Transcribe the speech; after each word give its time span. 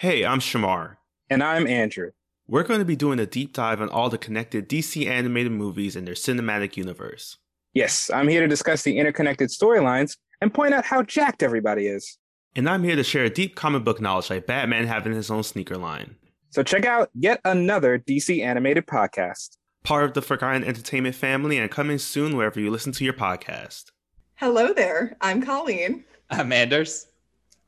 Hey, 0.00 0.24
I'm 0.24 0.40
Shamar. 0.40 0.96
And 1.28 1.42
I'm 1.42 1.66
Andrew. 1.66 2.12
We're 2.48 2.62
going 2.62 2.78
to 2.78 2.86
be 2.86 2.96
doing 2.96 3.18
a 3.18 3.26
deep 3.26 3.52
dive 3.52 3.82
on 3.82 3.90
all 3.90 4.08
the 4.08 4.16
connected 4.16 4.66
DC 4.66 5.06
animated 5.06 5.52
movies 5.52 5.94
and 5.94 6.06
their 6.06 6.14
cinematic 6.14 6.78
universe. 6.78 7.36
Yes, 7.74 8.10
I'm 8.10 8.26
here 8.26 8.40
to 8.40 8.48
discuss 8.48 8.82
the 8.82 8.96
interconnected 8.96 9.50
storylines 9.50 10.16
and 10.40 10.54
point 10.54 10.72
out 10.72 10.86
how 10.86 11.02
jacked 11.02 11.42
everybody 11.42 11.86
is. 11.86 12.16
And 12.56 12.66
I'm 12.66 12.82
here 12.82 12.96
to 12.96 13.04
share 13.04 13.26
a 13.26 13.28
deep 13.28 13.56
comic 13.56 13.84
book 13.84 14.00
knowledge 14.00 14.30
like 14.30 14.46
Batman 14.46 14.86
having 14.86 15.12
his 15.12 15.30
own 15.30 15.42
sneaker 15.42 15.76
line. 15.76 16.16
So 16.48 16.62
check 16.62 16.86
out 16.86 17.10
yet 17.12 17.38
another 17.44 17.98
DC 17.98 18.42
animated 18.42 18.86
podcast. 18.86 19.58
Part 19.82 20.04
of 20.04 20.14
the 20.14 20.22
Forgotten 20.22 20.64
Entertainment 20.64 21.14
family 21.14 21.58
and 21.58 21.70
coming 21.70 21.98
soon 21.98 22.38
wherever 22.38 22.58
you 22.58 22.70
listen 22.70 22.92
to 22.92 23.04
your 23.04 23.12
podcast. 23.12 23.90
Hello 24.36 24.72
there. 24.72 25.18
I'm 25.20 25.42
Colleen. 25.42 26.04
I'm 26.30 26.54
Anders. 26.54 27.08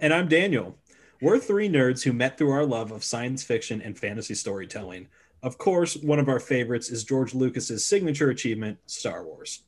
And 0.01 0.15
I'm 0.15 0.29
Daniel. 0.29 0.79
We're 1.23 1.39
three 1.39 1.69
nerds 1.69 2.03
who 2.03 2.13
met 2.13 2.37
through 2.37 2.51
our 2.51 2.67
love 2.67 2.91
of 2.91 3.05
science 3.05 3.45
fiction 3.45 3.81
and 3.81 3.97
fantasy 3.97 4.35
storytelling. 4.35 5.07
Of 5.41 5.57
course, 5.57 5.95
one 5.95 6.19
of 6.19 6.29
our 6.29 6.41
favorites 6.41 6.91
is 6.91 7.05
George 7.05 7.33
Lucas's 7.33 7.87
signature 7.87 8.31
achievement, 8.31 8.79
Star 8.87 9.25
Wars. 9.25 9.63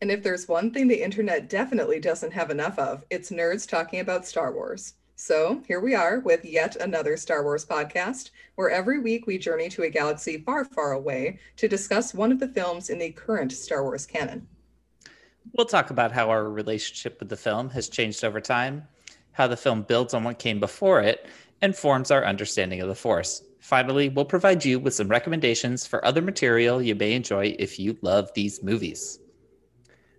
And 0.00 0.10
if 0.10 0.22
there's 0.22 0.48
one 0.48 0.70
thing 0.70 0.88
the 0.88 1.02
internet 1.02 1.50
definitely 1.50 2.00
doesn't 2.00 2.32
have 2.32 2.48
enough 2.48 2.78
of, 2.78 3.04
it's 3.10 3.30
nerds 3.30 3.68
talking 3.68 4.00
about 4.00 4.26
Star 4.26 4.50
Wars. 4.50 4.94
So 5.14 5.62
here 5.68 5.80
we 5.80 5.94
are 5.94 6.20
with 6.20 6.42
yet 6.42 6.76
another 6.76 7.18
Star 7.18 7.42
Wars 7.42 7.66
podcast, 7.66 8.30
where 8.54 8.70
every 8.70 8.98
week 8.98 9.26
we 9.26 9.36
journey 9.36 9.68
to 9.68 9.82
a 9.82 9.90
galaxy 9.90 10.38
far, 10.38 10.64
far 10.64 10.92
away 10.92 11.38
to 11.56 11.68
discuss 11.68 12.14
one 12.14 12.32
of 12.32 12.40
the 12.40 12.48
films 12.48 12.88
in 12.88 12.98
the 12.98 13.10
current 13.10 13.52
Star 13.52 13.82
Wars 13.82 14.06
canon. 14.06 14.48
We'll 15.52 15.66
talk 15.66 15.90
about 15.90 16.12
how 16.12 16.30
our 16.30 16.48
relationship 16.48 17.20
with 17.20 17.28
the 17.28 17.36
film 17.36 17.68
has 17.70 17.90
changed 17.90 18.24
over 18.24 18.40
time, 18.40 18.88
how 19.36 19.46
the 19.46 19.56
film 19.56 19.82
builds 19.82 20.14
on 20.14 20.24
what 20.24 20.38
came 20.38 20.58
before 20.58 21.02
it, 21.02 21.26
and 21.60 21.76
forms 21.76 22.10
our 22.10 22.24
understanding 22.24 22.80
of 22.80 22.88
the 22.88 22.94
Force. 22.94 23.42
Finally, 23.60 24.08
we'll 24.08 24.24
provide 24.24 24.64
you 24.64 24.78
with 24.78 24.94
some 24.94 25.08
recommendations 25.08 25.86
for 25.86 26.02
other 26.04 26.22
material 26.22 26.80
you 26.80 26.94
may 26.94 27.12
enjoy 27.12 27.54
if 27.58 27.78
you 27.78 27.98
love 28.00 28.32
these 28.34 28.62
movies. 28.62 29.18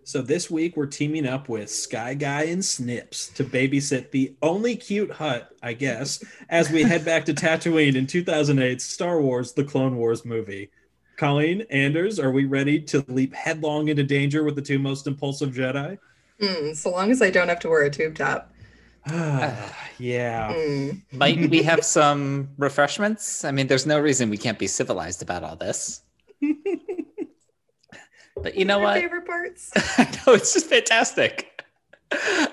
So 0.04 0.22
this 0.22 0.52
week 0.52 0.78
we're 0.78 0.86
teaming 0.86 1.26
up 1.26 1.50
with 1.50 1.70
Sky 1.70 2.14
Guy 2.14 2.44
and 2.44 2.64
Snips 2.64 3.30
to 3.30 3.44
babysit 3.44 4.12
the 4.12 4.36
only 4.42 4.76
cute 4.76 5.12
Hutt, 5.12 5.50
I 5.64 5.73
guess, 5.73 6.23
as 6.50 6.70
we 6.70 6.84
head 6.84 7.04
back 7.04 7.26
to 7.26 7.34
Tatooine 7.34 7.95
in 7.95 8.06
2008's 8.06 8.84
Star 8.84 9.20
Wars: 9.20 9.54
The 9.54 9.64
Clone 9.64 9.98
Wars 9.98 10.23
movie. 10.23 10.70
Colleen, 11.18 11.66
Anders, 11.72 12.20
are 12.20 12.32
we 12.32 12.45
ready 12.45 12.80
to 12.82 13.04
leap 13.08 13.34
headlong 13.34 13.88
into 13.88 14.04
danger 14.04 14.44
with 14.44 14.56
the 14.56 14.62
two 14.62 14.78
most 14.78 15.08
impulsive 15.08 15.54
Jedi? 15.54 15.98
Mm, 16.40 16.76
so 16.76 16.92
long 16.92 17.10
as 17.10 17.22
I 17.22 17.32
don't 17.32 17.50
have 17.50 17.60
to 17.62 17.70
wear 17.70 17.84
a 17.84 17.90
tube 17.90 18.16
top. 18.16 18.54
yeah. 20.00 20.52
Mm. 20.54 21.02
Might 21.14 21.50
we 21.50 21.64
have 21.64 21.86
some 21.86 22.50
refreshments? 22.58 23.46
I 23.46 23.52
mean, 23.52 23.68
there's 23.68 23.86
no 23.86 24.00
reason 24.00 24.30
we 24.30 24.38
can't 24.38 24.60
be 24.60 24.68
civilized 24.68 25.22
about 25.22 25.44
all 25.44 25.56
this. 25.56 26.02
but 28.36 28.56
you 28.56 28.66
know 28.66 28.80
what? 28.80 29.00
favorite 29.00 29.26
parts. 29.26 29.72
I 29.98 30.04
know 30.04 30.34
it's 30.34 30.54
just 30.54 30.67
fantastic. 30.67 31.64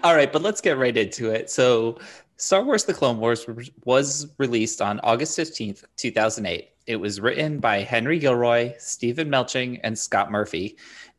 All 0.04 0.14
right, 0.14 0.32
but 0.32 0.42
let's 0.42 0.60
get 0.60 0.78
right 0.78 0.96
into 0.96 1.30
it. 1.30 1.50
So, 1.50 1.98
Star 2.36 2.62
Wars: 2.62 2.84
The 2.84 2.94
Clone 2.94 3.18
Wars 3.18 3.46
was 3.84 4.28
released 4.38 4.80
on 4.80 5.00
August 5.00 5.34
fifteenth, 5.36 5.84
two 5.96 6.10
thousand 6.10 6.46
eight. 6.46 6.70
It 6.86 6.96
was 6.96 7.20
written 7.20 7.58
by 7.58 7.78
Henry 7.78 8.18
Gilroy, 8.18 8.74
Stephen 8.78 9.28
Melching, 9.28 9.80
and 9.82 9.98
Scott 9.98 10.30
Murphy, 10.30 10.76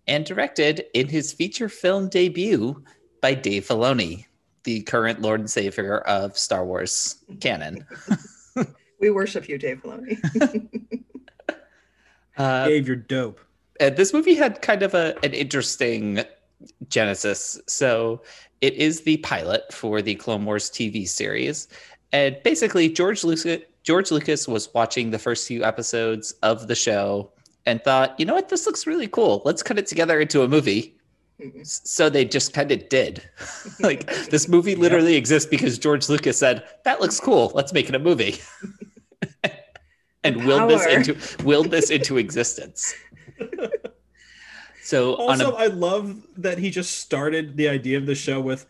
and 0.08 0.26
directed 0.26 0.86
in 0.94 1.08
his 1.08 1.34
feature 1.34 1.70
film 1.70 2.08
debut 2.10 2.84
by 3.22 3.34
Dave 3.34 3.66
Filoni, 3.68 4.26
the 4.66 4.82
current 4.82 5.22
Lord 5.22 5.40
and 5.40 5.50
Savior 5.50 6.00
of 6.00 6.38
Star 6.38 6.66
Wars 6.66 7.24
canon. 7.40 7.86
we 9.00 9.10
worship 9.10 9.48
you, 9.48 9.58
Dave 9.58 9.82
Filoni. 9.82 10.20
Uh, 12.38 12.68
Dave, 12.68 12.86
you're 12.86 12.98
dope. 12.98 13.40
and 13.80 13.96
this 13.96 14.12
movie 14.12 14.34
had 14.36 14.62
kind 14.62 14.84
of 14.84 14.94
a 14.94 15.16
an 15.24 15.34
interesting 15.34 16.22
genesis. 16.90 17.58
So 17.66 18.22
it 18.60 18.74
is 18.74 19.04
the 19.04 19.16
pilot 19.18 19.72
for 19.72 20.02
the 20.02 20.16
Clone 20.16 20.44
Wars 20.44 20.70
TV 20.70 21.08
series, 21.08 21.70
and 22.12 22.36
basically 22.44 22.90
George 22.90 23.24
Lucas 23.24 23.64
George 23.84 24.12
Lucas 24.12 24.50
was 24.50 24.74
watching 24.74 25.12
the 25.12 25.20
first 25.20 25.48
few 25.48 25.64
episodes 25.64 26.34
of 26.44 26.68
the 26.68 26.76
show 26.76 27.32
and 27.66 27.84
thought, 27.84 28.20
you 28.20 28.26
know 28.26 28.34
what, 28.34 28.50
this 28.50 28.66
looks 28.66 28.86
really 28.86 29.08
cool. 29.08 29.42
Let's 29.46 29.64
cut 29.64 29.80
it 29.80 29.88
together 29.88 30.20
into 30.20 30.42
a 30.42 30.48
movie. 30.48 30.95
Mm-hmm. 31.42 31.62
S- 31.62 31.82
So 31.86 32.10
they 32.10 32.26
just 32.26 32.54
kind 32.54 32.72
of 32.72 32.88
did. 32.90 33.22
like 33.80 34.06
this 34.30 34.48
movie 34.56 34.76
literally 34.76 35.16
exists 35.16 35.50
because 35.50 35.78
George 35.78 36.08
Lucas 36.10 36.38
said, 36.38 36.64
"That 36.86 37.02
looks 37.02 37.20
cool. 37.20 37.52
Let's 37.54 37.74
make 37.74 37.90
it 37.90 37.96
a 37.96 38.00
movie." 38.00 38.40
and 40.24 40.46
willed 40.46 40.70
this 40.70 40.86
into 40.86 41.44
willed 41.46 41.72
this 41.72 41.90
into 41.90 42.18
existence. 42.18 42.94
So 44.84 45.16
Also, 45.16 45.52
a, 45.54 45.56
I 45.56 45.68
love 45.68 46.22
that 46.38 46.58
he 46.60 46.70
just 46.70 47.00
started 47.00 47.58
the 47.58 47.68
idea 47.70 47.98
of 47.98 48.06
the 48.06 48.14
show 48.16 48.40
with 48.40 48.68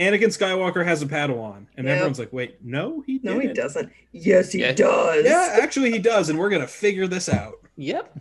Anakin 0.00 0.24
Skywalker 0.36 0.84
has 0.84 1.00
a 1.02 1.06
Padawan, 1.06 1.66
and 1.76 1.86
everyone's 1.88 2.18
like, 2.18 2.32
"Wait, 2.32 2.56
no, 2.64 3.02
he 3.06 3.20
no, 3.22 3.38
he 3.38 3.48
doesn't. 3.52 3.92
Yes, 4.12 4.50
he 4.50 4.60
Yeah. 4.60 4.72
does. 4.72 5.24
Yeah, 5.24 5.56
actually, 5.62 5.92
he 5.92 6.00
does, 6.00 6.28
and 6.28 6.38
we're 6.38 6.50
gonna 6.50 6.66
figure 6.66 7.06
this 7.06 7.28
out. 7.28 7.54
yep, 7.76 8.12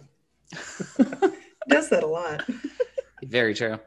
does 1.67 1.89
that 1.89 2.03
a 2.03 2.07
lot. 2.07 2.43
Very 3.33 3.53
true. 3.55 3.79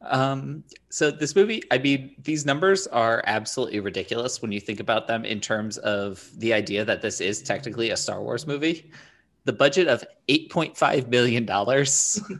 Um, 0.00 0.64
so 0.88 1.10
this 1.10 1.36
movie, 1.36 1.62
I 1.70 1.78
mean, 1.78 2.16
these 2.24 2.44
numbers 2.44 2.86
are 2.88 3.22
absolutely 3.26 3.80
ridiculous 3.80 4.42
when 4.42 4.50
you 4.50 4.60
think 4.60 4.80
about 4.80 5.06
them 5.06 5.24
in 5.24 5.40
terms 5.40 5.78
of 5.78 6.28
the 6.38 6.52
idea 6.52 6.84
that 6.84 7.02
this 7.02 7.20
is 7.20 7.42
technically 7.42 7.90
a 7.90 7.96
Star 7.96 8.20
Wars 8.22 8.46
movie. 8.46 8.90
The 9.44 9.52
budget 9.52 9.88
of 9.88 10.02
eight 10.28 10.50
point 10.50 10.76
five 10.76 11.08
million 11.08 11.46
dollars. 11.46 12.20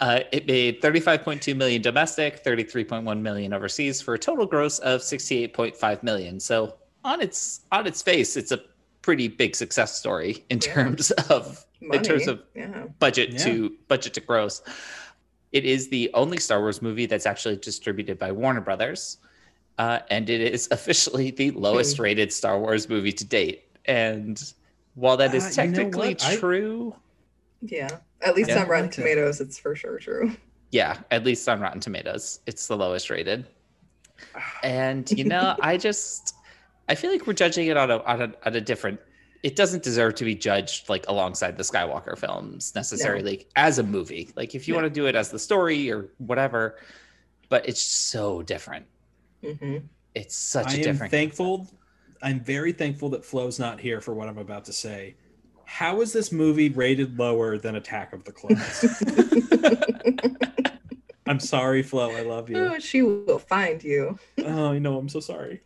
Uh, 0.00 0.20
it 0.30 0.46
made 0.46 0.80
35.2 0.80 1.56
million 1.56 1.82
domestic, 1.82 2.44
33.1 2.44 3.20
million 3.20 3.52
overseas 3.52 4.00
for 4.00 4.14
a 4.14 4.18
total 4.18 4.46
gross 4.46 4.78
of 4.78 5.00
68.5 5.00 6.02
million. 6.04 6.38
So 6.38 6.76
on 7.02 7.20
its 7.20 7.62
on 7.72 7.84
its 7.84 8.00
face, 8.00 8.36
it's 8.36 8.52
a 8.52 8.60
pretty 9.08 9.26
big 9.26 9.56
success 9.56 9.96
story 9.98 10.44
in 10.50 10.58
Yeah. 10.62 10.74
terms 10.74 11.10
of 11.30 11.64
in 11.80 12.02
terms 12.02 12.28
of 12.28 12.42
yeah. 12.54 12.84
budget 12.98 13.30
Yeah. 13.32 13.38
to 13.44 13.72
budget 13.88 14.12
to 14.14 14.20
gross. 14.20 14.60
It 15.50 15.64
is 15.64 15.88
the 15.88 16.10
only 16.12 16.36
Star 16.36 16.60
Wars 16.60 16.82
movie 16.82 17.06
that's 17.06 17.24
actually 17.24 17.56
distributed 17.56 18.18
by 18.18 18.32
Warner 18.32 18.60
Brothers, 18.60 19.16
uh, 19.78 20.00
and 20.10 20.28
it 20.28 20.42
is 20.42 20.68
officially 20.78 21.30
the 21.30 21.52
lowest 21.52 21.98
rated 21.98 22.30
Star 22.34 22.58
Wars 22.60 22.86
movie 22.90 23.12
to 23.12 23.24
date. 23.24 23.64
And 23.86 24.36
while 24.94 25.16
that 25.16 25.34
is 25.34 25.44
Uh, 25.58 25.62
you 25.62 25.68
know 25.70 25.74
technically? 25.78 26.16
I- 26.22 26.36
true, 26.36 26.94
Yeah. 27.62 27.88
At 28.20 28.36
least 28.36 28.50
Yeah. 28.50 28.60
on 28.62 28.68
Rotten. 28.68 28.90
Tomatoes, 28.90 29.40
it's 29.40 29.58
for 29.58 29.74
sure 29.74 29.98
true. 29.98 30.36
yeah, 30.70 30.98
at 31.10 31.24
least 31.24 31.48
on 31.48 31.60
Rotten 31.60 31.80
Tomatoes, 31.80 32.40
it's 32.46 32.66
the 32.66 32.76
lowest 32.76 33.08
rated. 33.08 33.46
And 34.62 35.10
you 35.12 35.24
know, 35.24 35.56
I 35.62 35.78
just 35.78 36.34
I 36.88 36.94
feel 36.94 37.10
like 37.10 37.26
we're 37.26 37.32
judging 37.34 37.66
it 37.68 37.76
on 37.76 37.90
a 37.90 37.98
on 38.02 38.22
a, 38.22 38.32
on 38.46 38.56
a 38.56 38.60
different. 38.60 39.00
It 39.42 39.54
doesn't 39.54 39.84
deserve 39.84 40.16
to 40.16 40.24
be 40.24 40.34
judged 40.34 40.88
like 40.88 41.06
alongside 41.06 41.56
the 41.56 41.62
Skywalker 41.62 42.18
films 42.18 42.74
necessarily 42.74 43.46
as 43.54 43.78
a 43.78 43.82
movie. 43.84 44.30
Like 44.34 44.54
if 44.54 44.66
you 44.66 44.74
No. 44.74 44.80
want 44.80 44.92
to 44.92 45.00
do 45.00 45.06
it 45.06 45.14
as 45.14 45.30
the 45.30 45.38
story 45.38 45.90
or 45.92 46.08
whatever, 46.18 46.76
but 47.48 47.68
it's 47.68 47.80
so 47.80 48.42
different. 48.42 48.86
hmm 49.44 49.78
It's 50.14 50.34
such 50.34 50.66
I 50.68 50.72
a 50.72 50.76
am 50.78 50.82
different. 50.82 51.12
thankful. 51.12 51.68
I'm 52.20 52.40
very 52.40 52.72
thankful 52.72 53.10
that 53.10 53.24
Flo's 53.24 53.60
not 53.60 53.78
here 53.78 54.00
for 54.00 54.12
what 54.12 54.28
I'm 54.28 54.38
about 54.38 54.64
to 54.64 54.72
say. 54.72 55.14
How 55.66 56.00
is 56.00 56.12
this 56.12 56.32
movie 56.32 56.70
rated 56.70 57.16
lower 57.16 57.58
than 57.58 57.76
Attack 57.76 58.12
of 58.12 58.24
the 58.24 58.32
Clones? 58.32 58.84
I'm 61.26 61.38
sorry, 61.38 61.82
Flo. 61.82 62.10
I 62.16 62.22
love 62.22 62.48
you. 62.48 62.56
Oh, 62.56 62.78
she 62.78 63.02
will 63.02 63.38
find 63.38 63.84
you. 63.84 64.18
Oh, 64.44 64.72
I 64.72 64.78
know. 64.78 64.98
I'm 64.98 65.08
so 65.10 65.20
sorry. 65.20 65.60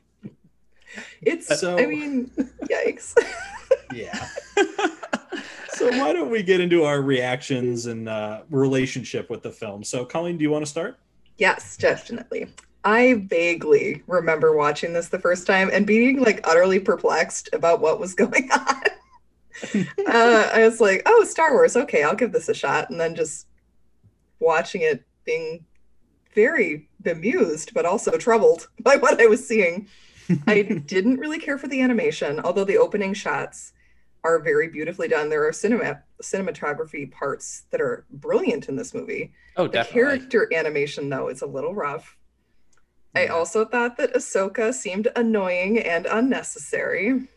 It's, 1.22 1.60
So- 1.60 1.78
I 1.78 1.86
mean, 1.86 2.30
yikes. 2.64 3.14
Yeah. 3.94 4.26
so 5.74 5.88
why 5.98 6.12
don't 6.12 6.30
we 6.30 6.42
get 6.42 6.60
into 6.60 6.84
our 6.84 7.00
reactions 7.02 7.86
and 7.86 8.08
uh, 8.08 8.42
relationship 8.50 9.28
with 9.30 9.42
the 9.42 9.50
film? 9.50 9.82
So, 9.84 10.04
Colleen, 10.04 10.36
do 10.38 10.42
you 10.42 10.50
want 10.50 10.64
to 10.64 10.70
start? 10.70 10.98
yes, 11.38 11.76
definitely. 11.76 12.46
I 12.84 13.14
vaguely 13.26 14.02
remember 14.06 14.56
watching 14.56 14.92
this 14.92 15.08
the 15.08 15.18
first 15.18 15.46
time 15.46 15.70
and 15.72 15.86
being 15.86 16.20
like 16.20 16.40
utterly 16.44 16.78
perplexed 16.78 17.48
about 17.52 17.80
what 17.80 17.98
was 18.00 18.14
going 18.14 18.50
on. 18.52 18.82
uh, 20.06 20.50
I 20.54 20.60
was 20.64 20.80
like, 20.80 21.02
oh, 21.06 21.24
Star 21.24 21.52
Wars. 21.52 21.76
Okay, 21.76 22.02
I'll 22.02 22.14
give 22.14 22.32
this 22.32 22.48
a 22.48 22.54
shot. 22.54 22.90
And 22.90 23.00
then 23.00 23.14
just 23.14 23.46
watching 24.40 24.82
it 24.82 25.04
being 25.24 25.64
very 26.34 26.88
bemused, 27.02 27.72
but 27.74 27.84
also 27.86 28.16
troubled 28.18 28.68
by 28.80 28.96
what 28.96 29.20
I 29.20 29.26
was 29.26 29.46
seeing. 29.46 29.88
I 30.46 30.62
didn't 30.62 31.18
really 31.18 31.38
care 31.38 31.58
for 31.58 31.68
the 31.68 31.80
animation, 31.80 32.40
although 32.40 32.64
the 32.64 32.78
opening 32.78 33.14
shots 33.14 33.72
are 34.24 34.38
very 34.38 34.68
beautifully 34.68 35.08
done. 35.08 35.28
There 35.28 35.46
are 35.46 35.52
cinema 35.52 36.02
cinematography 36.22 37.10
parts 37.10 37.64
that 37.70 37.80
are 37.80 38.04
brilliant 38.10 38.68
in 38.68 38.76
this 38.76 38.94
movie. 38.94 39.32
Oh, 39.56 39.64
The 39.66 39.72
definitely. 39.72 40.00
character 40.02 40.48
animation, 40.54 41.08
though, 41.08 41.28
is 41.28 41.42
a 41.42 41.46
little 41.46 41.74
rough. 41.74 42.16
I 43.14 43.26
also 43.26 43.64
thought 43.64 43.96
that 43.98 44.14
Ahsoka 44.14 44.72
seemed 44.72 45.08
annoying 45.16 45.78
and 45.80 46.06
unnecessary. 46.06 47.28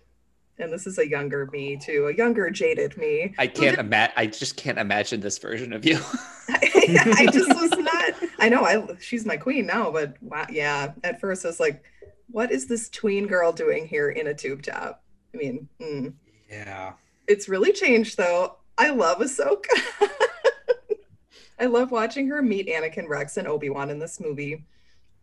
And 0.58 0.72
this 0.72 0.88
is 0.88 0.98
a 0.98 1.08
younger 1.08 1.48
me, 1.52 1.76
too, 1.76 2.08
a 2.08 2.16
younger, 2.16 2.50
jaded 2.50 2.98
me. 2.98 3.34
I 3.38 3.48
can't 3.48 3.78
imagine. 3.78 4.14
I 4.16 4.28
just 4.28 4.56
can't 4.56 4.78
imagine 4.78 5.20
this 5.20 5.38
version 5.38 5.74
of 5.74 5.86
you. 5.86 6.00
I 6.50 7.28
just 7.32 7.50
was 7.62 7.72
not. 7.72 8.14
I 8.40 8.50
know 8.50 8.64
I 8.64 8.96
she's 9.00 9.26
my 9.26 9.38
queen 9.38 9.66
now, 9.66 9.92
but 9.92 10.16
wow, 10.22 10.46
yeah. 10.50 10.94
At 11.04 11.20
first, 11.20 11.46
I 11.46 11.50
was 11.50 11.60
like, 11.60 11.84
"What 12.30 12.52
is 12.52 12.68
this 12.68 12.90
tween 12.90 13.28
girl 13.28 13.52
doing 13.52 13.88
here 13.88 14.10
in 14.10 14.28
a 14.28 14.34
tube 14.34 14.62
top?" 14.62 15.04
I 15.34 15.38
mean, 15.38 15.68
mm. 15.82 16.14
Yeah. 16.50 16.94
it's 17.28 17.50
really 17.50 17.74
changed 17.74 18.18
though. 18.18 18.58
I 18.78 18.92
love 18.92 19.20
Ahsoka. 19.20 19.66
I 21.60 21.66
love 21.66 21.92
watching 21.92 22.28
her 22.28 22.42
meet 22.42 22.68
Anakin, 22.68 23.08
Rex, 23.08 23.38
and 23.38 23.48
Obi 23.48 23.70
Wan 23.70 23.90
in 23.90 24.00
this 24.00 24.20
movie. 24.20 24.66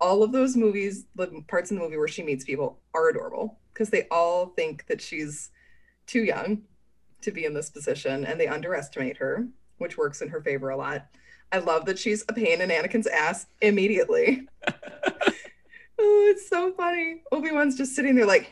All 0.03 0.23
of 0.23 0.33
those 0.33 0.57
movies, 0.57 1.07
the 1.15 1.43
parts 1.49 1.71
in 1.71 1.79
the 1.79 1.83
movie 1.83 1.97
where 1.97 2.09
she 2.09 2.23
meets 2.23 2.45
people, 2.45 2.81
are 2.93 3.09
adorable 3.09 3.59
because 3.73 3.89
they 3.89 4.07
all 4.11 4.47
think 4.49 4.87
that 4.89 5.01
she's 5.01 5.51
too 6.07 6.25
young 6.25 6.63
to 7.23 7.31
be 7.31 7.45
in 7.45 7.55
this 7.55 7.71
position 7.71 8.27
and 8.27 8.39
they 8.39 8.49
underestimate 8.49 9.17
her, 9.17 9.47
which 9.79 9.97
works 9.97 10.21
in 10.21 10.29
her 10.29 10.43
favor 10.43 10.71
a 10.71 10.77
lot. 10.77 11.07
I 11.53 11.59
love 11.59 11.87
that 11.87 11.99
she's 11.99 12.25
a 12.29 12.33
pain 12.33 12.61
in 12.61 12.71
Anakin's 12.71 13.07
ass 13.07 13.47
immediately. 13.61 14.49
oh, 14.69 16.29
it's 16.31 16.49
so 16.49 16.73
funny. 16.73 17.23
Obi 17.31 17.53
Wan's 17.53 17.77
just 17.77 17.95
sitting 17.95 18.15
there 18.17 18.27
like, 18.27 18.51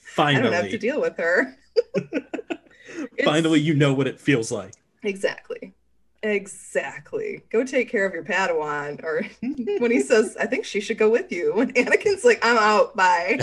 finally, 0.00 0.38
I 0.38 0.42
don't 0.42 0.52
have 0.52 0.70
to 0.70 0.78
deal 0.78 1.00
with 1.00 1.16
her. 1.16 1.56
Finally, 3.24 3.60
you 3.60 3.74
know 3.74 3.92
what 3.94 4.06
it 4.06 4.20
feels 4.20 4.50
like. 4.50 4.74
Exactly. 5.02 5.74
Exactly. 6.24 7.42
Go 7.50 7.64
take 7.64 7.90
care 7.90 8.06
of 8.06 8.14
your 8.14 8.24
Padawan. 8.24 9.02
Or 9.04 9.26
when 9.78 9.90
he 9.90 10.00
says, 10.00 10.36
I 10.40 10.46
think 10.46 10.64
she 10.64 10.80
should 10.80 10.96
go 10.98 11.10
with 11.10 11.30
you. 11.30 11.54
When 11.54 11.72
Anakin's 11.74 12.24
like, 12.24 12.40
I'm 12.42 12.56
out. 12.56 12.96
Bye. 12.96 13.38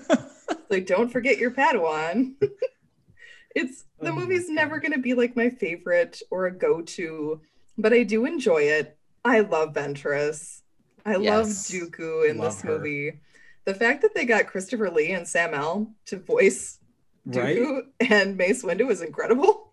like, 0.70 0.86
don't 0.86 1.10
forget 1.10 1.36
your 1.36 1.50
Padawan. 1.50 2.34
it's 3.54 3.84
the 4.00 4.08
Oh 4.08 4.14
movie's 4.14 4.48
never 4.48 4.80
going 4.80 4.92
to 4.92 4.98
be 4.98 5.12
like 5.12 5.36
my 5.36 5.50
favorite 5.50 6.22
or 6.30 6.46
a 6.46 6.50
go 6.56 6.80
to, 6.80 7.42
but 7.76 7.92
I 7.92 8.02
do 8.02 8.24
enjoy 8.24 8.62
it. 8.62 8.96
I 9.22 9.40
love 9.40 9.74
Ventress. 9.74 10.62
I 11.04 11.12
love 11.12 11.22
Yes. 11.22 11.70
Dooku 11.70 12.28
in 12.30 12.38
Love 12.38 12.54
this 12.54 12.62
her. 12.62 12.78
movie. 12.78 13.20
The 13.66 13.74
fact 13.74 14.00
that 14.02 14.14
they 14.14 14.24
got 14.24 14.46
Christopher 14.46 14.90
Lee 14.90 15.12
and 15.12 15.28
Sam 15.28 15.52
L 15.52 15.92
to 16.06 16.16
voice 16.18 16.78
Right? 17.26 17.58
Dooku 17.58 17.82
and 18.08 18.38
Mace 18.38 18.62
Windu 18.64 18.90
is 18.90 19.02
incredible. 19.02 19.69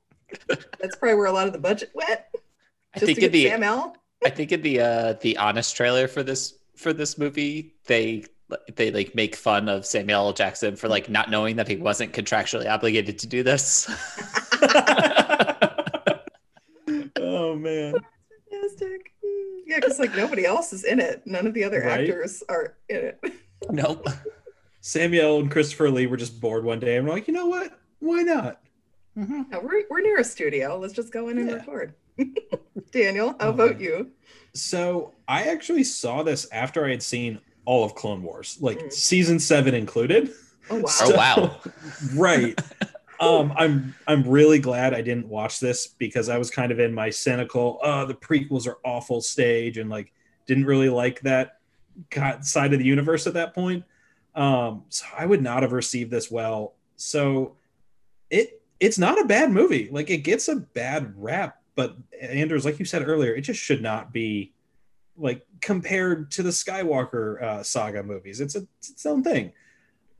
That's 0.48 0.96
probably 0.96 1.16
where 1.16 1.26
a 1.28 1.32
lot 1.32 1.48
of 1.48 1.54
the 1.54 1.60
budget 1.60 1.92
went. 1.94 2.22
I 2.96 3.00
think 3.00 3.18
to 3.20 3.26
in 3.26 3.32
get 3.32 3.32
the 3.32 3.46
Sam 3.50 3.64
L. 3.64 3.96
I 4.26 4.30
think 4.30 4.52
in 4.52 4.62
the 4.62 4.80
uh 4.80 5.14
the 5.22 5.38
honest 5.38 5.76
trailer 5.76 6.08
for 6.08 6.24
this 6.24 6.56
for 6.76 6.94
this 6.94 7.18
movie, 7.18 7.76
they 7.86 8.24
they 8.76 8.92
like 8.92 9.14
make 9.14 9.36
fun 9.36 9.68
of 9.70 9.86
Samuel 9.86 10.28
L. 10.28 10.34
Jackson 10.34 10.76
for 10.76 10.88
like 10.88 11.10
not 11.10 11.30
knowing 11.30 11.56
that 11.58 11.68
he 11.68 11.76
wasn't 11.76 12.14
contractually 12.14 12.70
obligated 12.72 13.20
to 13.20 13.28
do 13.28 13.44
this. 13.44 13.88
oh 17.20 17.56
man. 17.56 17.94
Fantastic. 18.52 19.14
Yeah, 19.66 19.78
because 19.82 20.00
like 20.00 20.16
nobody 20.16 20.46
else 20.46 20.72
is 20.74 20.84
in 20.86 21.00
it. 21.00 21.22
None 21.26 21.46
of 21.46 21.54
the 21.54 21.64
other 21.64 21.82
Right? 21.82 22.02
actors 22.10 22.42
are 22.50 22.78
in 22.90 22.98
it. 22.98 23.20
nope. 23.70 24.08
Samuel 24.82 25.40
and 25.40 25.52
Christopher 25.52 25.90
Lee 25.90 26.08
were 26.08 26.16
just 26.18 26.40
bored 26.40 26.64
one 26.64 26.80
day 26.80 26.96
and 26.98 27.06
we're 27.06 27.14
like, 27.14 27.28
you 27.28 27.34
know 27.34 27.48
what? 27.48 27.78
Why 28.00 28.22
not? 28.22 28.62
No, 29.18 29.60
we're, 29.64 29.84
we're 29.90 30.02
near 30.02 30.20
a 30.20 30.24
studio. 30.24 30.78
Let's 30.78 30.94
just 30.94 31.12
go 31.12 31.30
in 31.30 31.40
and 31.40 31.50
Yeah. 31.50 31.56
record. 31.56 31.96
Daniel, 32.92 33.36
how 33.40 33.50
about 33.50 33.74
man. 33.74 33.80
you? 33.82 34.12
So 34.54 35.14
I 35.28 35.44
actually 35.44 35.84
saw 35.84 36.22
this 36.24 36.48
after 36.52 36.86
I 36.86 36.92
had 36.92 37.02
seen 37.04 37.40
all 37.66 37.84
of 37.84 37.96
Clone 37.96 38.22
Wars, 38.24 38.58
like 38.62 38.80
Mm. 38.80 38.94
season 38.94 39.40
seven 39.40 39.74
included. 39.74 40.32
Oh 40.70 40.78
wow. 40.82 40.92
Oh 41.02 41.16
wow. 41.16 41.60
right. 42.16 42.60
um, 43.20 43.54
I'm 43.58 43.96
I'm 44.08 44.24
really 44.24 44.60
glad 44.60 44.94
I 44.94 45.02
didn't 45.02 45.28
watch 45.28 45.60
this 45.60 45.88
because 45.88 46.30
I 46.30 46.38
was 46.38 46.52
kind 46.52 46.72
of 46.72 46.80
in 46.80 46.94
my 46.94 47.10
cynical, 47.10 47.80
oh, 47.82 48.06
the 48.06 48.14
prequels 48.14 48.68
are 48.68 48.78
awful 48.86 49.22
stage 49.22 49.78
and 49.80 49.90
like 49.90 50.14
didn't 50.46 50.66
really 50.66 50.90
like 50.90 51.22
that 51.22 51.58
got- 52.12 52.46
side 52.46 52.72
of 52.74 52.80
the 52.80 52.86
universe 52.86 53.26
at 53.26 53.34
that 53.34 53.56
point. 53.56 53.84
Um, 54.36 54.84
so 54.90 55.06
I 55.18 55.26
would 55.26 55.42
not 55.42 55.64
have 55.64 55.72
received 55.72 56.12
this 56.12 56.30
well. 56.30 56.76
So 56.96 57.56
it 58.30 58.62
it's 58.80 58.98
not 58.98 59.20
a 59.20 59.26
bad 59.26 59.52
movie. 59.52 59.90
Like 59.92 60.10
it 60.10 60.18
gets 60.20 60.48
a 60.48 60.56
bad 60.58 61.14
rap, 61.18 61.62
but 61.76 61.96
Anders, 62.22 62.66
like 62.66 62.80
you 62.80 62.86
said 62.86 63.08
earlier, 63.08 63.34
it 63.36 63.42
just 63.42 63.60
should 63.60 63.82
not 63.82 64.12
be 64.14 64.54
like 65.18 65.46
compared 65.62 66.30
to 66.32 66.44
the 66.44 66.50
Skywalker 66.52 67.42
uh, 67.42 67.64
saga 67.64 68.04
movies. 68.04 68.40
It's, 68.40 68.56
a, 68.56 68.68
it's 68.80 68.90
its 68.92 69.06
own 69.06 69.24
thing. 69.24 69.52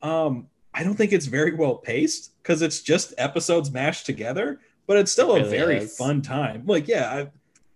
Um, 0.02 0.48
I 0.74 0.82
don't 0.84 0.94
think 0.94 1.12
it's 1.12 1.26
very 1.26 1.54
well 1.54 1.76
paced 1.76 2.40
because 2.42 2.62
it's 2.62 2.80
just 2.82 3.14
episodes 3.18 3.70
mashed 3.70 4.06
together, 4.06 4.60
but 4.86 4.96
it's 4.96 5.12
still 5.12 5.34
It 5.36 5.42
a 5.42 5.48
very 5.48 5.78
is. 5.78 5.96
fun 5.96 6.22
time. 6.22 6.64
Like, 6.66 6.88
yeah, 6.88 7.10
I, 7.12 7.30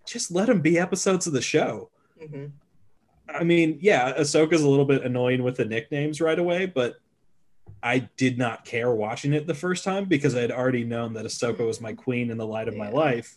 just 0.07 0.33
let 0.33 0.47
them 0.47 0.61
be 0.61 0.79
episodes 0.79 1.27
of 1.29 1.33
the 1.33 1.41
show. 1.43 1.91
Mhm. 2.21 2.51
I 3.29 3.45
mean, 3.45 3.79
yeah, 3.81 4.13
Ahsoka's 4.19 4.63
a 4.63 4.69
little 4.69 4.85
bit 4.85 5.05
annoying 5.05 5.43
with 5.43 5.57
the 5.57 5.65
nicknames 5.65 6.21
right 6.21 6.39
away, 6.39 6.67
but 6.67 6.97
I 7.83 8.09
did 8.17 8.39
not 8.39 8.65
care 8.65 8.91
watching 8.95 9.33
it 9.33 9.47
the 9.47 9.55
first 9.55 9.83
time 9.85 10.05
because 10.05 10.35
I 10.37 10.41
had 10.41 10.53
already 10.53 10.85
known 10.85 11.15
that 11.15 11.25
Ahsoka 11.27 11.67
was 11.67 11.81
my 11.81 11.93
queen 11.93 12.31
in 12.31 12.37
the 12.39 12.47
light 12.47 12.69
of 12.69 12.77
my 12.77 12.91
life. 12.91 13.37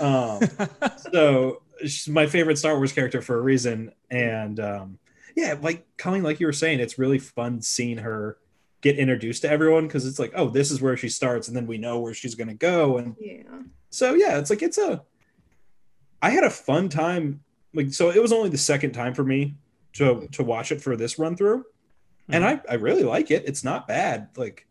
Um, 0.00 0.40
so 1.12 1.62
she's 1.80 2.08
my 2.08 2.26
favorite 2.26 2.58
Star 2.58 2.76
Wars 2.76 2.92
character 2.92 3.22
for 3.22 3.38
a 3.38 3.40
reason. 3.40 3.92
And 4.10 4.60
um, 4.60 4.98
yeah, 5.36 5.56
like 5.60 5.86
Colleen, 5.96 6.22
like 6.22 6.40
you 6.40 6.46
were 6.46 6.52
saying, 6.52 6.80
it's 6.80 6.98
really 6.98 7.18
fun 7.18 7.62
seeing 7.62 7.98
her 7.98 8.36
get 8.80 8.98
introduced 8.98 9.42
to 9.42 9.50
everyone 9.50 9.86
because 9.86 10.06
it's 10.06 10.18
like, 10.18 10.32
oh, 10.36 10.48
this 10.50 10.70
is 10.70 10.80
where 10.80 10.96
she 10.96 11.08
starts, 11.08 11.48
and 11.48 11.56
then 11.56 11.66
we 11.66 11.78
know 11.78 11.98
where 11.98 12.14
she's 12.14 12.34
gonna 12.34 12.54
go. 12.54 12.98
And 12.98 13.16
Yeah. 13.18 13.42
so 13.90 14.14
yeah, 14.14 14.38
it's 14.38 14.50
like 14.50 14.62
it's 14.62 14.78
a. 14.78 15.02
I 16.20 16.30
had 16.30 16.44
a 16.44 16.50
fun 16.50 16.88
time. 16.88 17.42
Like 17.74 17.92
so, 17.92 18.10
it 18.10 18.20
was 18.20 18.32
only 18.32 18.48
the 18.50 18.58
second 18.58 18.92
time 18.92 19.14
for 19.14 19.24
me 19.24 19.54
to 19.94 20.28
to 20.32 20.42
watch 20.42 20.72
it 20.72 20.80
for 20.80 20.96
this 20.96 21.18
run 21.18 21.36
through, 21.36 21.64
and 22.28 22.44
I 22.44 22.60
I 22.68 22.74
really 22.74 23.02
like 23.04 23.30
it. 23.30 23.44
It's 23.46 23.64
not 23.64 23.86
bad. 23.88 24.28
Like. 24.36 24.64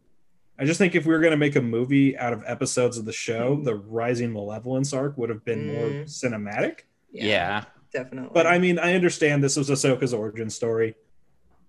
I 0.59 0.65
just 0.65 0.79
think 0.79 0.95
if 0.95 1.05
we 1.05 1.13
were 1.13 1.19
going 1.19 1.29
to 1.29 1.37
make 1.37 1.55
a 1.55 1.61
movie 1.61 2.17
out 2.17 2.33
of 2.33 2.43
episodes 2.47 2.97
of 2.97 3.05
the 3.05 3.13
show, 3.13 3.61
the 3.61 3.75
Rising 3.75 4.33
Malevolence 4.33 4.91
arc 4.91 5.15
would 5.15 5.29
have 5.29 5.45
been 5.45 5.67
more 5.67 5.85
Mm. 5.85 6.03
cinematic. 6.05 6.79
yeah. 7.11 7.65
Definitely. 7.93 8.31
But 8.33 8.47
I 8.47 8.57
mean, 8.57 8.79
I 8.79 8.95
understand 8.95 9.43
this 9.43 9.55
was 9.55 9.69
Ahsoka's 9.69 10.15
origin 10.15 10.49
story. 10.49 10.95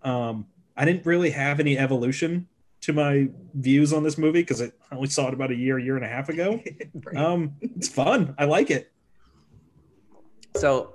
Um, 0.02 0.46
I 0.74 0.86
didn't 0.86 1.04
really 1.04 1.28
have 1.28 1.60
any 1.60 1.76
evolution 1.76 2.48
to 2.80 2.94
my 2.94 3.28
views 3.52 3.92
on 3.92 4.04
this 4.04 4.16
movie 4.16 4.40
because 4.40 4.62
I 4.62 4.70
only 4.90 5.08
saw 5.10 5.28
it 5.28 5.34
about 5.34 5.50
a 5.50 5.54
year, 5.54 5.78
year 5.78 5.96
and 5.96 6.04
a 6.04 6.08
half 6.08 6.30
ago. 6.30 6.58
Right. 7.04 7.14
Um, 7.16 7.56
it's 7.60 7.88
fun. 7.88 8.34
I 8.38 8.46
like 8.46 8.70
it. 8.70 8.90
So 10.56 10.94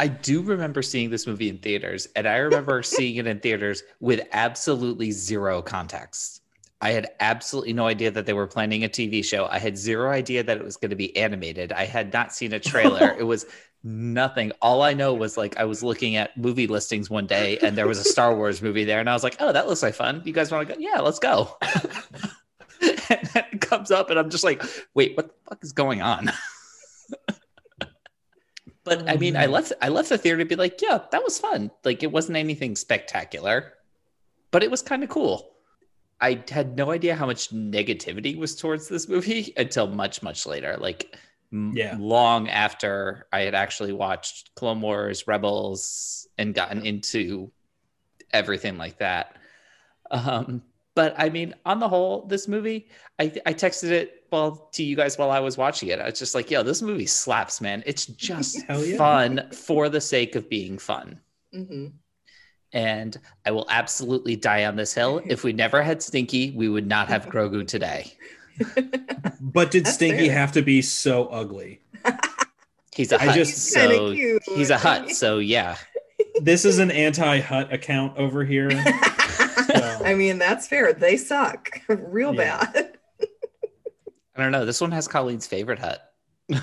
I 0.00 0.06
do 0.06 0.40
remember 0.40 0.80
seeing 0.80 1.10
this 1.10 1.26
movie 1.26 1.50
in 1.50 1.58
theaters, 1.58 2.08
and 2.16 2.26
I 2.26 2.36
remember 2.36 2.82
seeing 2.84 3.16
it 3.16 3.26
in 3.26 3.38
theaters 3.38 3.82
with 4.00 4.26
absolutely 4.32 5.10
zero 5.10 5.60
context. 5.60 6.40
I 6.80 6.92
had 6.92 7.10
absolutely 7.20 7.74
no 7.74 7.86
idea 7.86 8.10
that 8.12 8.24
they 8.24 8.32
were 8.32 8.46
planning 8.46 8.82
a 8.82 8.88
TV 8.88 9.22
show. 9.22 9.46
I 9.50 9.58
had 9.58 9.76
zero 9.76 10.10
idea 10.10 10.42
that 10.42 10.56
it 10.56 10.64
was 10.64 10.78
going 10.78 10.88
to 10.88 10.96
be 10.96 11.14
animated. 11.18 11.70
I 11.72 11.84
had 11.84 12.14
not 12.14 12.32
seen 12.32 12.54
a 12.54 12.58
trailer. 12.58 13.14
it 13.18 13.24
was 13.24 13.44
nothing. 13.84 14.52
All 14.62 14.80
I 14.80 14.94
know 14.94 15.12
was 15.12 15.36
like 15.36 15.58
I 15.58 15.66
was 15.66 15.82
looking 15.82 16.16
at 16.16 16.34
movie 16.34 16.66
listings 16.66 17.10
one 17.10 17.26
day, 17.26 17.58
and 17.58 17.76
there 17.76 17.86
was 17.86 17.98
a 17.98 18.04
Star 18.04 18.34
Wars 18.34 18.62
movie 18.62 18.84
there, 18.84 19.00
and 19.00 19.10
I 19.10 19.12
was 19.12 19.22
like, 19.22 19.36
"Oh, 19.38 19.52
that 19.52 19.68
looks 19.68 19.82
like 19.82 19.92
fun. 19.92 20.22
You 20.24 20.32
guys 20.32 20.50
want 20.50 20.66
to 20.66 20.74
go? 20.74 20.80
Yeah, 20.80 21.00
let's 21.00 21.18
go." 21.18 21.58
and 22.80 23.20
then 23.34 23.44
it 23.52 23.60
comes 23.60 23.90
up, 23.90 24.08
and 24.08 24.18
I'm 24.18 24.30
just 24.30 24.44
like, 24.44 24.62
"Wait, 24.94 25.14
what 25.14 25.28
the 25.28 25.34
fuck 25.46 25.58
is 25.62 25.72
going 25.72 26.00
on?" 26.00 26.32
But 28.84 29.08
I 29.08 29.16
mean, 29.16 29.36
I 29.36 29.46
left 29.46 29.72
I 29.82 29.88
left 29.88 30.08
the 30.08 30.18
theater 30.18 30.38
to 30.38 30.44
be 30.44 30.56
like, 30.56 30.80
yeah, 30.80 31.00
that 31.12 31.22
was 31.22 31.38
fun. 31.38 31.70
Like 31.84 32.02
it 32.02 32.10
wasn't 32.12 32.38
anything 32.38 32.76
spectacular, 32.76 33.74
but 34.50 34.62
it 34.62 34.70
was 34.70 34.82
kind 34.82 35.02
of 35.04 35.10
cool. 35.10 35.50
I 36.20 36.42
had 36.50 36.76
no 36.76 36.90
idea 36.90 37.14
how 37.14 37.26
much 37.26 37.50
negativity 37.50 38.36
was 38.36 38.56
towards 38.56 38.88
this 38.88 39.08
movie 39.08 39.52
until 39.56 39.86
much 39.86 40.22
much 40.22 40.46
later. 40.46 40.76
Like 40.78 41.14
Yeah. 41.52 41.96
long 41.98 42.48
after 42.48 43.26
I 43.32 43.40
had 43.40 43.54
actually 43.54 43.92
watched 43.92 44.54
Clone 44.54 44.80
Wars, 44.80 45.26
Rebels, 45.26 46.26
and 46.38 46.54
gotten 46.54 46.84
into 46.86 47.52
everything 48.32 48.78
like 48.78 48.98
that. 48.98 49.36
Um, 50.10 50.62
but 51.00 51.14
I 51.16 51.30
mean, 51.30 51.54
on 51.64 51.80
the 51.80 51.88
whole, 51.88 52.26
this 52.26 52.46
movie, 52.46 52.88
I, 53.18 53.24
I 53.46 53.54
texted 53.54 53.90
it 53.90 54.24
well 54.30 54.68
to 54.72 54.82
you 54.82 54.96
guys 54.96 55.16
while 55.16 55.30
I 55.30 55.40
was 55.40 55.56
watching 55.56 55.88
it. 55.88 55.98
I 55.98 56.04
was 56.10 56.18
just 56.18 56.34
like, 56.34 56.50
yo, 56.50 56.62
this 56.62 56.82
movie 56.82 57.06
slaps, 57.06 57.60
man. 57.62 57.82
It's 57.86 58.04
just 58.04 58.62
Hell 58.68 58.84
yeah. 58.84 58.98
fun 58.98 59.48
for 59.50 59.88
the 59.88 60.00
sake 60.00 60.34
of 60.36 60.48
being 60.50 60.76
fun. 60.76 61.18
hmm 61.54 61.86
And 62.74 63.16
I 63.46 63.50
will 63.50 63.66
absolutely 63.70 64.36
die 64.36 64.66
on 64.66 64.76
this 64.76 64.92
hill. 64.92 65.22
If 65.24 65.42
we 65.42 65.52
never 65.54 65.82
had 65.82 66.02
Stinky, 66.02 66.50
we 66.50 66.68
would 66.68 66.86
not 66.86 67.08
have 67.08 67.26
Grogu 67.26 67.66
today. 67.66 68.12
But 69.40 69.70
did 69.70 69.84
That's 69.86 69.94
Stinky 69.94 70.26
fair. 70.28 70.36
have 70.38 70.52
to 70.52 70.60
be 70.62 70.82
so 70.82 71.26
ugly? 71.28 71.80
He's 72.94 73.10
a 73.10 73.16
I 73.16 73.24
Hutt, 73.24 73.28
I 73.30 73.34
just- 73.34 73.52
He's 73.52 73.74
kinda 73.74 73.96
so 73.96 74.12
cute. 74.14 74.42
he's 74.44 74.70
a 74.70 74.76
Hutt. 74.78 75.10
So 75.10 75.38
yeah, 75.38 75.76
This 76.42 76.66
is 76.66 76.78
an 76.78 76.90
anti-Hutt 76.90 77.72
account 77.72 78.18
over 78.18 78.44
here. 78.44 78.68
I 80.10 80.14
mean, 80.14 80.38
that's 80.38 80.66
fair. 80.66 80.92
They 80.92 81.16
suck 81.16 81.80
real 81.88 82.34
Yeah. 82.34 82.64
bad. 82.64 82.98
I 84.36 84.42
don't 84.42 84.52
know. 84.52 84.64
This 84.66 84.80
one 84.80 84.92
has 84.92 85.06
Colleen's 85.08 85.46
favorite 85.46 85.78
Hutt. 85.78 86.00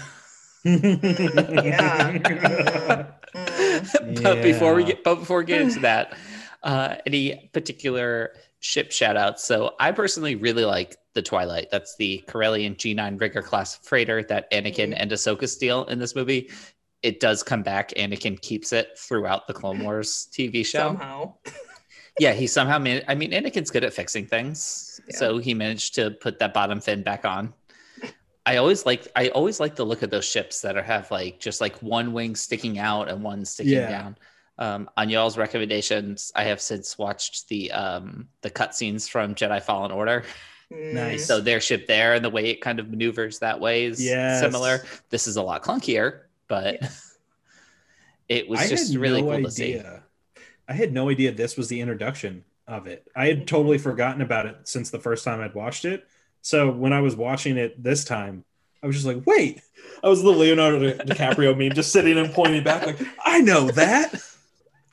Mm. 3.37 4.23
but 4.23 4.41
before 4.41 4.73
we 4.73 4.83
get 4.83 5.03
but 5.03 5.15
before 5.15 5.39
we 5.39 5.45
get 5.45 5.61
into 5.61 5.79
that, 5.81 6.17
uh, 6.63 6.95
any 7.05 7.49
particular 7.53 8.31
ship 8.59 8.91
shout 8.91 9.15
outs? 9.17 9.43
So 9.43 9.75
I 9.79 9.91
personally 9.91 10.35
really 10.35 10.65
like 10.65 10.97
the 11.13 11.21
Twilight. 11.21 11.67
That's 11.71 11.95
the 11.97 12.23
Corellian 12.27 12.75
G9 12.75 13.19
rigger 13.21 13.41
class 13.41 13.75
freighter 13.77 14.23
that 14.23 14.49
Anakin 14.51 14.93
and 14.97 15.11
Ahsoka 15.11 15.47
steal 15.47 15.85
in 15.85 15.99
this 15.99 16.15
movie. 16.15 16.49
It 17.03 17.19
does 17.19 17.43
come 17.43 17.61
back. 17.63 17.89
Anakin 17.95 18.41
keeps 18.41 18.73
it 18.73 18.97
throughout 18.97 19.47
the 19.47 19.53
Clone 19.53 19.83
Wars 19.83 20.27
TV 20.33 20.65
show. 20.65 20.79
Somehow. 20.79 21.35
Yeah, 22.19 22.33
he 22.33 22.47
somehow 22.47 22.79
man. 22.79 23.03
I 23.07 23.15
mean, 23.15 23.31
Anakin's 23.31 23.69
good 23.71 23.83
at 23.83 23.93
fixing 23.93 24.25
things, 24.25 24.99
Yeah. 25.07 25.17
so 25.17 25.37
he 25.37 25.53
managed 25.53 25.95
to 25.95 26.11
put 26.11 26.39
that 26.39 26.53
bottom 26.53 26.81
fin 26.81 27.03
back 27.03 27.25
on. 27.25 27.53
I 28.45 28.57
always 28.57 28.85
like. 28.85 29.07
I 29.15 29.27
always 29.29 29.59
like 29.59 29.75
the 29.75 29.85
look 29.85 30.01
of 30.03 30.09
those 30.09 30.25
ships 30.25 30.61
that 30.61 30.77
are 30.77 30.83
have 30.83 31.11
like 31.11 31.39
just 31.39 31.59
like 31.61 31.75
one 31.83 32.13
wing 32.13 32.35
sticking 32.35 32.79
out 32.79 33.09
and 33.09 33.21
one 33.23 33.43
sticking 33.45 33.73
Yeah. 33.73 33.89
down. 33.89 34.17
Um, 34.59 34.89
on 34.97 35.09
y'all's 35.09 35.37
recommendations, 35.37 36.31
I 36.33 36.43
have 36.45 36.59
since 36.61 36.97
watched 36.97 37.47
the 37.49 37.71
um, 37.73 38.27
the 38.41 38.49
cutscenes 38.49 39.07
from 39.07 39.35
Jedi 39.35 39.61
Fallen 39.61 39.91
Order. 39.91 40.23
Nice. 40.71 41.25
So 41.27 41.39
their 41.39 41.61
ship 41.61 41.87
there 41.87 42.13
and 42.15 42.25
the 42.25 42.29
way 42.29 42.49
it 42.49 42.61
kind 42.61 42.79
of 42.79 42.89
maneuvers 42.89 43.39
that 43.39 43.59
way 43.59 43.85
is 43.85 44.03
Yes. 44.03 44.39
similar. 44.41 44.83
This 45.09 45.27
is 45.27 45.35
a 45.37 45.41
lot 45.43 45.61
clunkier, 45.61 46.21
but 46.47 46.79
it 48.29 48.49
was 48.49 48.59
I 48.61 48.67
just 48.67 48.95
really 48.95 49.21
no 49.21 49.31
cool 49.35 49.43
to 49.43 49.51
see. 49.51 49.81
Idea. 50.69 50.75
I 50.75 50.77
had 50.79 50.93
no 50.93 51.09
idea 51.09 51.31
this 51.31 51.57
was 51.57 51.67
the 51.67 51.81
introduction 51.81 52.43
of 52.67 52.87
it. 52.87 53.07
I 53.15 53.27
had 53.27 53.47
totally 53.47 53.77
forgotten 53.77 54.21
about 54.21 54.45
it 54.45 54.57
since 54.65 54.89
the 54.89 54.99
first 54.99 55.23
time 55.23 55.41
I'd 55.41 55.55
watched 55.55 55.85
it. 55.85 56.07
So 56.41 56.71
when 56.71 56.93
I 56.93 57.01
was 57.01 57.15
watching 57.15 57.57
it 57.57 57.81
this 57.81 58.05
time, 58.05 58.43
I 58.83 58.87
was 58.87 58.95
just 58.95 59.07
like, 59.07 59.25
wait. 59.25 59.61
I 60.03 60.09
was 60.09 60.21
the 60.21 60.29
Leonardo 60.29 60.79
Di- 60.79 61.03
DiCaprio 61.05 61.57
meme 61.57 61.73
just 61.73 61.91
sitting 61.91 62.17
and 62.17 62.31
pointing 62.31 62.63
back, 62.63 62.85
like, 62.85 62.99
I 63.25 63.39
know 63.39 63.71
that. 63.71 64.21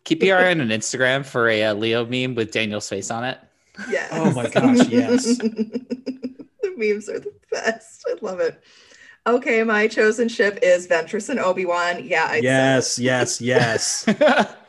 Keep 0.04 0.22
your 0.22 0.38
eye 0.38 0.50
on 0.50 0.60
an 0.60 0.68
Instagram 0.68 1.24
for 1.24 1.48
a 1.48 1.64
uh, 1.64 1.74
Leo 1.74 2.04
meme 2.04 2.34
with 2.34 2.52
Daniel's 2.52 2.88
face 2.88 3.10
on 3.10 3.24
it. 3.24 3.38
Yes. 3.90 4.10
Oh 4.12 4.32
my 4.32 4.48
gosh, 4.48 4.86
yes. 4.88 5.38
the 5.38 6.74
memes 6.76 7.08
are 7.08 7.20
the 7.20 7.32
best. 7.50 8.04
I 8.08 8.16
love 8.20 8.40
it. 8.40 8.62
Okay, 9.26 9.62
my 9.62 9.88
chosen 9.88 10.28
ship 10.28 10.58
is 10.62 10.86
Ventress 10.86 11.30
and 11.30 11.40
Obi-Wan. 11.40 12.04
Yeah, 12.04 12.26
I 12.30 12.36
yes, 12.36 12.98
yes, 12.98 13.40
yes. 13.40 14.06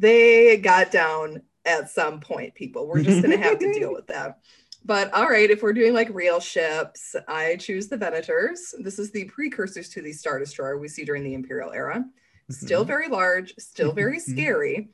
they 0.00 0.56
got 0.58 0.90
down 0.90 1.42
at 1.64 1.90
some 1.90 2.20
point, 2.20 2.54
people. 2.54 2.86
We're 2.86 3.02
just 3.02 3.22
gonna 3.22 3.38
have 3.38 3.58
to 3.58 3.72
deal 3.72 3.92
with 3.98 4.06
that. 4.08 4.38
But 4.84 5.12
all 5.12 5.28
right, 5.28 5.50
if 5.50 5.62
we're 5.62 5.72
doing 5.72 5.94
like 5.94 6.08
real 6.12 6.38
ships, 6.38 7.16
I 7.26 7.56
choose 7.56 7.88
the 7.88 7.96
Venators. 7.98 8.72
This 8.78 8.98
is 9.00 9.10
the 9.10 9.24
precursors 9.24 9.88
to 9.90 10.02
the 10.02 10.12
Star 10.12 10.38
Destroyer 10.38 10.78
we 10.78 10.86
see 10.88 11.04
during 11.04 11.24
the 11.24 11.34
Imperial 11.34 11.72
era. 11.72 12.04
Still 12.50 12.82
Mm-hmm. 12.82 12.88
very 12.88 13.08
large, 13.08 13.54
still 13.58 13.90
very 14.02 14.20
scary, 14.20 14.90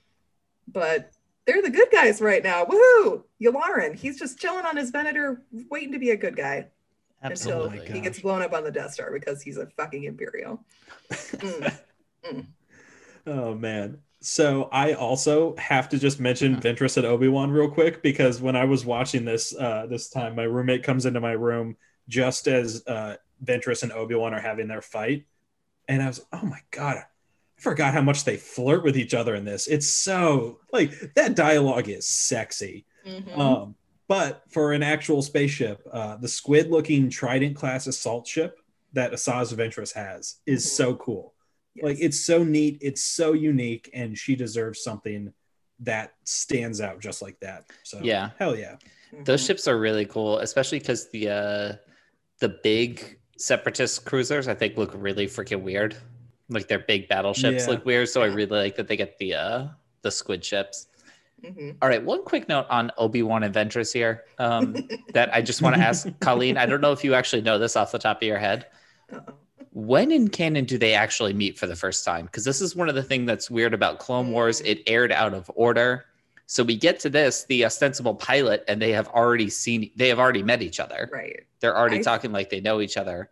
but 0.66 1.11
they're 1.44 1.61
the 1.61 1.68
good 1.68 1.88
guys 1.90 2.23
right 2.23 2.42
now. 2.42 2.64
Woohoo! 2.64 3.25
Yularen, 3.42 3.94
he's 3.94 4.18
just 4.18 4.38
chilling 4.38 4.64
on 4.64 4.76
his 4.76 4.90
Venator, 4.90 5.42
waiting 5.68 5.92
to 5.92 5.99
be 5.99 6.11
a 6.11 6.16
good 6.16 6.37
guy 6.37 6.68
until 7.21 7.64
Absolutely. 7.66 7.92
he 7.92 8.00
gets 8.00 8.21
blown 8.21 8.40
up 8.40 8.52
on 8.54 8.64
the 8.64 8.71
Death 8.71 8.94
Star 8.94 9.12
because 9.12 9.42
he's 9.42 9.59
a 9.59 9.66
fucking 9.76 10.04
Imperial. 10.04 10.64
Mm. 12.25 12.47
Oh 13.26 13.54
man. 13.54 13.99
So 14.25 14.69
I 14.73 14.93
also 14.93 15.57
have 15.57 15.88
to 15.91 15.99
just 15.99 16.21
mention 16.21 16.57
Ventress 16.61 16.97
and 16.97 17.05
Obi-Wan 17.05 17.50
real 17.50 17.69
quick 17.69 18.02
because 18.02 18.41
when 18.41 18.55
I 18.55 18.64
was 18.64 18.87
watching 18.87 19.25
this 19.25 19.55
uh 19.57 19.87
this 19.88 20.09
time, 20.09 20.37
my 20.37 20.45
roommate 20.45 20.83
comes 20.85 21.07
into 21.07 21.21
my 21.21 21.33
room 21.33 21.76
just 22.09 22.47
as 22.47 22.87
uh 22.87 23.17
Ventress 23.45 23.83
and 23.83 23.93
Obi-Wan 23.93 24.33
are 24.33 24.41
having 24.41 24.69
their 24.69 24.83
fight. 24.83 25.26
And 25.88 26.00
I 26.02 26.07
was, 26.07 26.25
oh 26.33 26.45
my 26.45 26.61
god, 26.71 26.99
I 26.99 27.05
forgot 27.57 27.95
how 27.95 28.02
much 28.02 28.25
they 28.25 28.37
flirt 28.37 28.85
with 28.85 28.97
each 28.97 29.12
other 29.14 29.35
in 29.35 29.45
this. 29.45 29.67
It's 29.67 29.88
so 29.88 30.61
like 30.73 30.93
that 31.17 31.35
dialogue 31.35 31.88
is 31.88 32.07
sexy. 32.07 32.87
Mhm. 33.05 33.37
Um, 33.37 33.75
but 34.07 34.45
for 34.50 34.73
an 34.73 34.85
actual 34.85 35.23
spaceship, 35.23 35.81
uh, 35.93 36.17
the 36.17 36.29
squid 36.29 36.71
looking 36.71 37.11
Trident 37.11 37.57
class 37.57 37.88
assault 37.88 38.26
ship 38.29 38.61
that 38.93 39.12
Asajj 39.12 39.52
Ventress 39.55 39.93
has 39.95 40.37
is 40.47 40.64
Mhm. 40.64 40.69
so 40.69 40.95
cool. 40.97 41.35
Like 41.81 41.97
it's 42.00 42.21
so 42.26 42.45
neat, 42.45 42.79
it's 42.83 43.02
so 43.02 43.33
unique, 43.33 43.88
and 43.95 44.17
she 44.19 44.37
deserves 44.37 44.83
something 44.83 45.33
that 45.81 46.12
stands 46.25 46.81
out 46.81 47.00
just 47.00 47.23
like 47.23 47.38
that. 47.41 47.64
So 47.83 48.00
Yeah. 48.02 48.31
hell 48.38 48.57
yeah. 48.57 48.76
Those 49.25 49.45
ships 49.45 49.67
are 49.69 49.79
really 49.79 50.07
cool, 50.07 50.38
especially 50.38 50.79
because 50.79 51.09
the 51.11 51.29
uh, 51.29 51.73
the 52.41 52.49
big 52.62 53.19
separatist 53.38 54.05
cruisers 54.05 54.49
I 54.49 54.55
think 54.55 54.76
look 54.76 54.93
really 54.95 55.26
freaking 55.26 55.62
weird. 55.62 55.97
Like 56.49 56.69
their 56.69 56.81
big 56.81 57.09
battleships 57.09 57.64
Yeah. 57.64 57.71
look 57.71 57.85
weird, 57.87 58.09
so 58.09 58.23
I 58.23 58.26
really 58.26 58.59
like 58.59 58.76
that 58.76 58.88
they 58.88 58.97
get 58.97 59.19
the 59.19 59.35
uh, 59.35 59.69
the 60.02 60.11
squid 60.11 60.45
ships. 60.45 60.88
Mhm. 61.43 61.76
All 61.83 61.88
right, 61.88 62.02
one 62.05 62.23
quick 62.25 62.49
note 62.49 62.67
on 62.71 62.93
Obi 62.99 63.23
Wan 63.23 63.43
and 63.43 63.52
Ventress 63.55 63.93
here 63.93 64.25
um, 64.38 64.76
that 65.12 65.35
I 65.35 65.43
just 65.43 65.61
want 65.62 65.75
to 65.75 65.83
ask 65.83 66.07
Colleen. 66.21 66.57
I 66.57 66.67
don't 66.67 66.81
know 66.81 66.93
if 66.93 67.02
you 67.02 67.14
actually 67.14 67.43
know 67.43 67.59
this 67.59 67.75
off 67.76 67.91
the 67.93 67.99
top 67.99 68.19
of 68.19 68.23
your 68.23 68.38
head. 68.38 68.67
Uh-oh. 69.12 69.35
When 69.75 70.12
in 70.12 70.29
canon 70.29 70.67
do 70.67 70.76
they 70.76 70.93
actually 70.95 71.33
meet 71.33 71.59
for 71.59 71.67
the 71.67 71.76
first 71.76 72.05
time? 72.05 72.26
Because 72.26 72.45
this 72.45 72.61
is 72.61 72.76
one 72.76 72.88
of 72.91 72.95
the 72.95 73.02
things 73.02 73.26
that's 73.26 73.50
weird 73.50 73.73
about 73.73 73.99
Clone 73.99 74.31
Wars. 74.31 74.61
It 74.61 74.83
aired 74.87 75.12
out 75.12 75.33
of 75.33 75.50
order. 75.55 76.05
So 76.47 76.62
we 76.62 76.76
get 76.76 77.00
to 77.00 77.09
this, 77.09 77.45
the 77.45 77.64
ostensible 77.64 78.14
pilot, 78.14 78.64
and 78.69 78.83
they 78.83 78.93
have 78.93 79.09
already 79.09 79.49
seen, 79.49 79.91
they 79.97 80.09
have 80.09 80.19
already 80.19 80.43
met 80.43 80.61
each 80.61 80.79
other. 80.79 81.09
Right. 81.11 81.45
They're 81.61 81.76
already 81.76 82.00
I- 82.00 82.02
talking 82.02 82.33
like 82.33 82.50
they 82.50 82.61
know 82.61 82.81
each 82.83 82.99
other. 82.99 83.31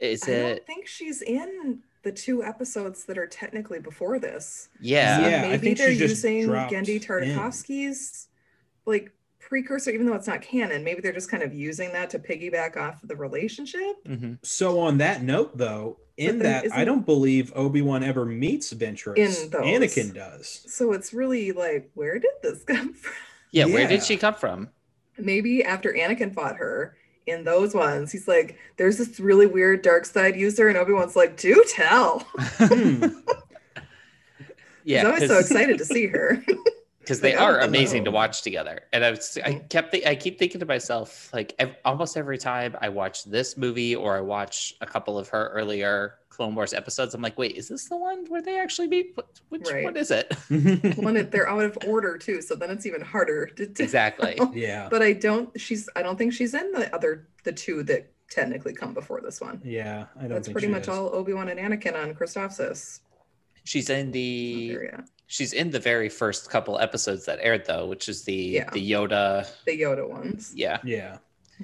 Is 0.00 0.26
it? 0.26 0.62
I 0.62 0.64
think 0.66 0.86
she's 0.88 1.22
in 1.22 1.80
the 2.02 2.12
two 2.12 2.42
episodes 2.42 3.04
that 3.06 3.16
are 3.16 3.26
technically 3.26 3.78
before 3.78 4.18
this. 4.18 4.68
Yeah. 4.80 5.16
So 5.22 5.28
Yeah, 5.28 5.36
I 5.36 5.40
maybe 5.42 5.58
think 5.58 5.78
they're 5.78 5.92
she 5.92 5.98
just 5.98 6.24
using 6.24 6.46
dropped 6.46 6.72
Genndy 6.72 7.00
in. 7.68 7.94
Like 8.84 9.12
precursor, 9.46 9.90
even 9.90 10.06
though 10.06 10.14
it's 10.14 10.26
not 10.26 10.42
canon. 10.42 10.84
Maybe 10.84 11.00
they're 11.00 11.12
just 11.12 11.30
kind 11.30 11.42
of 11.42 11.54
using 11.54 11.92
that 11.92 12.10
to 12.10 12.18
piggyback 12.18 12.76
off 12.76 13.00
the 13.02 13.16
relationship. 13.16 14.04
Mhm. 14.06 14.38
So 14.42 14.78
on 14.80 14.98
that 14.98 15.22
note, 15.22 15.56
though, 15.56 15.98
in 16.16 16.40
that 16.40 16.66
I 16.72 16.84
don't 16.84 17.06
believe 17.06 17.52
Obi 17.54 17.80
Wan 17.82 18.02
ever 18.02 18.24
meets 18.24 18.72
Ventress. 18.74 19.16
In 19.16 19.50
those. 19.50 19.62
Anakin 19.62 20.14
does. 20.14 20.64
So 20.66 20.92
it's 20.92 21.12
really 21.14 21.52
like, 21.52 21.90
where 21.94 22.18
did 22.18 22.30
this 22.42 22.64
come 22.64 22.92
from? 22.94 23.12
Yeah. 23.52 23.66
Where 23.66 23.86
did 23.86 24.02
she 24.02 24.16
come 24.16 24.34
from? 24.34 24.70
Maybe 25.18 25.64
after 25.64 25.92
Anakin 25.92 26.34
fought 26.34 26.56
her 26.56 26.96
in 27.26 27.44
those 27.44 27.74
ones, 27.74 28.12
he's 28.12 28.28
like, 28.28 28.58
there's 28.76 28.98
this 28.98 29.18
really 29.18 29.46
weird 29.46 29.82
dark 29.82 30.04
side 30.04 30.36
user, 30.36 30.68
and 30.68 30.76
Obi-Wan's 30.76 31.16
like, 31.16 31.36
do 31.36 31.64
tell. 31.68 32.20
Hmm. 32.58 33.04
Yeah. 34.84 35.08
I 35.08 35.18
was 35.18 35.28
so 35.28 35.38
excited 35.40 35.78
to 35.78 35.84
see 35.84 36.06
her. 36.06 36.40
Because 37.06 37.20
they 37.20 37.34
Like, 37.36 37.40
I 37.40 37.44
are 37.44 37.60
don't 37.60 37.68
amazing 37.68 38.04
to 38.06 38.10
watch 38.10 38.42
together. 38.42 38.80
And 38.92 39.04
I 39.04 39.10
was, 39.10 39.38
I 39.44 39.52
Mhm. 39.52 39.68
kept, 39.70 39.92
thi- 39.92 40.04
I 40.04 40.16
keep 40.16 40.40
thinking 40.40 40.58
to 40.58 40.66
myself, 40.66 41.32
like 41.32 41.54
ev- 41.60 41.76
almost 41.84 42.16
every 42.16 42.36
time 42.36 42.76
I 42.82 42.88
watch 42.88 43.22
this 43.22 43.56
movie 43.56 43.94
or 43.94 44.16
I 44.16 44.20
watch 44.20 44.74
a 44.80 44.86
couple 44.86 45.16
of 45.16 45.28
her 45.28 45.48
earlier 45.50 46.16
Clone 46.30 46.56
Wars 46.56 46.74
episodes, 46.74 47.14
I'm 47.14 47.22
like, 47.22 47.38
wait, 47.38 47.54
is 47.54 47.68
this 47.68 47.88
the 47.88 47.96
one 47.96 48.24
where 48.26 48.42
they 48.42 48.58
actually 48.58 48.88
meet? 48.88 49.12
What, 49.14 49.28
which 49.50 49.70
Right. 49.70 49.84
one 49.84 49.96
is 49.96 50.10
it? 50.10 50.34
when 50.96 51.16
it, 51.16 51.30
they're 51.30 51.48
out 51.54 51.62
of 51.64 51.78
order 51.86 52.18
too, 52.18 52.42
so 52.42 52.56
then 52.56 52.70
it's 52.70 52.86
even 52.86 53.00
harder 53.02 53.46
to, 53.46 53.66
to 53.68 53.82
exactly. 53.84 54.36
yeah. 54.52 54.88
But 54.90 55.00
I 55.02 55.12
don't. 55.12 55.48
She's. 55.60 55.88
I 55.94 56.02
don't 56.02 56.16
think 56.18 56.32
she's 56.32 56.54
in 56.54 56.72
the 56.72 56.92
other 56.92 57.28
the 57.44 57.52
two 57.52 57.84
that 57.84 58.10
technically 58.30 58.74
come 58.74 58.92
before 58.94 59.20
this 59.20 59.40
one. 59.40 59.60
Yeah. 59.64 60.06
I 60.16 60.22
don't 60.22 60.30
That's 60.30 60.48
think 60.48 60.54
pretty 60.56 60.66
she 60.66 60.72
much 60.72 60.82
is. 60.82 60.88
all 60.88 61.14
Obi 61.14 61.32
Wan 61.32 61.48
and 61.48 61.60
Anakin 61.60 61.94
on 61.94 62.12
Christophsis 62.14 62.98
She's 63.62 63.88
in 63.90 64.10
the, 64.12 64.72
area. 64.72 65.04
She's 65.26 65.52
in 65.52 65.70
the 65.70 65.80
very 65.80 66.08
first 66.08 66.50
couple 66.50 66.78
episodes 66.78 67.24
that 67.26 67.38
aired 67.42 67.64
though, 67.66 67.86
which 67.86 68.08
is 68.08 68.24
the 68.24 68.34
Yeah. 68.34 68.70
the 68.70 68.90
Yoda. 68.92 69.48
The 69.64 69.80
Yoda 69.80 70.08
ones. 70.08 70.52
Yeah. 70.54 70.78
Yeah. 70.84 71.18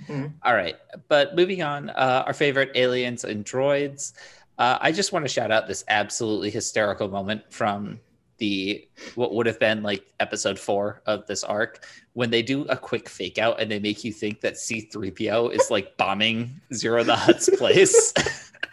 Mhm. 0.08 0.32
All 0.42 0.54
right, 0.54 0.76
but 1.08 1.36
moving 1.36 1.62
on, 1.62 1.90
uh, 1.90 2.24
our 2.26 2.32
favorite 2.32 2.70
aliens 2.74 3.24
and 3.24 3.44
droids. 3.44 4.14
Uh, 4.58 4.78
I 4.80 4.90
just 4.90 5.12
want 5.12 5.24
to 5.24 5.28
shout 5.28 5.50
out 5.50 5.68
this 5.68 5.84
absolutely 5.88 6.50
hysterical 6.50 7.08
moment 7.08 7.42
from 7.50 8.00
the 8.38 8.88
what 9.14 9.34
would 9.34 9.46
have 9.46 9.60
been 9.60 9.82
like 9.82 10.04
episode 10.18 10.58
four 10.58 11.02
of 11.06 11.26
this 11.26 11.44
arc 11.44 11.86
when 12.14 12.30
they 12.30 12.42
do 12.42 12.62
a 12.64 12.76
quick 12.76 13.08
fake 13.08 13.38
out 13.38 13.60
and 13.60 13.70
they 13.70 13.78
make 13.78 14.02
you 14.02 14.12
think 14.12 14.40
that 14.40 14.54
C3PO 14.54 15.52
is 15.54 15.70
like 15.70 15.96
bombing 15.96 16.60
Ziro 16.72 17.04
the 17.04 17.14
Hutt's 17.14 17.48
place. 17.58 18.12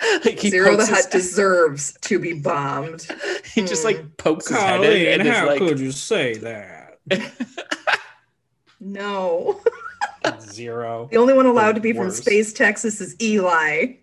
like 0.25 0.39
he 0.39 0.51
Ziro 0.51 0.71
the 0.71 0.77
pokes 0.77 0.89
his- 0.89 1.05
Hutt 1.05 1.11
deserves 1.11 1.97
to 2.01 2.19
be 2.19 2.33
bombed. 2.33 3.07
he 3.53 3.61
just 3.61 3.83
like 3.83 3.99
hmm. 3.99 4.07
pokes 4.17 4.47
his 4.47 4.57
head 4.57 4.83
in 4.83 5.19
and 5.19 5.27
is 5.27 5.35
how 5.35 5.47
like, 5.47 5.59
could 5.59 5.79
you 5.79 5.91
say 5.91 6.35
that? 6.37 6.99
No. 8.79 9.61
Ziro. 10.23 11.09
The 11.09 11.17
only 11.17 11.33
one 11.33 11.45
allowed 11.45 11.75
to 11.75 11.81
be 11.81 11.93
from 11.93 12.11
Space 12.11 12.53
Texas 12.53 13.01
is 13.01 13.15
Eli. 13.21 13.95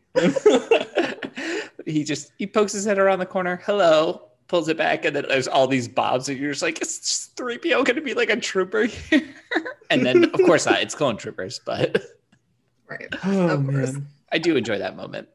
he 1.86 2.04
just 2.04 2.32
he 2.38 2.46
pokes 2.46 2.72
his 2.72 2.84
head 2.84 2.98
around 2.98 3.18
the 3.18 3.26
corner. 3.26 3.60
Hello, 3.64 4.28
pulls 4.48 4.68
it 4.68 4.76
back, 4.76 5.04
and 5.04 5.16
then 5.16 5.24
there's 5.28 5.48
all 5.48 5.66
these 5.66 5.88
bobs, 5.88 6.28
and 6.28 6.38
you're 6.38 6.52
just 6.52 6.62
like, 6.62 6.80
is 6.82 7.30
three 7.36 7.58
PO 7.58 7.84
going 7.84 7.96
to 7.96 8.02
be 8.02 8.14
like 8.14 8.30
a 8.30 8.36
trooper 8.36 8.84
here? 8.84 9.34
and 9.90 10.04
then 10.04 10.24
of 10.24 10.32
course 10.44 10.66
not. 10.66 10.82
It's 10.82 10.94
clone 10.94 11.16
troopers, 11.16 11.60
but 11.64 12.02
Right. 12.88 13.08
oh 13.24 13.48
Of 13.48 13.64
course. 13.64 13.92
man. 13.92 14.06
I 14.32 14.38
do 14.38 14.56
enjoy 14.56 14.78
that 14.78 14.96
moment. 14.96 15.28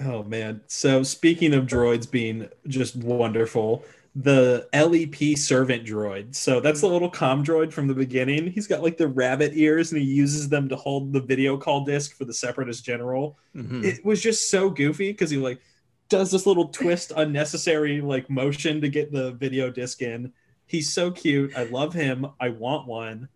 Oh 0.00 0.22
man. 0.24 0.62
So 0.66 1.02
speaking 1.02 1.52
of 1.54 1.66
droids 1.66 2.10
being 2.10 2.48
just 2.66 2.96
wonderful, 2.96 3.84
the 4.16 4.66
LEP 4.72 5.36
servant 5.38 5.84
droid. 5.86 6.34
So 6.34 6.58
that's 6.60 6.80
the 6.80 6.88
little 6.88 7.10
comm 7.10 7.44
droid 7.44 7.72
from 7.72 7.86
the 7.86 7.94
beginning. 7.94 8.50
He's 8.50 8.66
got 8.66 8.82
like 8.82 8.96
the 8.96 9.08
rabbit 9.08 9.52
ears 9.54 9.92
and 9.92 10.00
he 10.00 10.06
uses 10.06 10.48
them 10.48 10.68
to 10.68 10.76
hold 10.76 11.12
the 11.12 11.20
video 11.20 11.56
call 11.56 11.84
disc 11.84 12.16
for 12.16 12.24
the 12.24 12.34
separatist 12.34 12.84
general. 12.84 13.38
Mhm. 13.54 13.84
It 13.84 14.04
was 14.04 14.20
just 14.20 14.50
so 14.50 14.70
goofy 14.70 15.12
because 15.12 15.30
he 15.30 15.36
like 15.36 15.60
does 16.08 16.30
this 16.32 16.46
little 16.46 16.68
twist 16.68 17.12
unnecessary 17.16 18.00
like 18.00 18.28
motion 18.28 18.80
to 18.80 18.88
get 18.88 19.12
the 19.12 19.32
video 19.32 19.70
disc 19.70 20.02
in. 20.02 20.32
He's 20.66 20.92
so 20.92 21.10
cute. 21.10 21.52
I 21.56 21.64
love 21.64 21.92
him. 21.94 22.26
I 22.40 22.48
want 22.48 22.88
one. 22.88 23.28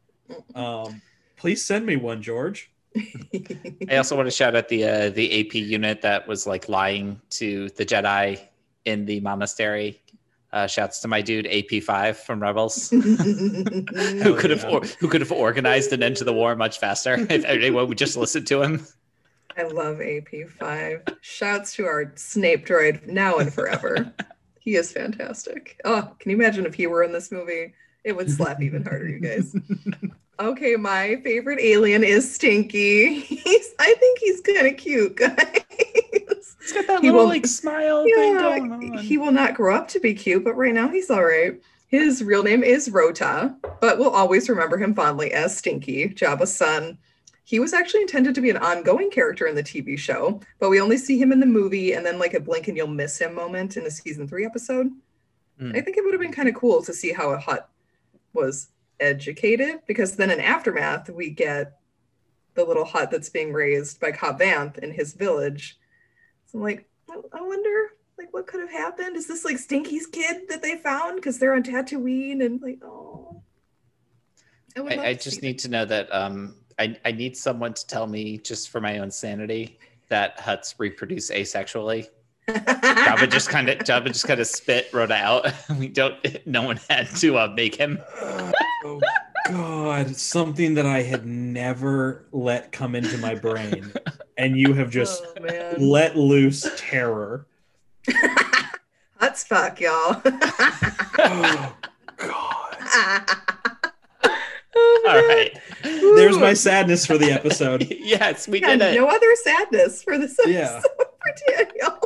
Um 0.55 1.03
please 1.37 1.63
send 1.65 1.85
me 1.85 1.97
one, 1.97 2.23
George. 2.23 2.71
I 2.97 3.97
also 3.97 4.17
want 4.17 4.27
to 4.27 4.31
shout 4.31 4.55
out 4.55 4.69
the 4.69 4.85
uh, 4.85 5.11
the 5.11 5.41
AP 5.41 5.55
unit 5.55 6.03
that 6.03 6.29
was 6.29 6.47
like 6.47 6.69
lying 6.69 7.21
to 7.31 7.69
the 7.71 7.85
Jedi 7.85 8.41
in 8.85 9.05
the 9.05 9.21
monastery. 9.21 10.01
Uh, 10.53 10.69
shouts 10.69 11.01
to 11.01 11.09
my 11.09 11.21
dude 11.21 11.49
AP 11.49 11.83
Five 11.83 12.17
from 12.17 12.41
Rebels. 12.41 12.91
who 12.91 13.01
Hell 14.23 14.37
could 14.37 14.51
have 14.51 14.65
or, 14.67 14.83
who 15.01 15.09
could 15.09 15.21
have 15.21 15.33
organized 15.33 15.93
an 15.93 16.03
end 16.03 16.17
to 16.19 16.25
the 16.25 16.33
war 16.33 16.55
much 16.55 16.79
faster 16.79 17.15
if 17.31 17.45
anyone 17.45 17.89
would 17.89 17.99
just 17.99 18.17
listen 18.17 18.45
to 18.45 18.63
him. 18.63 18.87
I 19.57 19.63
love 19.65 19.99
AP5. 19.99 21.17
Shouts 21.21 21.75
to 21.75 21.87
our 21.87 22.13
Snape 22.17 22.67
droid 22.67 23.07
now 23.07 23.39
and 23.39 23.53
forever. 23.53 24.13
he 24.61 24.77
is 24.77 24.93
fantastic. 24.93 25.81
Oh, 25.85 26.13
can 26.19 26.31
you 26.31 26.37
imagine 26.37 26.67
if 26.67 26.75
he 26.75 26.87
were 26.87 27.03
in 27.03 27.13
this 27.13 27.33
movie? 27.33 27.75
It 28.05 28.15
would 28.15 28.31
slap 28.31 28.63
even 28.63 28.85
harder, 28.85 29.09
you 29.09 29.19
guys. 29.19 29.57
Okay, 30.41 30.75
my 30.77 31.17
favorite 31.23 31.61
alien 31.61 32.03
is 32.03 32.33
Stinky. 32.35 33.21
He's 33.21 33.75
I 33.79 33.95
think 33.99 34.19
he's 34.19 34.41
kind 34.41 34.67
of 34.67 34.77
cute, 34.77 35.17
guys. 35.17 35.37
He's 36.61 36.73
got 36.73 36.87
that 36.89 37.01
He 37.03 37.07
little 37.11 37.21
will- 37.23 37.29
like 37.29 37.47
smile 37.47 38.03
thing 38.05 38.35
Yeah, 38.35 38.41
going 38.59 38.73
on. 38.73 38.99
he 38.99 39.17
will 39.19 39.31
not 39.33 39.55
grow 39.55 39.75
up 39.77 39.89
to 39.89 40.01
be 40.01 40.15
cute, 40.15 40.45
but 40.45 40.55
right 40.55 40.75
now 40.75 40.89
he's 40.89 41.11
all 41.11 41.25
right. 41.25 41.61
His 41.87 42.25
real 42.25 42.43
name 42.43 42.65
is 42.65 42.91
Rotta, 42.91 43.55
but 43.81 43.99
we'll 43.99 44.11
always 44.11 44.49
remember 44.49 44.77
him 44.77 44.95
fondly 44.95 45.33
as 45.33 45.57
Stinky, 45.57 46.09
Jabba's 46.09 46.55
son. 46.57 46.99
He 47.45 47.61
was 47.61 47.73
actually 47.73 48.01
intended 48.03 48.35
to 48.35 48.41
be 48.41 48.51
an 48.51 48.57
ongoing 48.57 49.11
character 49.11 49.47
in 49.47 49.55
the 49.55 49.63
TV 49.63 49.97
show, 49.97 50.41
but 50.59 50.71
we 50.71 50.81
only 50.81 50.97
see 50.97 51.19
him 51.19 51.31
in 51.31 51.39
the 51.39 51.47
movie 51.47 51.93
and 51.93 52.05
then 52.05 52.19
like 52.19 52.35
a 52.35 52.41
blink 52.41 52.67
and 52.67 52.77
you'll 52.77 52.89
miss 52.89 53.19
him 53.21 53.35
moment 53.35 53.77
in 53.77 53.85
the 53.85 53.91
season 53.91 54.27
three 54.27 54.45
episode. 54.47 54.91
Mm. 55.61 55.77
I 55.77 55.81
think 55.83 55.97
it 55.97 56.05
would 56.05 56.15
have 56.15 56.21
been 56.23 56.33
kind 56.33 56.49
of 56.49 56.55
cool 56.57 56.83
to 56.83 56.93
see 56.93 57.13
how 57.13 57.31
a 57.31 57.39
Hutt 57.39 57.69
was 58.33 58.69
educated 59.01 59.81
because 59.87 60.17
then 60.17 60.31
in 60.31 60.41
aftermath 60.41 61.11
we 61.11 61.31
get 61.31 61.79
the 62.55 62.65
little 62.65 62.85
Hutt 62.85 63.11
that's 63.11 63.29
being 63.29 63.53
raised 63.53 64.01
by 64.01 64.13
Cobb 64.13 64.41
Vanth 64.41 64.79
in 64.79 64.93
his 64.93 65.13
village. 65.13 65.79
So 66.47 66.59
I'm 66.59 66.65
like, 66.65 66.89
I, 67.11 67.15
I 67.33 67.43
wonder 67.43 67.91
like 68.19 68.33
what 68.33 68.47
could 68.47 68.61
have 68.61 68.71
happened. 68.71 69.17
Is 69.17 69.27
this 69.27 69.45
like 69.45 69.59
Stinky's 69.59 70.07
kid 70.07 70.49
that 70.49 70.63
they 70.63 70.77
found 70.77 71.17
because 71.17 71.39
they're 71.39 71.55
on 71.55 71.63
Tatooine 71.63 72.45
and 72.45 72.61
like 72.63 72.79
oh. 72.83 73.43
would 74.77 74.97
love 74.97 75.05
I, 75.05 75.09
I 75.09 75.15
just 75.15 75.41
see 75.41 75.47
need 75.47 75.59
to 75.61 75.69
know 75.69 75.85
that 75.85 76.15
um, 76.15 76.57
I, 76.79 76.97
I 77.05 77.13
need 77.13 77.37
someone 77.37 77.75
to 77.75 77.87
tell 77.87 78.07
me 78.07 78.39
just 78.39 78.71
for 78.71 78.81
my 78.81 78.99
own 78.99 79.11
sanity 79.11 79.79
that 80.09 80.39
Hutts 80.39 80.75
reproduce 80.79 81.31
asexually. 81.31 82.07
That. 82.47 83.17
Jabba 83.19 83.31
just 83.31 83.49
kind 83.49 83.69
of 83.69 83.79
Jabba 83.79 84.09
just 84.09 84.27
kind 84.27 84.41
of 84.41 84.47
spit 84.47 84.89
Rotta 84.93 85.15
out. 85.15 85.53
We 85.79 85.89
don't. 85.89 86.15
No 86.47 86.63
one 86.63 86.79
had 86.91 87.09
to 87.17 87.39
uh, 87.39 87.49
make 87.55 87.75
him. 87.75 87.99
oh 88.85 89.01
god 89.51 90.17
something 90.17 90.73
that 90.75 90.87
i 90.87 91.03
had 91.03 91.27
never 91.27 92.25
let 92.33 92.73
come 92.73 92.95
into 92.95 93.19
my 93.19 93.35
brain 93.35 93.93
and 94.39 94.57
you 94.57 94.73
have 94.73 94.89
just 94.91 95.23
oh, 95.39 95.75
let 95.79 96.17
loose 96.17 96.67
terror 96.79 97.47
Hutts 99.21 99.45
fuck, 99.47 99.81
y'all. 99.83 100.23
oh 100.25 101.77
god 102.17 103.27
Oh, 104.77 105.05
All 105.07 105.15
man. 105.15 105.29
right. 105.29 105.59
there's 105.83 106.39
my 106.39 106.53
sadness 106.55 107.05
for 107.07 107.17
the 107.19 107.31
episode 107.31 107.87
yes, 108.01 108.49
we 108.49 108.61
Yeah, 108.61 108.77
did 108.77 108.83
it. 108.83 108.95
no 109.01 109.07
other 109.09 109.35
sadness 109.45 110.03
for 110.03 110.19
this 110.19 110.39
episode 110.41 110.53
Yeah. 110.53 110.81
for 110.81 111.55
Daniel. 111.55 112.04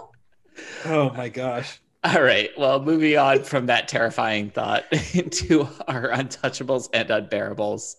Oh 0.86 1.10
my 1.16 1.28
gosh 1.28 1.80
All 2.04 2.22
right. 2.22 2.50
Well, 2.56 2.80
moving 2.80 3.18
on 3.18 3.42
from 3.42 3.66
that 3.66 3.88
terrifying 3.88 4.50
thought 4.50 4.84
into 5.14 5.66
our 5.88 6.10
untouchables 6.10 6.88
and 6.94 7.08
unbearables. 7.08 7.96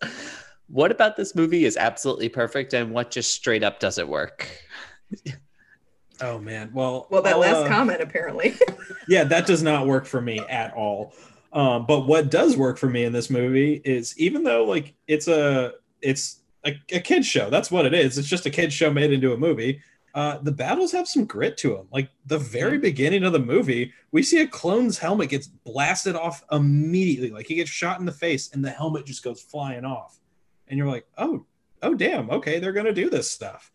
What 0.68 0.92
about 0.92 1.18
this 1.18 1.36
movie 1.36 1.66
is 1.66 1.76
absolutely 1.76 2.30
perfect, 2.30 2.74
and 2.74 2.92
what 2.92 3.12
just 3.12 3.34
straight 3.34 3.62
up 3.62 3.80
doesn't 3.80 4.08
work? 4.08 4.48
oh 6.22 6.38
man 6.40 6.70
well 6.74 7.08
Well, 7.10 7.22
that 7.22 7.34
I'll, 7.34 7.40
last 7.40 7.66
uh, 7.66 7.68
comment 7.68 8.02
apparently. 8.02 8.56
yeah 9.08 9.24
that 9.24 9.46
does 9.46 9.64
not 9.64 9.88
work 9.88 10.06
for 10.06 10.22
me 10.22 10.40
at 10.50 10.74
all 10.74 11.14
um, 11.52 11.86
but 11.88 12.02
what 12.02 12.30
does 12.30 12.56
work 12.56 12.78
for 12.78 12.88
me 12.88 13.06
in 13.06 13.14
this 13.14 13.30
movie 13.30 13.82
is 13.84 14.18
even 14.20 14.44
though 14.44 14.66
like 14.66 14.94
it's 15.08 15.28
a 15.28 15.74
it's 16.02 16.42
a, 16.66 16.74
a 16.92 17.00
kid's 17.00 17.26
show 17.26 17.50
that's 17.50 17.72
what 17.72 17.86
it 17.86 17.94
is 17.94 18.18
it's 18.18 18.28
just 18.28 18.46
a 18.46 18.50
kid's 18.50 18.74
show 18.74 18.92
made 18.92 19.12
into 19.12 19.34
a 19.34 19.38
movie 19.38 19.82
uh, 20.20 20.38
the 20.42 20.52
battles 20.52 20.92
have 20.92 21.08
some 21.08 21.26
grit 21.26 21.56
to 21.58 21.70
them 21.70 21.88
like 21.92 22.10
the 22.26 22.38
very 22.38 22.78
beginning 22.78 23.24
of 23.24 23.32
the 23.32 23.40
movie 23.40 23.94
we 24.12 24.22
see 24.22 24.42
a 24.42 24.48
clone's 24.48 24.98
helmet 24.98 25.30
gets 25.30 25.48
blasted 25.48 26.16
off 26.16 26.44
immediately 26.52 27.32
like 27.32 27.48
he 27.48 27.56
gets 27.56 27.70
shot 27.70 28.00
in 28.00 28.06
the 28.06 28.12
face 28.12 28.52
and 28.54 28.64
the 28.64 28.70
helmet 28.70 29.06
just 29.06 29.24
goes 29.24 29.42
flying 29.42 29.86
off 29.86 30.20
and 30.68 30.78
you're 30.78 30.88
like 30.88 31.06
oh 31.18 31.46
oh 31.84 31.94
damn 31.94 32.30
okay 32.30 32.60
they're 32.60 32.74
gonna 32.74 32.94
do 32.94 33.10
this 33.10 33.30
stuff 33.30 33.72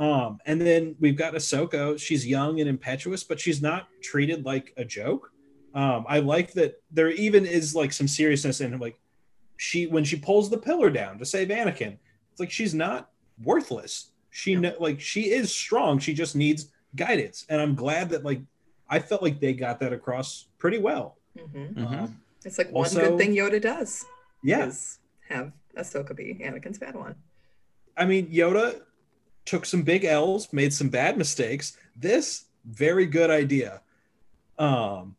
um, 0.00 0.38
and 0.46 0.58
then 0.58 0.96
we've 0.98 1.16
got 1.16 1.34
Ahsoka. 1.34 2.00
She's 2.00 2.26
young 2.26 2.58
and 2.58 2.68
impetuous, 2.68 3.22
but 3.22 3.38
she's 3.38 3.60
not 3.60 3.86
treated 4.02 4.46
like 4.46 4.72
a 4.78 4.84
joke. 4.84 5.30
Um, 5.74 6.06
I 6.08 6.20
like 6.20 6.54
that 6.54 6.82
there 6.90 7.10
even 7.10 7.44
is 7.44 7.74
like 7.74 7.92
some 7.92 8.08
seriousness 8.08 8.62
in 8.62 8.72
her, 8.72 8.78
like 8.78 8.98
she 9.58 9.86
when 9.86 10.04
she 10.04 10.16
pulls 10.16 10.48
the 10.48 10.56
pillar 10.56 10.88
down 10.88 11.18
to 11.18 11.26
save 11.26 11.48
Anakin. 11.48 11.98
It's 12.32 12.40
like 12.40 12.50
she's 12.50 12.74
not 12.74 13.10
worthless. 13.42 14.09
She 14.30 14.56
kn- 14.56 14.74
like 14.78 15.00
she 15.00 15.30
is 15.30 15.52
strong. 15.54 15.98
She 15.98 16.14
just 16.14 16.36
needs 16.36 16.70
guidance, 16.96 17.46
and 17.48 17.60
I'm 17.60 17.74
glad 17.74 18.10
that 18.10 18.24
like 18.24 18.40
I 18.88 18.98
felt 18.98 19.22
like 19.22 19.40
they 19.40 19.52
got 19.52 19.78
that 19.80 19.92
across 19.92 20.46
pretty 20.58 20.78
well. 20.78 21.16
Mhm. 21.36 21.74
Mhm. 21.74 21.98
Um, 22.04 22.20
It's 22.44 22.58
like 22.58 22.70
one 22.72 22.84
Also- 22.86 23.10
good 23.10 23.18
thing 23.18 23.34
Yoda 23.34 23.60
does 23.60 24.04
yeah, 24.42 24.66
is 24.66 24.98
have 25.28 25.52
Ahsoka 25.76 26.16
be 26.16 26.34
Anakin's 26.42 26.78
Padawan. 26.78 27.14
I 27.96 28.04
mean, 28.06 28.32
Yoda 28.32 28.80
took 29.44 29.66
some 29.66 29.82
big 29.82 30.04
L's, 30.04 30.52
made 30.52 30.72
some 30.72 30.88
bad 30.88 31.18
mistakes. 31.18 31.76
This 31.96 32.46
very 32.64 33.06
good 33.06 33.30
idea. 33.30 33.82
Um, 34.58 35.16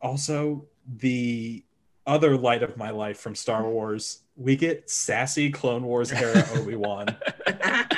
also 0.00 0.66
the 0.98 1.64
other 2.06 2.36
light 2.36 2.62
of 2.62 2.76
my 2.76 2.90
life 2.90 3.18
from 3.18 3.34
Star 3.34 3.68
Wars, 3.68 4.22
we 4.36 4.56
get 4.56 4.90
sassy 4.90 5.50
Clone 5.50 5.84
Wars 5.84 6.12
era 6.12 6.44
Obi 6.54 6.76
Wan. 6.76 7.06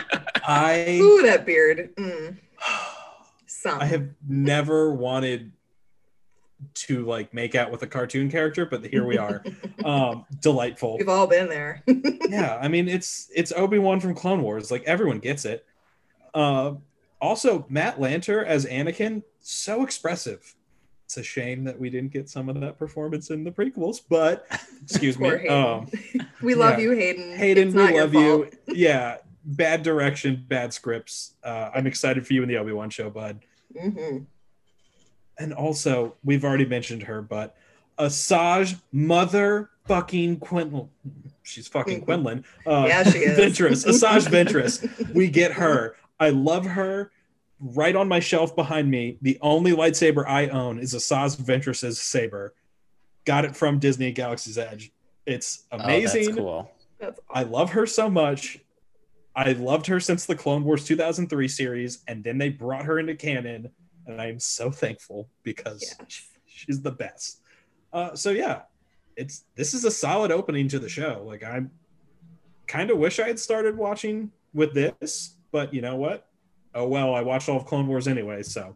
I 0.47 0.99
Ooh, 1.01 1.23
that 1.23 1.45
beard. 1.45 1.95
Mm, 1.97 2.37
some. 3.47 3.81
I 3.81 3.87
have 3.87 4.09
never 4.27 4.93
wanted 4.95 5.53
to 6.73 7.05
like 7.05 7.35
make 7.35 7.55
out 7.55 7.71
with 7.71 7.83
a 7.83 7.87
cartoon 7.87 8.31
character, 8.31 8.65
but 8.65 8.85
here 8.87 9.05
we 9.05 9.19
are. 9.19 9.43
Um, 9.85 10.25
delightful. 10.41 10.99
We've 10.99 11.09
all 11.09 11.29
been 11.29 11.49
there. 11.49 11.85
yeah 12.29 12.59
i 12.61 12.67
mean 12.67 12.89
it's 12.89 13.31
it's 13.35 13.53
obi-wan 13.53 14.01
from 14.01 14.15
clone 14.15 14.43
wars 14.43 14.71
like 14.71 14.83
everyone 14.85 15.19
gets 15.19 15.45
it 15.45 15.65
uh 16.35 16.75
also 17.21 17.65
matt 17.69 17.99
lanter 17.99 18.45
as 18.45 18.67
anakin 18.67 19.23
so 19.41 19.83
expressive 19.83 20.57
it's 21.05 21.17
a 21.17 21.23
shame 21.23 21.63
that 21.65 21.79
we 21.79 21.89
didn't 21.89 22.13
get 22.13 22.29
some 22.29 22.49
of 22.49 22.61
that 22.61 22.81
performance 22.81 23.31
in 23.31 23.45
the 23.45 23.53
prequels, 23.53 24.01
but 24.09 24.45
excuse 24.83 25.17
me. 25.21 25.47
Um, 25.47 25.89
we 26.43 26.57
love 26.57 26.81
yeah. 26.81 26.85
you, 26.85 26.91
Hayden. 26.97 27.37
Hayden, 27.37 27.69
It's 27.69 27.77
we 27.77 28.01
love 28.01 28.13
you. 28.13 28.51
Yeah, 28.67 29.19
bad 29.47 29.83
direction, 29.83 30.45
bad 30.49 30.73
scripts. 30.75 31.35
Uh, 31.43 31.71
I'm 31.75 31.87
excited 31.87 32.27
for 32.27 32.33
you 32.35 32.43
in 32.43 32.49
the 32.49 32.57
Obi 32.57 32.73
Wan 32.73 32.91
show, 32.91 33.09
bud. 33.09 33.41
Mhm. 33.75 34.27
And 35.39 35.53
also, 35.55 36.17
we've 36.25 36.45
already 36.45 36.67
mentioned 36.67 37.05
her, 37.05 37.23
but 37.23 37.57
Asajj 37.99 38.81
motherfucking 38.95 40.41
Quinlan. 40.41 40.89
She's 41.43 41.69
fucking 41.69 42.03
Quinlan. 42.03 42.45
Uh, 42.67 42.87
Yeah, 42.89 43.05
she 43.05 43.19
is. 43.19 43.39
Ventress. 43.39 43.87
Asajj 43.87 44.27
Ventress. 44.29 45.15
We 45.15 45.29
get 45.29 45.53
her. 45.53 45.97
I 46.19 46.31
love 46.31 46.67
her. 46.67 47.13
Right 47.59 47.97
on 47.97 48.07
my 48.09 48.21
shelf 48.21 48.55
behind 48.55 48.91
me, 48.91 49.17
the 49.23 49.39
only 49.41 49.71
lightsaber 49.73 50.27
I 50.29 50.49
own 50.49 50.79
is 50.79 50.93
Asajj 50.95 51.37
Ventress's 51.41 51.99
saber. 52.01 52.55
Got 53.25 53.45
it 53.47 53.57
from 53.57 53.79
Disney 53.79 54.13
Galaxy's 54.13 54.59
Edge. 54.59 54.93
It's 55.25 55.65
Oh, 55.73 55.79
amazing. 55.79 56.25
that's 56.27 56.37
cool. 56.37 56.71
I 57.31 57.43
love 57.45 57.71
her 57.71 57.87
so 57.87 58.11
much. 58.11 58.59
I 59.37 59.53
loved 59.53 59.87
her 59.89 60.01
since 60.01 60.25
the 60.25 60.35
Clone 60.35 60.65
Wars 60.65 60.85
2003 60.85 61.47
series, 61.47 62.03
and 62.09 62.25
then 62.25 62.39
they 62.39 62.49
brought 62.49 62.87
her 62.87 62.99
into 62.99 63.15
canon, 63.15 63.71
and 64.07 64.21
I 64.21 64.27
am 64.29 64.41
so 64.41 64.71
thankful 64.71 65.29
because 65.43 65.95
Yeah. 66.01 66.07
she's 66.47 66.81
the 66.81 66.91
best. 66.91 67.43
Uh, 67.93 68.15
so 68.17 68.31
yeah, 68.31 68.63
it's 69.17 69.45
this 69.55 69.75
is 69.75 69.85
a 69.85 69.91
solid 69.91 70.33
opening 70.33 70.69
to 70.69 70.79
the 70.79 70.89
show. 70.89 71.23
Like 71.27 71.45
I'm 71.45 71.71
kind 72.67 72.91
of 72.91 72.99
wish 72.99 73.21
I 73.21 73.27
had 73.27 73.39
started 73.39 73.77
watching 73.77 74.33
with 74.55 74.73
this, 74.75 75.37
but 75.53 75.73
you 75.75 75.83
know 75.83 75.97
what? 75.97 76.29
Oh 76.75 76.89
well, 76.89 77.15
I 77.15 77.21
watched 77.21 77.49
all 77.51 77.59
of 77.59 77.67
Clone 77.67 77.87
Wars 77.87 78.09
anyway, 78.09 78.43
so 78.43 78.75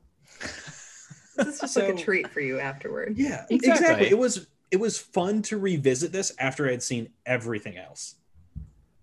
This 1.36 1.54
is 1.54 1.60
just 1.60 1.76
like 1.76 1.88
a 1.88 1.96
treat 1.96 2.28
for 2.28 2.40
you 2.40 2.60
afterward. 2.60 3.14
yeah, 3.16 3.46
Exactly. 3.50 3.68
exactly. 3.70 4.08
It 4.10 4.18
was 4.18 4.46
it 4.70 4.78
was 4.78 4.98
fun 4.98 5.40
to 5.42 5.58
revisit 5.58 6.12
this 6.12 6.32
after 6.38 6.68
I 6.68 6.72
had 6.72 6.82
seen 6.82 7.08
everything 7.26 7.76
else. 7.78 8.16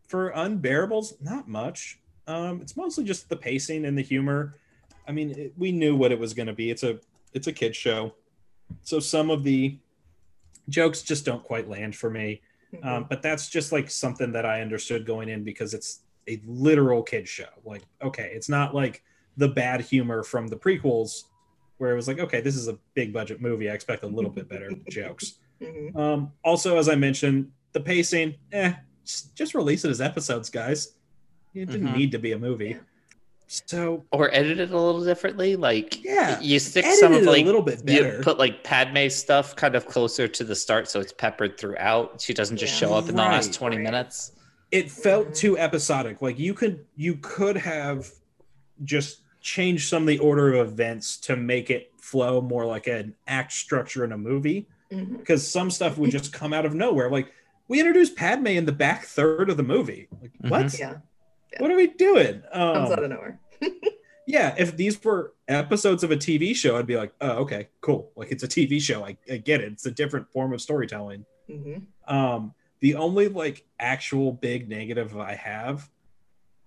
For 0.08 0.32
unbearables, 0.32 1.22
not 1.22 1.48
much. 1.48 2.00
Um, 2.28 2.62
it's 2.62 2.76
mostly 2.78 3.04
just 3.04 3.30
the 3.30 3.36
pacing 3.36 3.86
and 3.86 3.98
the 3.98 4.02
humor. 4.02 4.56
I 5.08 5.12
mean, 5.12 5.32
it, 5.32 5.54
we 5.58 5.72
knew 5.72 5.96
what 5.96 6.12
it 6.12 6.20
was 6.20 6.34
going 6.34 6.48
to 6.48 6.54
be. 6.54 6.70
It's 6.72 6.84
a 6.84 7.00
it's 7.34 7.48
a 7.48 7.54
kid 7.54 7.76
show, 7.76 8.14
so 8.84 9.00
some 9.00 9.30
of 9.30 9.44
the 9.44 9.78
jokes 10.70 11.02
just 11.02 11.26
don't 11.26 11.44
quite 11.44 11.70
land 11.70 11.96
for 11.96 12.10
me. 12.10 12.42
Mhm. 12.74 12.86
Um, 12.86 13.06
but 13.10 13.22
that's 13.22 13.50
just 13.50 13.72
like 13.72 13.90
something 13.90 14.32
that 14.34 14.46
I 14.46 14.62
understood 14.62 15.06
going 15.06 15.30
in 15.30 15.44
because 15.44 15.74
it's 15.74 16.02
a 16.28 16.42
literal 16.46 17.04
kid 17.04 17.28
show. 17.28 17.48
Like, 17.64 17.84
okay, 18.02 18.32
it's 18.34 18.50
not 18.50 18.76
like 18.76 19.04
the 19.38 19.48
bad 19.48 19.82
humor 19.82 20.24
from 20.24 20.48
the 20.48 20.58
prequels, 20.58 21.24
where 21.78 21.92
it 21.92 21.96
was 21.96 22.08
like, 22.08 22.20
okay, 22.20 22.42
this 22.42 22.56
is 22.56 22.68
a 22.68 22.78
big 22.94 23.14
budget 23.14 23.40
movie. 23.42 23.70
I 23.70 23.74
expect 23.74 24.04
a 24.04 24.08
little 24.08 24.32
bit 24.32 24.50
better 24.50 24.72
jokes. 24.90 25.40
Mhm. 25.62 25.96
Um, 25.96 26.32
also, 26.44 26.78
as 26.78 26.90
I 26.90 26.96
mentioned, 26.96 27.52
the 27.72 27.80
pacing, 27.80 28.36
eh, 28.52 28.74
just, 29.08 29.36
just 29.36 29.54
release 29.56 29.86
it 29.86 29.90
as 29.90 30.02
episodes, 30.02 30.50
guys. 30.50 30.94
It 31.54 31.70
didn't 31.70 31.88
Mhm. 31.88 31.98
need 31.98 32.12
to 32.12 32.20
be 32.20 32.34
a 32.34 32.38
movie. 32.40 32.70
Yeah. 32.70 32.78
So 33.48 34.04
Or 34.12 34.30
edit 34.34 34.60
it 34.60 34.72
a 34.72 34.80
little 34.80 35.04
differently. 35.04 35.56
Like 35.56 36.04
Yeah, 36.04 36.38
you 36.42 36.60
stick 36.60 36.84
edit 36.86 37.00
some 37.00 37.14
it 37.14 37.22
of 37.22 37.28
a 37.28 37.32
like 37.32 37.46
little 37.46 37.62
bit 37.62 37.82
you 37.90 38.20
put 38.22 38.38
like 38.38 38.64
Padme 38.66 39.08
stuff 39.08 39.56
kind 39.56 39.74
of 39.74 39.88
closer 39.88 40.28
to 40.28 40.44
the 40.44 40.54
start, 40.56 40.90
so 40.90 41.00
it's 41.00 41.14
peppered 41.14 41.58
throughout. 41.58 42.20
She 42.20 42.34
doesn't 42.34 42.58
just 42.58 42.74
Yeah. 42.74 42.90
show 42.90 42.94
up 42.94 43.08
in 43.08 43.16
the 43.16 43.22
last 43.22 43.54
twenty 43.54 43.78
Right. 43.78 43.84
minutes. 43.84 44.34
it 44.70 44.92
felt 44.92 45.34
too 45.34 45.58
episodic. 45.58 46.22
Like 46.22 46.38
you 46.38 46.54
could 46.54 46.84
you 46.98 47.16
could 47.22 47.56
have 47.56 48.10
just 48.84 49.22
changed 49.40 49.88
some 49.88 50.04
of 50.04 50.08
the 50.08 50.20
order 50.20 50.54
of 50.56 50.68
events 50.74 51.16
to 51.22 51.38
make 51.38 51.70
it 51.70 51.90
flow 52.02 52.42
more 52.42 52.66
like 52.66 52.86
an 52.88 53.16
act 53.28 53.54
structure 53.54 54.04
in 54.04 54.12
a 54.12 54.18
movie. 54.18 54.68
Because 54.90 55.48
some 55.48 55.72
stuff 55.72 55.98
would 55.98 56.12
just 56.12 56.34
come 56.34 56.52
out 56.52 56.66
of 56.66 56.74
nowhere. 56.74 57.10
Like 57.10 57.32
we 57.68 57.80
introduced 57.80 58.16
Padme 58.16 58.48
in 58.48 58.66
the 58.66 58.72
back 58.72 59.04
third 59.06 59.50
of 59.50 59.58
the 59.58 59.64
movie. 59.64 60.08
Like 60.22 60.32
what? 60.48 60.78
Yeah, 60.80 60.96
What 61.60 61.72
are 61.72 61.76
we 61.76 61.88
doing? 61.88 62.42
comes 62.54 62.92
out 62.92 62.98
Um, 63.00 63.04
of 63.06 63.10
nowhere. 63.12 63.40
yeah, 64.28 64.56
if 64.58 64.76
these 64.78 65.02
were 65.04 65.34
episodes 65.48 66.04
of 66.04 66.12
a 66.12 66.18
TV 66.18 66.56
show, 66.56 66.78
I'd 66.78 66.88
be 66.88 66.96
like, 66.98 67.14
oh, 67.22 67.32
okay, 67.44 67.70
cool. 67.82 68.12
Like 68.16 68.32
it's 68.32 68.44
a 68.44 68.48
TV 68.48 68.82
show. 68.82 69.06
I, 69.06 69.18
I 69.32 69.38
get 69.38 69.62
it. 69.62 69.72
It's 69.74 69.86
a 69.86 69.92
different 69.92 70.30
form 70.32 70.54
of 70.54 70.62
storytelling. 70.62 71.26
Mhm. 71.50 71.84
Um, 72.08 72.54
the 72.80 72.96
only 72.96 73.28
like 73.28 73.66
actual 73.80 74.32
big 74.32 74.70
negative 74.70 75.18
I 75.18 75.34
have, 75.36 75.90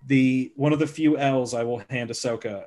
the 0.06 0.52
one 0.56 0.72
of 0.72 0.78
the 0.78 0.86
few 0.86 1.16
L's 1.18 1.54
I 1.54 1.62
will 1.62 1.82
hand 1.90 2.10
Ahsoka, 2.10 2.64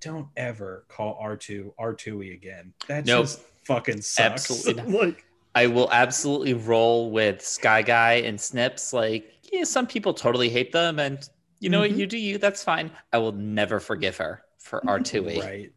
don't 0.00 0.28
ever 0.36 0.84
call 0.88 1.18
R2 1.22 1.72
R2E 1.80 2.32
again. 2.34 2.72
That 2.86 3.04
Nope. 3.06 3.24
just 3.24 3.40
fucking 3.64 4.02
sucks. 4.02 4.50
Absolutely 4.50 4.92
like 4.98 5.24
I 5.58 5.66
will 5.66 5.90
absolutely 5.90 6.54
roll 6.54 7.10
with 7.10 7.44
Sky 7.44 7.82
Guy 7.82 8.12
and 8.14 8.40
Snips. 8.40 8.92
Like, 8.92 9.32
yeah, 9.52 9.64
some 9.64 9.86
people 9.88 10.14
totally 10.14 10.48
hate 10.48 10.70
them, 10.70 11.00
and 11.00 11.18
you 11.58 11.68
know 11.68 11.80
what? 11.80 11.90
Mhm. 11.90 11.96
You 11.98 12.06
do 12.06 12.16
you. 12.16 12.38
That's 12.38 12.62
fine. 12.62 12.92
I 13.12 13.18
will 13.18 13.32
never 13.32 13.80
forgive 13.80 14.16
her 14.18 14.42
for 14.58 14.86
R 14.88 15.00
two 15.00 15.28
E. 15.28 15.40
right. 15.40 15.72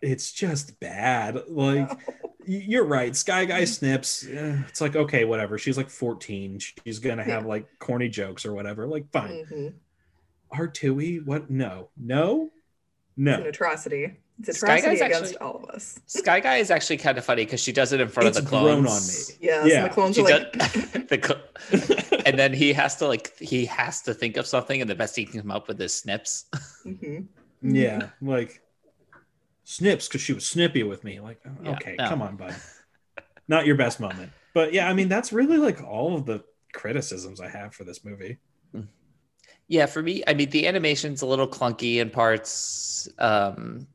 It's 0.00 0.30
just 0.30 0.78
bad. 0.78 1.42
Like 1.48 1.88
y- 2.46 2.64
you're 2.68 2.84
right. 2.84 3.16
Sky 3.16 3.46
Guy 3.46 3.64
snips. 3.64 4.24
eh, 4.28 4.58
It's 4.68 4.80
like 4.80 4.94
okay, 4.94 5.24
whatever. 5.24 5.58
She's 5.58 5.76
like 5.76 5.90
14. 5.90 6.60
She's 6.84 7.00
gonna 7.00 7.24
have 7.24 7.46
like 7.46 7.66
corny 7.80 8.08
jokes 8.08 8.46
or 8.46 8.54
whatever. 8.54 8.86
Like 8.86 9.10
fine. 9.10 9.44
Mhm. 9.52 9.74
R2E, 10.56 11.24
what? 11.26 11.50
No, 11.50 11.88
no, 11.96 12.52
no. 13.16 13.32
It's 13.32 13.40
an 13.40 13.46
atrocity. 13.48 14.12
It's 14.42 14.58
Sky 14.58 14.76
atrocity 14.76 14.98
Guy's 14.98 15.00
against 15.00 15.32
actually- 15.34 15.38
all 15.38 15.64
of 15.64 15.70
us. 15.70 15.98
Sky 16.06 16.40
Guy 16.40 16.56
is 16.56 16.70
actually 16.70 16.98
kind 16.98 17.16
of 17.16 17.24
funny 17.24 17.44
because 17.44 17.60
she 17.60 17.72
does 17.72 17.92
it 17.92 18.00
in 18.00 18.08
front 18.08 18.28
It's 18.28 18.38
of 18.38 18.44
the 18.44 18.50
clones. 18.50 18.64
grown 18.64 18.86
on 18.86 19.02
me. 19.02 19.14
Yes, 19.40 19.66
Yeah. 19.66 19.76
and 19.82 19.84
the 19.86 19.94
clones 19.94 20.16
She 20.16 20.22
are 20.22 20.24
like, 20.24 20.52
does, 20.52 20.72
the 21.08 21.20
cl- 21.22 22.20
and 22.26 22.38
then 22.38 22.52
he 22.52 22.72
has 22.74 22.96
to 22.96 23.06
like 23.06 23.36
he 23.38 23.64
has 23.66 24.02
to 24.02 24.12
think 24.14 24.36
of 24.36 24.46
something, 24.46 24.80
and 24.80 24.90
the 24.90 24.94
best 24.94 25.16
he 25.16 25.24
can 25.24 25.40
come 25.40 25.50
up 25.50 25.68
with 25.68 25.80
is 25.80 25.94
snips. 25.94 26.44
Mhm. 26.84 27.26
Yeah, 27.62 28.10
like 28.20 28.60
snips 29.64 30.06
because 30.06 30.20
she 30.20 30.34
was 30.34 30.44
snippy 30.46 30.82
with 30.82 31.02
me. 31.02 31.18
Like, 31.20 31.40
oh, 31.46 31.50
Yeah, 31.64 31.70
okay, 31.72 31.96
no. 31.98 32.08
come 32.08 32.20
on, 32.22 32.36
bud. 32.36 32.54
Not 33.48 33.64
your 33.66 33.76
best 33.76 33.98
moment. 33.98 34.30
But 34.52 34.72
yeah, 34.74 34.88
I 34.88 34.92
mean, 34.92 35.08
that's 35.08 35.32
really 35.32 35.56
like 35.56 35.82
all 35.82 36.14
of 36.14 36.26
the 36.26 36.44
criticisms 36.74 37.40
I 37.40 37.48
have 37.48 37.74
for 37.74 37.84
this 37.84 38.04
movie. 38.04 38.36
Yeah, 39.68 39.86
for 39.86 40.02
me, 40.02 40.22
I 40.26 40.34
mean 40.34 40.50
the 40.50 40.68
animation's 40.68 41.22
a 41.22 41.26
little 41.26 41.48
clunky 41.48 41.96
in 41.96 42.10
parts, 42.10 43.08
um, 43.18 43.88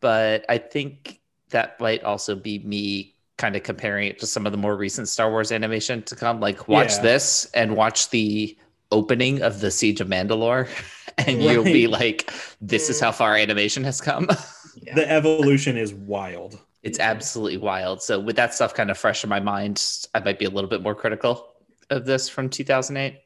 but 0.00 0.44
I 0.48 0.58
think 0.58 1.20
that 1.50 1.78
might 1.80 2.02
also 2.04 2.34
be 2.34 2.58
me 2.60 3.14
kind 3.36 3.56
of 3.56 3.62
comparing 3.62 4.08
it 4.08 4.18
to 4.18 4.26
some 4.26 4.46
of 4.46 4.52
the 4.52 4.58
more 4.58 4.76
recent 4.76 5.08
Star 5.08 5.30
Wars 5.30 5.52
animation 5.52 6.02
to 6.02 6.16
come. 6.16 6.40
Like, 6.40 6.68
watch 6.68 6.94
Yeah. 6.96 7.02
this 7.02 7.48
and 7.54 7.76
watch 7.76 8.10
the 8.10 8.56
opening 8.90 9.42
of 9.42 9.60
the 9.60 9.70
Siege 9.70 10.00
of 10.00 10.08
Mandalore, 10.08 10.68
and 11.18 11.42
you'll 11.42 11.64
be 11.64 11.86
like, 11.86 12.30
"This 12.60 12.88
is 12.90 13.00
how 13.00 13.12
far 13.12 13.36
animation 13.36 13.84
has 13.84 14.00
come." 14.00 14.28
Yeah. 14.80 14.94
The 14.94 15.10
evolution 15.10 15.76
is 15.76 15.92
wild. 15.92 16.56
it's 16.84 17.00
absolutely 17.00 17.56
wild. 17.58 18.00
So, 18.00 18.20
with 18.20 18.36
that 18.36 18.54
stuff 18.54 18.72
kind 18.74 18.90
of 18.92 18.96
fresh 18.96 19.24
in 19.24 19.28
my 19.28 19.40
mind, 19.40 19.84
I 20.14 20.20
might 20.20 20.38
be 20.38 20.44
a 20.44 20.50
little 20.50 20.70
bit 20.70 20.82
more 20.82 20.94
critical 20.94 21.48
of 21.90 22.04
this 22.06 22.28
from 22.28 22.48
2008. 22.48 23.18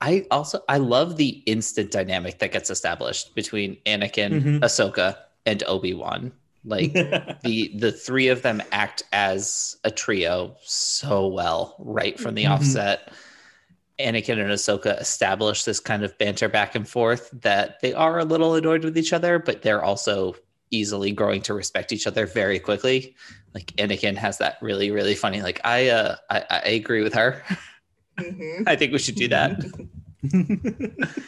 I 0.00 0.26
also 0.30 0.62
I 0.68 0.78
love 0.78 1.16
the 1.18 1.42
instant 1.46 1.90
dynamic 1.90 2.38
that 2.38 2.50
gets 2.50 2.70
established 2.70 3.34
between 3.34 3.76
Anakin, 3.84 4.40
Mhm. 4.42 4.60
Ahsoka, 4.60 5.16
and 5.46 5.62
Obi 5.66 5.94
Wan. 5.94 6.32
Like 6.64 6.92
the 7.42 7.72
the 7.76 7.92
three 7.92 8.28
of 8.28 8.42
them 8.42 8.62
act 8.72 9.02
as 9.12 9.76
a 9.84 9.90
trio 9.90 10.56
so 10.62 11.26
well 11.28 11.76
right 11.78 12.18
from 12.18 12.34
the 12.34 12.44
Mhm. 12.44 12.50
offset. 12.50 13.12
Anakin 14.00 14.40
and 14.40 14.50
Ahsoka 14.50 15.00
establish 15.00 15.62
this 15.62 15.78
kind 15.78 16.02
of 16.02 16.16
banter 16.18 16.48
back 16.48 16.74
and 16.74 16.88
forth 16.88 17.30
that 17.42 17.80
they 17.80 17.92
are 17.94 18.18
a 18.18 18.24
little 18.24 18.56
annoyed 18.56 18.82
with 18.82 18.98
each 18.98 19.12
other, 19.12 19.38
but 19.38 19.62
they're 19.62 19.84
also 19.84 20.34
easily 20.72 21.12
growing 21.12 21.40
to 21.42 21.54
respect 21.54 21.92
each 21.92 22.06
other 22.06 22.26
very 22.26 22.58
quickly. 22.58 23.14
Like 23.54 23.66
Anakin 23.76 24.16
has 24.16 24.38
that 24.38 24.56
really 24.60 24.90
really 24.90 25.14
funny 25.14 25.42
like 25.42 25.60
I 25.64 25.88
uh 25.90 26.16
I, 26.30 26.44
I 26.50 26.58
agree 26.70 27.02
with 27.02 27.14
her. 27.14 27.42
Mhm. 28.18 28.64
I 28.66 28.74
think 28.74 28.92
we 28.92 28.98
should 28.98 29.14
do 29.16 29.28
that. 29.28 29.62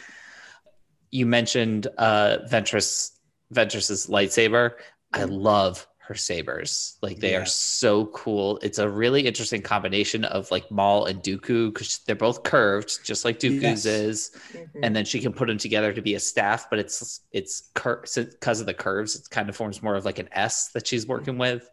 you 1.11 1.25
mentioned 1.25 1.87
uh 1.97 2.39
Ventress 2.51 3.11
Ventress's 3.53 4.07
lightsaber. 4.07 4.73
I 5.13 5.23
love 5.23 5.87
her 5.99 6.15
sabers. 6.15 6.97
Like 7.01 7.19
they 7.19 7.35
are 7.35 7.45
so 7.45 8.05
cool. 8.07 8.59
It's 8.61 8.79
a 8.79 8.89
really 8.89 9.27
interesting 9.27 9.61
combination 9.61 10.23
of 10.23 10.49
like 10.51 10.71
Maul 10.71 11.05
and 11.05 11.21
Dooku 11.21 11.73
because 11.73 11.99
they're 12.05 12.15
both 12.15 12.43
curved, 12.43 13.05
just 13.05 13.25
like 13.25 13.39
Dooku's 13.39 13.85
Yes. 13.85 13.85
is. 13.85 14.31
Mhm. 14.53 14.69
And 14.83 14.95
then 14.95 15.03
she 15.03 15.19
can 15.19 15.33
put 15.33 15.47
them 15.49 15.57
together 15.57 15.91
to 15.91 16.01
be 16.01 16.15
a 16.15 16.19
staff, 16.19 16.69
but 16.69 16.79
it's 16.79 17.21
it's 17.33 17.69
because 17.73 18.59
of 18.61 18.65
the 18.67 18.73
curves. 18.73 19.15
It 19.17 19.29
kind 19.29 19.49
of 19.49 19.55
forms 19.57 19.83
more 19.83 19.95
of 19.95 20.05
like 20.05 20.19
an 20.19 20.29
S 20.31 20.69
that 20.73 20.87
she's 20.87 21.05
working 21.07 21.37
with 21.37 21.69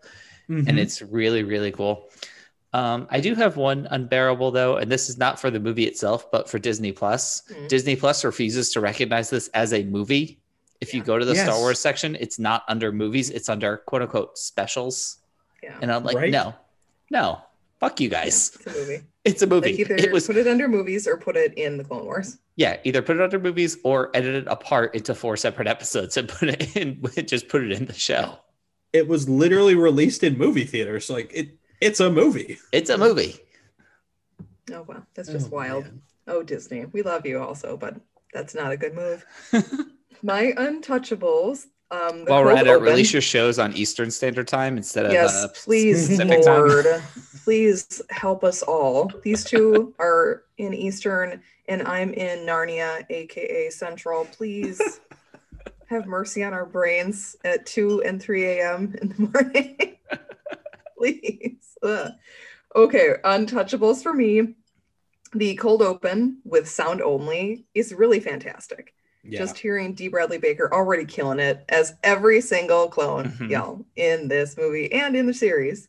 and 0.49 0.67
Mhm. 0.67 0.79
it's 0.79 1.01
really 1.01 1.45
really 1.45 1.71
cool. 1.71 2.09
Um, 2.73 3.07
I 3.11 3.21
do 3.21 3.37
have 3.37 3.57
one 3.57 3.87
unbearable 3.89 4.51
though, 4.51 4.79
and 4.79 4.91
this 4.91 5.09
is 5.09 5.17
not 5.17 5.39
for 5.41 5.49
the 5.49 5.61
movie 5.61 5.85
itself, 5.87 6.29
but 6.33 6.51
for 6.51 6.59
Disney 6.59 6.91
Plus. 6.91 7.43
Mhm. 7.49 7.69
Disney 7.69 7.95
Plus 7.95 8.25
refuses 8.25 8.73
to 8.73 8.81
recognize 8.81 9.31
this 9.31 9.47
as 9.55 9.73
a 9.73 9.85
movie. 9.85 10.41
If 10.85 10.95
you 10.95 11.03
go 11.03 11.19
to 11.19 11.25
the 11.25 11.35
Star 11.35 11.59
Wars 11.59 11.79
section, 11.81 12.17
it's 12.21 12.39
not 12.39 12.63
under 12.69 12.93
movies; 12.93 13.31
it's 13.31 13.49
under 13.49 13.79
quote 13.79 14.03
unquote 14.03 14.37
specials. 14.39 15.19
Yeah. 15.63 15.79
And 15.81 15.91
I'm 15.91 16.05
like, 16.05 16.17
Right? 16.17 16.31
no, 16.31 16.55
no, 17.11 17.41
fuck 17.81 17.99
you 18.01 18.09
Yeah, 18.11 18.25
guys. 18.25 18.51
it's 18.55 18.67
a 18.67 18.71
movie. 18.79 19.01
It's 19.25 19.41
a 19.41 19.47
movie. 19.47 19.71
Like 19.71 19.81
either 19.81 19.95
it 19.95 20.13
was 20.13 20.27
put 20.27 20.37
it 20.37 20.47
under 20.47 20.69
movies 20.69 21.09
or 21.09 21.17
put 21.17 21.35
it 21.35 21.55
in 21.57 21.79
the 21.79 21.85
Clone 21.85 22.05
Wars. 22.05 22.37
yeah, 22.57 22.77
either 22.85 23.01
put 23.01 23.17
it 23.17 23.23
under 23.23 23.39
movies 23.39 23.79
or 23.83 24.11
edit 24.15 24.35
it 24.35 24.45
apart 24.49 24.95
into 24.95 25.15
four 25.15 25.35
separate 25.39 25.67
episodes 25.67 26.19
and 26.19 26.29
put 26.29 26.51
it 26.51 26.77
in 26.77 27.01
just 27.27 27.49
put 27.49 27.65
it 27.65 27.73
in 27.73 27.87
the 27.87 27.95
show. 27.95 28.39
It 28.93 29.09
was 29.09 29.27
literally 29.27 29.75
released 29.77 30.23
in 30.23 30.37
movie 30.37 30.65
theaters. 30.67 31.09
Like 31.09 31.31
it, 31.33 31.57
it's 31.81 32.01
a 32.01 32.11
movie. 32.11 32.59
It's 32.71 32.91
a 32.91 32.99
movie. 32.99 33.37
Oh 34.71 34.83
wow, 34.83 35.03
that's 35.15 35.31
just 35.31 35.47
Oh, 35.51 35.57
wild. 35.57 35.85
man. 35.85 36.03
Oh 36.27 36.43
Disney, 36.43 36.85
we 36.93 37.01
love 37.01 37.25
you 37.25 37.41
also, 37.41 37.79
but 37.79 37.97
that's 38.35 38.55
not 38.55 38.73
a 38.73 38.77
good 38.77 38.95
move. 38.95 39.25
My 40.25 40.55
Untouchables. 40.57 41.67
Um, 41.91 42.25
While 42.25 42.45
we're 42.45 42.57
at 42.57 42.67
it, 42.67 42.73
release 42.81 43.13
your 43.13 43.21
shows 43.21 43.59
on 43.59 43.75
Eastern 43.75 44.11
Standard 44.11 44.49
Time 44.49 44.79
instead 44.79 45.05
of 45.05 45.13
Yes, 45.13 45.35
uh, 45.35 45.49
please. 45.49 46.19
Lord, 46.19 46.87
please 47.45 48.01
help 48.09 48.43
us 48.43 48.63
all. 48.63 49.13
These 49.23 49.45
two 49.45 49.95
are 49.99 50.45
in 50.57 50.73
Eastern, 50.73 51.43
and 51.69 51.83
I'm 51.83 52.15
in 52.15 52.47
Narnia, 52.47 53.05
aka 53.11 53.69
Central. 53.69 54.25
Please 54.25 54.81
have 55.89 56.07
mercy 56.07 56.43
on 56.43 56.55
our 56.55 56.65
brains 56.65 57.37
at 57.45 57.67
2 57.67 58.03
and 58.05 58.21
3 58.21 58.45
a.m. 58.47 58.95
in 59.03 59.09
the 59.11 59.29
morning. 59.31 59.97
please. 60.99 61.77
Ugh. 61.83 62.13
Okay, 62.75 63.11
Untouchables 63.25 64.03
for 64.03 64.15
me. 64.15 64.55
The 65.35 65.55
cold 65.57 65.83
open 65.83 66.39
with 66.45 66.67
sound 66.67 67.03
only 67.03 67.67
is 67.75 67.93
really 67.93 68.21
fantastic 68.21 68.95
Yeah. 69.27 69.39
just 69.39 69.59
hearing 69.59 69.95
D. 69.95 70.09
Bradley 70.09 70.39
Baker 70.39 70.73
already 70.73 71.05
killing 71.05 71.39
it 71.39 71.65
as 71.71 71.95
every 72.03 72.41
single 72.41 72.89
clone 72.89 73.27
Mhm. 73.33 73.51
yell 73.51 73.85
in 73.97 74.29
this 74.29 74.57
movie 74.57 74.93
and 74.93 75.17
in 75.17 75.27
the 75.27 75.35
series. 75.35 75.89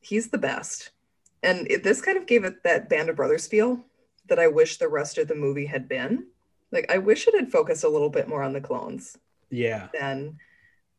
He's 0.00 0.28
the 0.30 0.38
best. 0.38 0.90
And 1.42 1.70
it, 1.70 1.82
this 1.82 2.00
kind 2.00 2.16
of 2.16 2.26
gave 2.26 2.44
it 2.44 2.62
that 2.62 2.88
Band 2.88 3.08
of 3.08 3.16
Brothers 3.16 3.46
feel 3.46 3.84
that 4.28 4.38
I 4.38 4.46
wish 4.46 4.76
the 4.78 4.88
rest 4.88 5.18
of 5.18 5.26
the 5.28 5.34
movie 5.34 5.66
had 5.66 5.88
been. 5.88 6.26
Like, 6.70 6.86
I 6.90 6.98
wish 6.98 7.26
it 7.26 7.34
had 7.34 7.50
focused 7.50 7.82
a 7.82 7.88
little 7.88 8.10
bit 8.10 8.28
more 8.28 8.42
on 8.42 8.52
the 8.52 8.60
clones 8.60 9.18
yeah. 9.50 9.88
than 9.92 10.38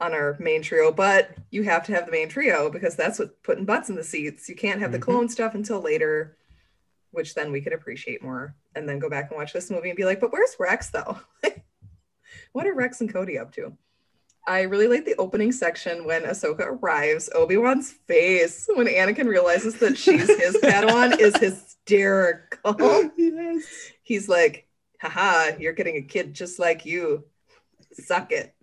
on 0.01 0.13
our 0.13 0.35
main 0.39 0.61
trio, 0.63 0.91
but 0.91 1.29
you 1.51 1.63
have 1.63 1.85
to 1.85 1.93
have 1.93 2.05
the 2.07 2.11
main 2.11 2.27
trio 2.27 2.69
because 2.69 2.95
that's 2.95 3.19
what 3.19 3.41
putting 3.43 3.63
butts 3.65 3.87
in 3.89 3.95
the 3.95 4.03
seats. 4.03 4.49
You 4.49 4.55
can't 4.55 4.81
have 4.81 4.91
the 4.91 4.97
Mhm. 4.97 5.03
clone 5.03 5.29
stuff 5.29 5.53
until 5.55 5.79
later, 5.79 6.35
which 7.11 7.33
then 7.33 7.51
we 7.51 7.61
could 7.61 7.73
appreciate 7.73 8.23
more 8.23 8.55
and 8.75 8.87
then 8.87 8.99
go 8.99 9.09
back 9.09 9.29
and 9.29 9.37
watch 9.37 9.53
this 9.53 9.69
movie 9.69 9.89
and 9.89 9.97
be 9.97 10.05
like, 10.05 10.19
but 10.19 10.31
where's 10.31 10.55
Rex 10.59 10.89
though? 10.89 11.19
what 12.53 12.65
are 12.65 12.73
Rex 12.73 13.01
and 13.01 13.11
Cody 13.11 13.37
up 13.37 13.53
to? 13.53 13.73
I 14.47 14.61
really 14.61 14.87
like 14.87 15.05
the 15.05 15.15
opening 15.17 15.51
section 15.51 16.05
when 16.05 16.23
Ahsoka 16.23 16.61
arrives. 16.61 17.29
Obi-Wan's 17.35 17.91
face 17.91 18.67
when 18.73 18.87
Anakin 18.87 19.27
realizes 19.27 19.77
that 19.79 19.97
she's 19.97 20.27
his 20.27 20.57
Padawan 20.63 21.19
is 21.19 21.37
hysterical. 21.37 23.11
yes. 23.17 23.91
He's 24.01 24.27
like, 24.27 24.67
haha, 24.99 25.51
you're 25.59 25.73
getting 25.73 25.97
a 25.97 26.01
kid 26.01 26.33
just 26.33 26.57
like 26.57 26.85
you. 26.85 27.25
Suck 27.93 28.31
it. 28.31 28.55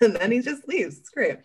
And 0.00 0.16
then 0.16 0.32
he 0.32 0.40
just 0.40 0.66
leaves. 0.66 0.98
It's 0.98 1.10
great. 1.10 1.38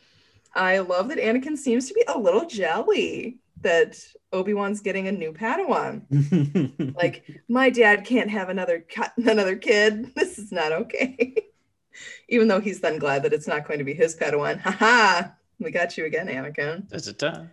I 0.56 0.80
love 0.80 1.10
that 1.10 1.20
Anakin 1.20 1.56
seems 1.56 1.88
to 1.88 1.94
be 1.94 2.04
a 2.08 2.18
little 2.18 2.48
jelly 2.48 3.38
that 3.62 3.98
Obi-Wan's 4.34 4.82
getting 4.82 5.08
a 5.08 5.12
new 5.12 5.32
Padawan. 5.34 6.02
Like, 6.96 7.26
my 7.48 7.70
dad 7.70 8.06
can't 8.06 8.30
have 8.30 8.50
another 8.50 8.80
cut 8.80 9.14
another 9.18 9.56
kid. 9.56 10.12
This 10.16 10.38
is 10.40 10.52
not 10.52 10.72
okay. 10.72 11.36
Even 12.30 12.48
though 12.48 12.60
he's 12.60 12.82
then 12.82 12.98
glad 13.00 13.24
that 13.24 13.34
it's 13.34 13.48
not 13.48 13.68
going 13.68 13.80
to 13.80 13.86
be 13.86 13.94
his 13.94 14.16
Padawan. 14.16 14.60
Haha. 14.60 15.30
We 15.60 15.72
got 15.72 15.98
you 15.98 16.06
again, 16.06 16.28
Anakin 16.28 16.88
Da-da-da. 16.90 17.46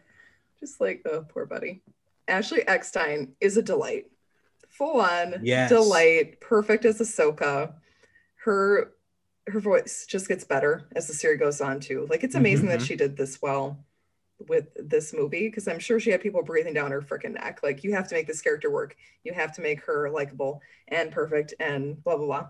just 0.61 0.79
like 0.81 1.03
oh 1.11 1.25
poor 1.29 1.47
buddy 1.47 1.83
ashley 2.29 2.63
eckstein 2.69 3.33
is 3.41 3.57
a 3.57 3.63
delight 3.63 4.11
full 4.69 5.01
on 5.01 5.41
Yes. 5.43 5.71
delight 5.71 6.39
perfect 6.41 6.85
as 6.85 6.99
ahsoka 7.01 7.73
her 8.45 8.93
her 9.47 9.61
voice 9.61 10.05
just 10.07 10.29
gets 10.29 10.45
better 10.45 10.87
as 10.97 11.07
the 11.07 11.15
series 11.15 11.41
goes 11.41 11.61
on 11.63 11.81
too 11.81 12.07
like 12.11 12.25
it's 12.25 12.35
amazing 12.35 12.69
that 12.69 12.81
Mhm. 12.81 12.87
she 12.87 12.97
did 12.97 13.17
this 13.17 13.41
well 13.41 13.79
with 14.49 14.67
this 14.77 15.15
movie 15.15 15.49
because 15.49 15.69
i'm 15.69 15.79
sure 15.79 15.99
she 16.01 16.11
had 16.11 16.21
people 16.21 16.43
breathing 16.43 16.75
down 16.75 16.91
her 16.91 17.01
freaking 17.01 17.35
neck 17.35 17.61
like 17.63 17.85
you 17.85 17.93
have 17.95 18.07
to 18.09 18.15
make 18.15 18.27
this 18.27 18.43
character 18.43 18.71
work 18.71 18.97
you 19.23 19.33
have 19.33 19.55
to 19.55 19.63
make 19.63 19.81
her 19.85 20.11
likable 20.11 20.61
and 20.89 21.11
perfect 21.13 21.55
and 21.61 22.03
blah 22.05 22.17
blah 22.17 22.27
blah 22.27 22.47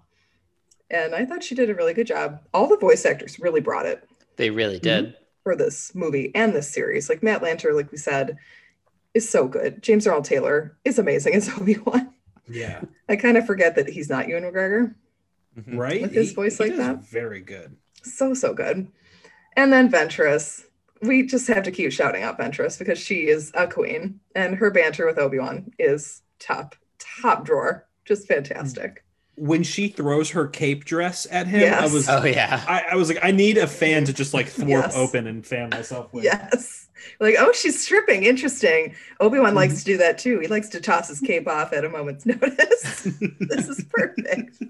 and 0.91 1.15
i 1.15 1.25
thought 1.25 1.43
she 1.45 1.55
did 1.55 1.69
a 1.71 1.75
really 1.75 1.95
good 1.95 2.07
job 2.07 2.41
all 2.55 2.67
the 2.69 2.77
voice 2.79 3.05
actors 3.05 3.39
really 3.39 3.61
brought 3.61 3.87
it 3.87 4.09
They 4.37 4.51
really 4.51 4.79
did. 4.79 5.15
for 5.43 5.55
this 5.55 5.95
movie 5.95 6.33
and 6.35 6.55
this 6.55 6.71
series. 6.71 7.09
Like 7.11 7.23
Matt 7.23 7.43
Lanter, 7.43 7.75
like 7.75 7.93
we 7.93 7.99
said, 7.99 8.39
is 9.13 9.29
so 9.29 9.47
good. 9.47 9.83
James 9.83 10.07
Earl 10.07 10.23
Taylor 10.23 10.75
is 10.87 10.99
amazing 10.99 11.35
as 11.35 11.49
Obi 11.61 11.77
Wan. 11.85 12.15
yeah. 12.49 12.81
I 13.11 13.17
kind 13.17 13.37
of 13.37 13.45
forget 13.47 13.75
that 13.77 13.89
he's 13.91 14.09
not 14.09 14.27
Ewan 14.27 14.45
McGregor. 14.45 14.95
Mhm. 15.59 15.77
Right. 15.79 16.01
With 16.01 16.13
his 16.13 16.33
voice 16.33 16.59
like 16.59 16.71
does 16.71 16.79
that? 16.79 17.05
Very 17.05 17.41
good. 17.41 17.77
So 18.03 18.33
so 18.35 18.55
good. 18.55 18.89
And 19.57 19.71
then 19.73 19.91
Ventress. 19.91 20.64
We 21.07 21.27
just 21.27 21.47
have 21.49 21.65
to 21.65 21.71
keep 21.71 21.93
shouting 21.93 22.23
out 22.23 22.39
Ventress 22.39 22.79
because 22.79 22.99
she 22.99 23.29
is 23.29 23.51
a 23.55 23.67
queen, 23.67 24.21
and 24.35 24.55
her 24.57 24.71
banter 24.71 25.07
with 25.07 25.19
Obi 25.19 25.39
Wan 25.39 25.73
is 25.79 26.23
top 26.39 26.75
top 26.99 27.45
drawer. 27.45 27.87
Just 28.05 28.27
fantastic. 28.29 29.05
When 29.37 29.63
she 29.65 29.89
throws 29.89 30.31
her 30.31 30.47
cape 30.47 30.85
dress 30.85 31.27
at 31.31 31.47
him, 31.49 31.63
I 31.63 31.81
Yes. 31.83 31.93
was 31.93 32.09
Oh 32.09 32.25
yeah. 32.25 32.63
I, 32.69 32.85
I 32.93 32.97
was 32.97 33.09
like, 33.09 33.19
I 33.23 33.33
need 33.33 33.59
a 33.59 33.67
fan 33.67 34.05
to 34.05 34.13
just 34.13 34.33
like 34.33 34.47
thwarp 34.47 34.69
Yes. 34.69 34.97
open 34.97 35.27
and 35.27 35.45
fan 35.45 35.71
myself 35.71 36.13
with. 36.13 36.23
Yes. 36.25 36.89
Like, 37.21 37.35
oh, 37.39 37.53
she's 37.53 37.83
stripping. 37.83 38.23
Interesting. 38.25 38.95
Obi 39.21 39.39
Wan 39.39 39.49
Mm-hmm. 39.49 39.57
likes 39.57 39.79
to 39.81 39.85
do 39.85 39.97
that 39.99 40.19
too. 40.19 40.39
He 40.39 40.47
likes 40.47 40.69
to 40.71 40.81
toss 40.81 41.09
his 41.09 41.21
cape 41.21 41.49
off 41.49 41.73
at 41.73 41.85
a 41.85 41.89
moment's 41.89 42.25
notice. 42.27 43.03
this 43.41 43.69
is 43.69 43.85
perfect. 43.91 44.63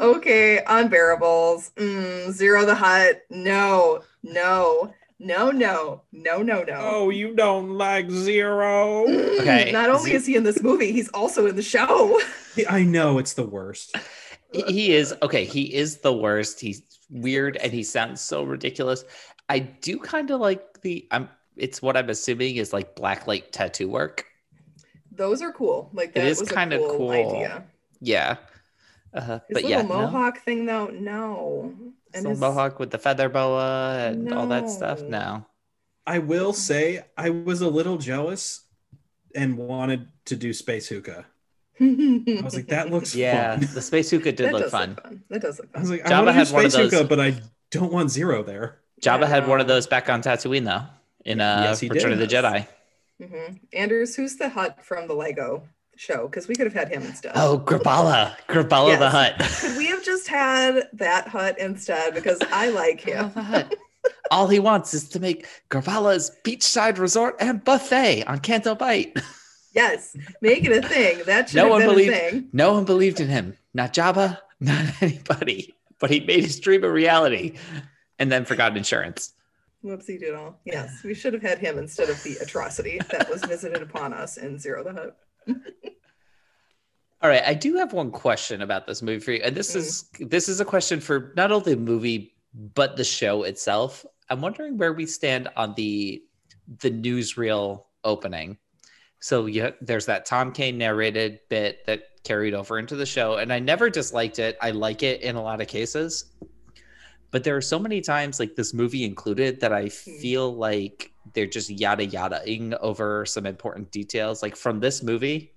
Okay, 0.00 0.60
unbearables. 0.66 1.72
Mm, 1.74 2.28
Ziro 2.28 2.66
the 2.66 2.74
Hutt. 2.74 3.20
No, 3.30 4.00
no, 4.22 4.92
no, 5.22 5.50
no, 5.50 6.02
no, 6.12 6.42
no, 6.42 6.62
no. 6.62 6.74
Oh, 6.78 7.10
you 7.10 7.34
don't 7.34 7.70
like 7.78 8.08
Ziro? 8.08 9.06
Mm, 9.06 9.40
Okay, 9.40 9.72
Not 9.72 9.90
only 9.90 10.12
is 10.12 10.26
he 10.26 10.36
in 10.36 10.42
this 10.44 10.62
movie, 10.62 10.92
he's 10.92 11.08
also 11.10 11.46
in 11.46 11.56
the 11.56 11.62
show. 11.62 12.20
I 12.68 12.82
know 12.82 13.18
it's 13.18 13.34
the 13.34 13.46
worst. 13.46 13.96
He- 14.52 14.62
he 14.62 14.92
is 14.94 15.14
okay. 15.22 15.44
He 15.44 15.72
is 15.74 15.98
the 15.98 16.12
worst. 16.12 16.60
He's 16.60 16.82
weird 17.10 17.56
and 17.56 17.72
he 17.72 17.82
sounds 17.82 18.20
so 18.20 18.42
ridiculous. 18.44 19.04
I 19.48 19.60
do 19.60 19.98
kind 19.98 20.30
of 20.30 20.40
like 20.40 20.80
the. 20.82 21.06
I'm. 21.10 21.28
It's 21.56 21.80
what 21.82 21.96
I'm 21.96 22.08
assuming 22.10 22.56
is 22.56 22.72
like 22.72 22.96
blacklight 22.96 23.50
tattoo 23.52 23.88
work. 23.88 24.24
Those 25.10 25.42
are 25.42 25.52
cool. 25.52 25.90
Like 25.92 26.10
It 26.10 26.14
that 26.16 26.26
is 26.26 26.42
kinda 26.42 26.78
cool, 26.78 26.96
cool. 26.96 27.10
idea. 27.12 27.64
Yeah. 28.00 28.36
Uh, 29.14 29.20
His 29.20 29.40
but 29.50 29.54
little 29.56 29.70
yeah, 29.70 29.82
no. 29.82 29.88
mohawk 29.88 30.38
thing, 30.40 30.64
though, 30.66 30.86
no. 30.86 31.74
Some 32.14 32.26
his- 32.30 32.40
mohawk 32.40 32.78
with 32.78 32.90
the 32.90 32.98
feather 32.98 33.28
boa 33.28 34.08
and 34.08 34.32
all 34.32 34.46
that 34.48 34.70
stuff. 34.70 35.00
No. 35.02 35.08
No. 35.08 35.46
I 36.06 36.18
will 36.18 36.52
say 36.52 37.04
I 37.16 37.30
was 37.30 37.60
a 37.60 37.68
little 37.68 37.96
jealous 37.98 38.62
and 39.34 39.56
wanted 39.56 40.08
to 40.26 40.36
do 40.36 40.52
Space 40.52 40.88
Hookah. 40.88 41.26
I 41.80 42.40
was 42.44 42.54
like, 42.54 42.68
that 42.68 42.90
looks 42.90 43.14
Yeah, 43.16 43.56
fun. 43.58 43.68
the 43.74 43.82
space 43.82 44.10
hookah 44.10 44.32
did 44.32 44.46
that 44.46 44.52
look 44.52 44.62
does 44.62 44.70
fun. 44.72 44.90
Look 44.90 45.02
fun. 45.02 45.22
That 45.30 45.42
does 45.42 45.58
look 45.58 45.68
I 45.74 45.80
was 45.80 45.88
fun. 45.88 45.98
like, 45.98 46.06
I 46.06 46.20
want 46.22 46.26
to 46.28 46.32
do 46.32 46.38
had 46.38 46.50
one 46.52 46.62
Space 46.70 46.72
those- 46.74 46.92
Hookah, 46.92 47.08
but 47.08 47.20
I 47.20 47.34
don't 47.70 47.92
want 47.92 48.10
Ziro 48.10 48.44
there. 48.44 48.78
Jabba 49.00 49.26
had 49.26 49.48
one 49.48 49.60
of 49.60 49.66
those 49.66 49.86
back 49.86 50.08
on 50.10 50.22
Tatooine 50.22 50.64
though, 50.64 50.84
in 51.24 51.40
uh, 51.40 51.62
Yes, 51.64 51.80
he 51.80 51.88
Return 51.88 52.10
did. 52.10 52.22
of 52.22 52.28
the 52.28 52.34
Jedi. 52.36 52.66
hmm 53.20 53.54
Anders, 53.72 54.14
who's 54.14 54.36
the 54.36 54.48
Hutt 54.50 54.84
from 54.84 55.08
the 55.08 55.14
Lego 55.14 55.66
show? 55.96 56.26
Because 56.28 56.48
we 56.48 56.54
could 56.54 56.66
have 56.66 56.74
had 56.74 56.88
him 56.88 57.02
instead. 57.02 57.32
Oh, 57.34 57.62
Grabala, 57.64 58.34
Grabala 58.48 58.98
the 58.98 59.10
Hutt. 59.10 59.38
Could 59.38 59.76
we 59.76 59.86
have 59.86 60.02
just 60.04 60.28
had 60.28 60.88
that 60.94 61.28
Hutt 61.28 61.58
instead? 61.58 62.14
Because 62.14 62.38
I 62.52 62.68
like 62.70 63.00
him. 63.08 63.30
Grabala 63.30 63.34
the 63.34 63.42
Hutt. 63.42 63.74
All 64.32 64.48
he 64.48 64.58
wants 64.58 64.94
is 64.94 65.08
to 65.10 65.20
make 65.20 65.46
Grabala's 65.70 66.32
beachside 66.44 66.98
resort 66.98 67.36
and 67.38 67.62
buffet 67.62 68.24
on 68.24 68.38
Canto 68.40 68.74
Bight. 68.74 69.16
Yes, 69.74 70.14
make 70.42 70.66
it 70.66 70.84
a 70.84 70.86
thing. 70.86 71.22
That 71.24 71.48
should 71.48 71.56
No 71.56 71.62
have 71.62 71.70
one 71.70 71.80
been 71.80 71.88
believed- 71.88 72.12
a 72.12 72.30
thing. 72.30 72.48
No 72.52 72.74
one 72.74 72.84
believed 72.84 73.20
in 73.20 73.28
him, 73.28 73.56
not 73.72 73.94
Jabba, 73.94 74.36
not 74.60 74.84
anybody. 75.02 75.74
But 75.98 76.10
he 76.10 76.20
made 76.20 76.44
his 76.44 76.60
dream 76.60 76.84
a 76.84 76.90
reality, 76.90 77.54
and 78.18 78.30
then 78.30 78.44
forgot 78.44 78.76
insurance. 78.76 79.32
Whoopsie 79.82 80.20
doodle. 80.20 80.58
Yes, 80.66 81.02
we 81.02 81.14
should 81.14 81.32
have 81.32 81.40
had 81.40 81.58
him 81.58 81.78
instead 81.78 82.10
of 82.10 82.22
the 82.22 82.36
atrocity 82.42 83.00
that 83.10 83.30
was 83.30 83.42
visited 83.44 83.80
upon 83.80 84.12
us 84.12 84.36
in 84.36 84.56
Ziro 84.58 84.84
the 84.84 84.92
Hutt. 84.92 85.16
All 87.22 87.28
right, 87.28 87.42
I 87.46 87.54
do 87.54 87.76
have 87.76 87.92
one 87.92 88.10
question 88.10 88.62
about 88.62 88.86
this 88.86 89.00
movie 89.00 89.20
for 89.20 89.30
you, 89.32 89.40
and 89.44 89.54
this 89.56 89.72
Mm. 89.72 89.76
is 89.76 90.04
this 90.18 90.48
is 90.48 90.60
a 90.60 90.64
question 90.64 91.00
for 91.00 91.32
not 91.36 91.52
only 91.52 91.74
the 91.74 91.80
movie 91.80 92.34
but 92.74 92.96
the 92.96 93.04
show 93.04 93.44
itself. 93.44 94.04
I'm 94.28 94.40
wondering 94.40 94.76
where 94.76 94.92
we 94.92 95.06
stand 95.06 95.48
on 95.56 95.74
the 95.74 96.22
the 96.80 96.90
newsreel 96.90 97.84
opening. 98.04 98.58
So 99.20 99.46
yeah, 99.46 99.70
there's 99.80 100.06
that 100.06 100.26
Tom 100.26 100.52
Kane 100.52 100.78
narrated 100.78 101.38
bit 101.48 101.86
that 101.86 102.02
carried 102.24 102.54
over 102.54 102.78
into 102.78 102.96
the 102.96 103.06
show, 103.06 103.36
and 103.36 103.52
I 103.52 103.60
never 103.60 103.88
disliked 103.88 104.40
it. 104.40 104.58
I 104.60 104.72
like 104.72 105.04
it 105.04 105.20
in 105.22 105.36
a 105.36 105.42
lot 105.42 105.60
of 105.60 105.68
cases, 105.68 106.24
but 107.30 107.44
there 107.44 107.56
are 107.56 107.60
so 107.62 107.78
many 107.78 108.00
times, 108.00 108.40
like 108.40 108.56
this 108.56 108.74
movie 108.74 109.04
included, 109.04 109.60
that 109.60 109.72
I 109.72 109.88
feel 109.90 110.52
like 110.54 111.11
they're 111.34 111.46
just 111.46 111.70
yada 111.70 112.06
yadaing 112.06 112.76
over 112.80 113.24
some 113.26 113.46
important 113.46 113.90
details. 113.90 114.42
Like 114.42 114.56
from 114.56 114.80
this 114.80 115.02
movie, 115.02 115.52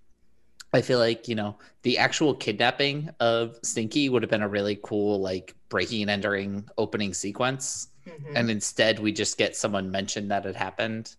I 0.74 0.82
feel 0.82 1.00
like, 1.00 1.28
you 1.28 1.36
know, 1.36 1.58
the 1.84 1.98
actual 1.98 2.34
kidnapping 2.34 3.10
of 3.20 3.58
Stinky 3.64 4.10
would 4.10 4.24
have 4.24 4.30
been 4.30 4.42
a 4.42 4.48
really 4.48 4.80
cool, 4.84 5.20
like 5.22 5.56
breaking 5.70 6.02
and 6.04 6.12
entering 6.12 6.68
opening 6.78 7.14
sequence. 7.14 7.88
Mhm. 8.06 8.34
And 8.36 8.52
instead, 8.52 9.00
we 9.00 9.12
just 9.12 9.38
get 9.38 9.56
someone 9.56 9.90
mention 9.90 10.28
that 10.28 10.46
it 10.46 10.56
happened. 10.56 11.16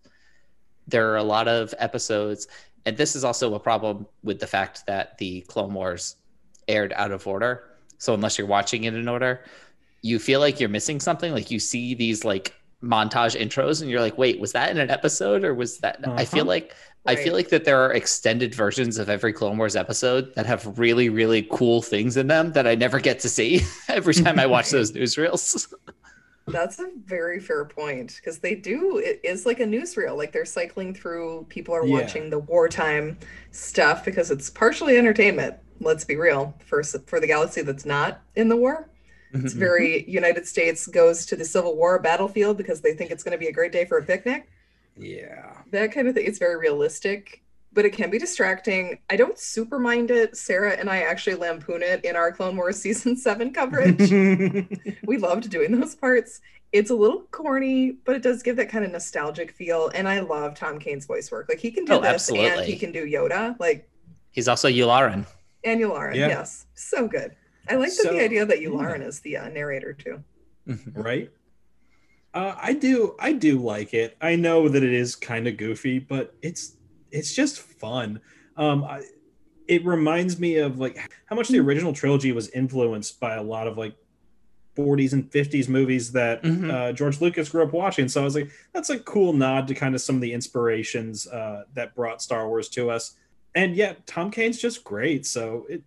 There 0.87 1.11
are 1.11 1.17
a 1.17 1.23
lot 1.23 1.47
of 1.47 1.73
episodes, 1.79 2.47
and 2.85 2.95
this 2.95 3.15
is 3.15 3.23
also 3.23 3.55
a 3.55 3.59
problem 3.59 4.07
with 4.23 4.39
the 4.39 4.47
fact 4.47 4.85
that 4.87 5.17
the 5.17 5.41
Clone 5.41 5.73
Wars 5.73 6.15
aired 6.67 6.93
out 6.95 7.11
of 7.11 7.27
order. 7.27 7.63
So, 7.97 8.13
unless 8.13 8.37
you're 8.37 8.47
watching 8.47 8.85
it 8.85 8.93
in 8.93 9.07
order, 9.09 9.43
you 10.01 10.19
feel 10.19 10.39
like 10.39 10.59
you're 10.59 10.69
missing 10.69 10.99
something. 10.99 11.33
Like 11.33 11.51
you 11.51 11.59
see 11.59 11.93
these 11.93 12.23
like 12.23 12.53
montage 12.83 13.39
intros, 13.39 13.81
and 13.81 13.89
you're 13.89 14.01
like, 14.01 14.17
wait, 14.17 14.39
was 14.39 14.51
that 14.53 14.69
in 14.71 14.77
an 14.77 14.89
episode 14.89 15.43
or 15.43 15.53
was 15.53 15.79
that? 15.79 15.99
I 16.07 16.25
feel 16.25 16.41
Uh-huh. 16.41 16.49
like 16.49 16.75
I 17.05 17.15
feel 17.15 17.33
like 17.33 17.47
that 17.49 17.63
there 17.63 17.79
are 17.79 17.93
extended 17.93 18.53
versions 18.53 18.97
of 18.97 19.07
every 19.09 19.31
Clone 19.31 19.57
Wars 19.57 19.77
episode 19.77 20.35
that 20.35 20.45
have 20.45 20.77
really, 20.77 21.07
really 21.07 21.47
cool 21.49 21.81
things 21.81 22.17
in 22.17 22.27
them 22.27 22.51
that 22.51 22.67
I 22.67 22.75
never 22.75 22.99
get 22.99 23.19
to 23.21 23.29
see 23.29 23.61
every 23.87 24.13
time 24.23 24.37
I 24.39 24.45
watch 24.45 24.71
those 24.71 24.91
newsreels. 24.91 25.73
That's 26.49 26.79
a 26.79 26.89
very 27.05 27.39
fair 27.41 27.65
point 27.65 28.15
because 28.17 28.39
they 28.39 28.55
do. 28.55 28.99
It 28.99 29.19
is 29.23 29.45
like 29.45 29.59
a 29.59 29.65
newsreel. 29.65 30.15
Like 30.15 30.31
they're 30.31 30.45
cycling 30.45 30.93
through. 30.93 31.45
People 31.49 31.73
are 31.75 31.85
Yeah. 31.85 32.01
watching 32.01 32.29
the 32.29 32.39
wartime 32.39 33.17
stuff 33.51 34.05
because 34.05 34.31
it's 34.31 34.49
partially 34.49 34.97
entertainment. 34.97 35.55
Let's 35.81 36.05
be 36.05 36.15
real. 36.15 36.55
For 36.65 36.83
for 36.83 37.19
the 37.19 37.27
galaxy 37.27 37.61
that's 37.63 37.85
not 37.85 38.21
in 38.35 38.47
the 38.49 38.55
war, 38.55 38.89
it's 39.33 39.53
Mhm. 39.53 39.57
very 39.57 40.09
United 40.09 40.47
States 40.47 40.87
goes 40.87 41.25
to 41.27 41.35
the 41.35 41.45
Civil 41.45 41.75
War 41.75 41.99
battlefield 41.99 42.57
because 42.57 42.81
they 42.81 42.93
think 42.93 43.11
it's 43.11 43.23
going 43.23 43.33
to 43.33 43.37
be 43.37 43.47
a 43.47 43.51
great 43.51 43.71
day 43.71 43.85
for 43.85 43.97
a 43.97 44.03
picnic. 44.03 44.47
Yeah. 44.97 45.53
That 45.71 45.91
kind 45.91 46.07
of 46.07 46.15
thing. 46.15 46.25
It's 46.25 46.39
very 46.39 46.57
realistic, 46.57 47.41
but 47.73 47.85
it 47.85 47.91
can 47.91 48.09
be 48.09 48.17
distracting. 48.17 48.99
I 49.09 49.15
don't 49.15 49.37
super 49.37 49.77
mind 49.79 50.09
it. 50.11 50.35
Sarah 50.37 50.71
and 50.73 50.89
I 50.89 51.01
actually 51.01 51.35
lampoon 51.35 51.83
it 51.83 52.03
in 52.05 52.15
our 52.15 52.31
Clone 52.31 52.55
Wars 52.57 52.77
season 52.81 53.15
seven 53.15 53.53
coverage. 53.53 54.09
we 55.05 55.17
loved 55.17 55.49
doing 55.49 55.79
those 55.79 55.93
parts. 55.95 56.41
It's 56.73 56.89
a 56.89 56.95
little 56.95 57.21
corny, 57.31 57.91
but 57.91 58.15
it 58.15 58.21
does 58.21 58.43
give 58.43 58.55
that 58.57 58.69
kind 58.69 58.83
of 58.83 58.91
nostalgic 58.91 59.51
feel. 59.51 59.89
And 59.95 60.07
I 60.07 60.19
love 60.19 60.55
Tom 60.55 60.79
Kane's 60.79 61.05
voice 61.05 61.31
work. 61.31 61.47
Like 61.47 61.59
he 61.59 61.71
can 61.71 61.85
do 61.85 61.93
Oh, 61.93 62.01
this 62.01 62.29
and 62.29 62.61
he 62.65 62.75
can 62.75 62.91
do 62.91 63.05
Yoda, 63.05 63.57
like 63.59 63.87
He's 64.31 64.47
also 64.47 64.67
Yularen. 64.67 65.25
and 65.63 65.79
Yularen. 65.79 66.15
Yeah. 66.15 66.27
Yes, 66.27 66.65
so 66.75 67.07
good. 67.07 67.35
I 67.69 67.75
like 67.75 67.89
So- 67.91 68.11
the 68.13 68.23
idea 68.23 68.45
that 68.45 68.59
Yularen 68.59 69.05
is 69.05 69.19
the 69.21 69.37
uh, 69.37 69.49
narrator 69.49 69.93
too. 69.93 70.23
right? 70.93 71.29
Uh, 72.33 72.55
I 72.61 72.73
do, 72.73 73.15
I 73.19 73.33
do 73.33 73.57
like 73.59 73.93
it. 73.93 74.15
I 74.21 74.35
know 74.35 74.67
that 74.69 74.83
it 74.83 74.93
is 74.93 75.15
kind 75.15 75.47
of 75.47 75.57
goofy, 75.57 75.99
but 75.99 76.35
it's 76.41 76.73
it's 77.11 77.33
just 77.33 77.59
fun. 77.59 78.19
Um, 78.57 78.83
I, 78.83 79.01
it 79.67 79.85
reminds 79.85 80.39
me 80.39 80.57
of 80.57 80.77
like 80.79 80.97
how 81.25 81.35
much 81.35 81.47
the 81.47 81.59
original 81.59 81.93
trilogy 81.93 82.31
was 82.33 82.49
influenced 82.49 83.19
by 83.19 83.35
a 83.35 83.43
lot 83.43 83.65
of 83.67 83.77
like 83.77 83.95
40s 84.77 85.13
and 85.13 85.31
50s 85.31 85.67
movies 85.69 86.11
that 86.11 86.43
Mhm. 86.43 86.69
uh, 86.71 86.91
George 86.93 87.21
Lucas 87.21 87.49
grew 87.49 87.63
up 87.63 87.73
watching. 87.73 88.07
So 88.07 88.21
I 88.21 88.23
was 88.25 88.35
like, 88.35 88.51
that's 88.73 88.89
a 88.89 88.99
cool 88.99 89.33
nod 89.33 89.67
to 89.69 89.73
kind 89.73 89.95
of 89.95 90.01
some 90.01 90.15
of 90.15 90.21
the 90.21 90.33
inspirations 90.33 91.27
uh, 91.27 91.63
that 91.73 91.95
brought 91.95 92.21
Star 92.21 92.47
Wars 92.47 92.69
to 92.69 92.89
us. 92.91 93.15
And 93.55 93.75
yet, 93.75 94.05
Tom 94.05 94.29
Kane's 94.29 94.59
just 94.59 94.83
great. 94.83 95.25
So 95.25 95.65
it, 95.69 95.81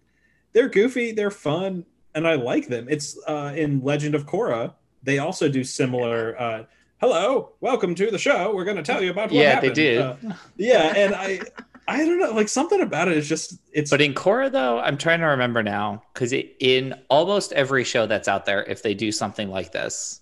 they're 0.52 0.68
goofy, 0.68 1.12
they're 1.12 1.30
fun, 1.30 1.84
and 2.14 2.26
I 2.26 2.34
like 2.34 2.68
them. 2.68 2.86
It's 2.90 3.18
uh, 3.26 3.52
in 3.56 3.82
Legend 3.82 4.14
of 4.14 4.26
Korra. 4.26 4.74
They 5.02 5.18
also 5.18 5.48
do 5.48 5.64
similar. 5.64 6.40
Uh, 6.40 6.64
Hello, 7.00 7.52
welcome 7.62 7.94
to 7.94 8.10
the 8.10 8.18
show. 8.18 8.54
We're 8.54 8.64
going 8.64 8.76
to 8.76 8.82
tell 8.82 9.02
you 9.02 9.10
about 9.10 9.30
what 9.30 9.32
Yeah, 9.40 9.54
happened. 9.54 9.74
they 9.74 9.94
do. 9.94 10.00
Uh, 10.02 10.16
yeah, 10.58 10.92
and 10.94 11.14
I, 11.14 11.40
I 11.88 11.96
don't 12.04 12.20
know, 12.20 12.32
like 12.32 12.48
something 12.50 12.82
about 12.82 13.08
it 13.08 13.16
is 13.16 13.26
just 13.26 13.58
it's. 13.72 13.90
But 13.90 14.02
in 14.02 14.12
Korra, 14.12 14.52
though, 14.52 14.78
I'm 14.80 14.98
trying 14.98 15.20
to 15.20 15.26
remember 15.26 15.62
now 15.62 16.02
because 16.12 16.34
in 16.34 16.94
almost 17.08 17.52
every 17.52 17.84
show 17.84 18.04
that's 18.04 18.28
out 18.28 18.44
there, 18.44 18.64
if 18.64 18.82
they 18.82 18.92
do 18.92 19.12
something 19.12 19.48
like 19.48 19.72
this, 19.72 20.19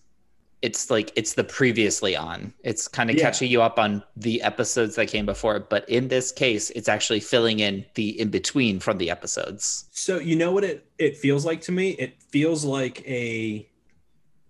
it's 0.61 0.91
like 0.91 1.13
it's 1.15 1.35
the 1.35 1.45
previously 1.45 2.17
on. 2.17 2.53
It's 2.65 2.89
kind 2.89 3.11
of 3.11 3.17
Yeah. 3.17 3.23
catching 3.23 3.51
you 3.51 3.63
up 3.63 3.79
on 3.79 4.03
the 4.17 4.43
episodes 4.43 4.97
that 4.97 5.07
came 5.07 5.25
before. 5.27 5.61
But 5.61 5.89
in 5.89 6.09
this 6.09 6.33
case, 6.33 6.71
it's 6.71 6.89
actually 6.89 7.21
filling 7.21 7.61
in 7.61 7.85
the 7.95 8.19
in 8.21 8.31
between 8.31 8.81
from 8.81 8.99
the 8.99 9.11
episodes. 9.11 9.85
So 9.93 10.19
you 10.19 10.35
know 10.37 10.51
what 10.53 10.65
it 10.65 10.85
it 10.99 11.17
feels 11.17 11.45
like 11.47 11.61
to 11.63 11.73
me? 11.73 11.91
It 11.91 12.21
feels 12.23 12.65
like 12.65 13.07
a 13.07 13.69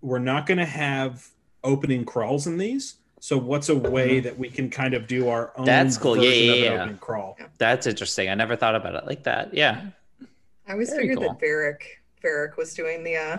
we're 0.01 0.19
not 0.19 0.45
going 0.45 0.57
to 0.59 0.65
have 0.65 1.27
opening 1.63 2.05
crawls 2.05 2.47
in 2.47 2.57
these. 2.57 2.95
So 3.19 3.37
what's 3.37 3.67
a 3.67 3.75
way 3.75 4.21
that 4.21 4.39
we 4.39 4.49
can 4.49 4.69
kind 4.69 4.93
of 4.93 5.05
do 5.05 5.27
our 5.27 5.51
own 5.57 5.65
That's 5.65 5.97
cool. 5.97 6.15
Yeah, 6.17 6.29
yeah, 6.31 6.53
yeah. 6.53 6.69
opening 6.81 6.97
crawl? 6.99 7.37
That's 7.57 7.85
interesting. 7.85 8.29
I 8.29 8.33
never 8.35 8.55
thought 8.55 8.75
about 8.75 8.95
it 8.95 9.05
like 9.05 9.23
that. 9.23 9.53
Yeah. 9.53 9.87
I 10.65 10.71
always 10.71 10.89
Very 10.89 11.01
figured 11.01 11.17
cool. 11.19 11.29
that 11.33 11.39
Varric 11.45 11.81
Varric 12.23 12.55
was 12.57 12.73
doing 12.73 13.03
the 13.03 13.17
uh 13.17 13.37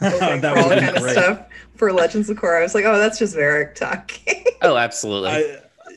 opening 0.00 0.40
that 0.40 0.54
crawl 0.54 0.68
would 0.68 0.78
kind 0.78 0.96
be 0.96 1.02
of 1.02 1.10
stuff 1.10 1.46
for 1.76 1.92
Legends 1.92 2.28
of 2.30 2.36
Korra. 2.36 2.58
I 2.60 2.62
was 2.62 2.74
like, 2.74 2.84
oh, 2.84 2.98
that's 2.98 3.18
just 3.18 3.36
Varric 3.36 3.74
talking. 3.74 4.44
Oh, 4.62 4.76
absolutely. 4.76 5.30
I 5.30 5.56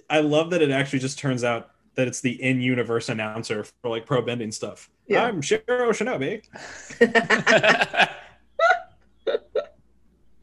I 0.09 0.21
love 0.21 0.49
that 0.51 0.61
it 0.61 0.71
actually 0.71 0.99
just 0.99 1.19
turns 1.19 1.43
out 1.43 1.71
that 1.95 2.07
it's 2.07 2.21
the 2.21 2.41
in-universe 2.41 3.09
announcer 3.09 3.65
for 3.65 3.89
like 3.89 4.05
pro 4.05 4.21
bending 4.21 4.53
stuff. 4.53 4.89
Yeah. 5.07 5.25
I'm 5.25 5.41
Shiro 5.41 5.91
Shinobi. 5.91 6.43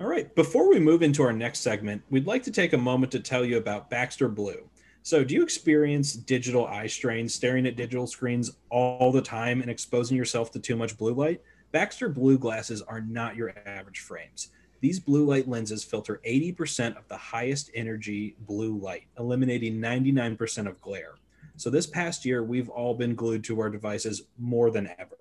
All 0.00 0.06
right. 0.06 0.34
Before 0.34 0.68
we 0.68 0.78
move 0.78 1.02
into 1.02 1.22
our 1.22 1.32
next 1.32 1.60
segment, 1.60 2.02
we'd 2.10 2.26
like 2.26 2.42
to 2.42 2.50
take 2.50 2.74
a 2.74 2.78
moment 2.78 3.10
to 3.12 3.20
tell 3.20 3.42
you 3.42 3.56
about 3.56 3.88
Baxter 3.88 4.28
Blue. 4.28 4.68
So, 5.02 5.24
do 5.24 5.34
you 5.34 5.42
experience 5.42 6.12
digital 6.12 6.66
eye 6.66 6.86
strain, 6.86 7.26
staring 7.28 7.66
at 7.66 7.76
digital 7.76 8.06
screens 8.06 8.50
all 8.68 9.10
the 9.10 9.22
time 9.22 9.62
and 9.62 9.70
exposing 9.70 10.16
yourself 10.16 10.50
to 10.52 10.60
too 10.60 10.76
much 10.76 10.98
blue 10.98 11.14
light? 11.14 11.40
Baxter 11.72 12.08
Blue 12.08 12.38
glasses 12.38 12.82
are 12.82 13.00
not 13.00 13.36
your 13.36 13.54
average 13.66 14.00
frames. 14.00 14.48
These 14.80 14.98
blue 14.98 15.24
light 15.26 15.48
lenses 15.48 15.84
filter 15.84 16.20
80% 16.26 16.96
of 16.96 17.06
the 17.08 17.16
highest 17.16 17.70
energy 17.74 18.34
blue 18.40 18.78
light, 18.78 19.04
eliminating 19.18 19.76
99% 19.78 20.66
of 20.66 20.80
glare. 20.80 21.14
So, 21.56 21.68
this 21.68 21.86
past 21.86 22.24
year, 22.24 22.42
we've 22.42 22.70
all 22.70 22.94
been 22.94 23.14
glued 23.14 23.44
to 23.44 23.60
our 23.60 23.68
devices 23.68 24.22
more 24.38 24.70
than 24.70 24.88
ever. 24.98 25.16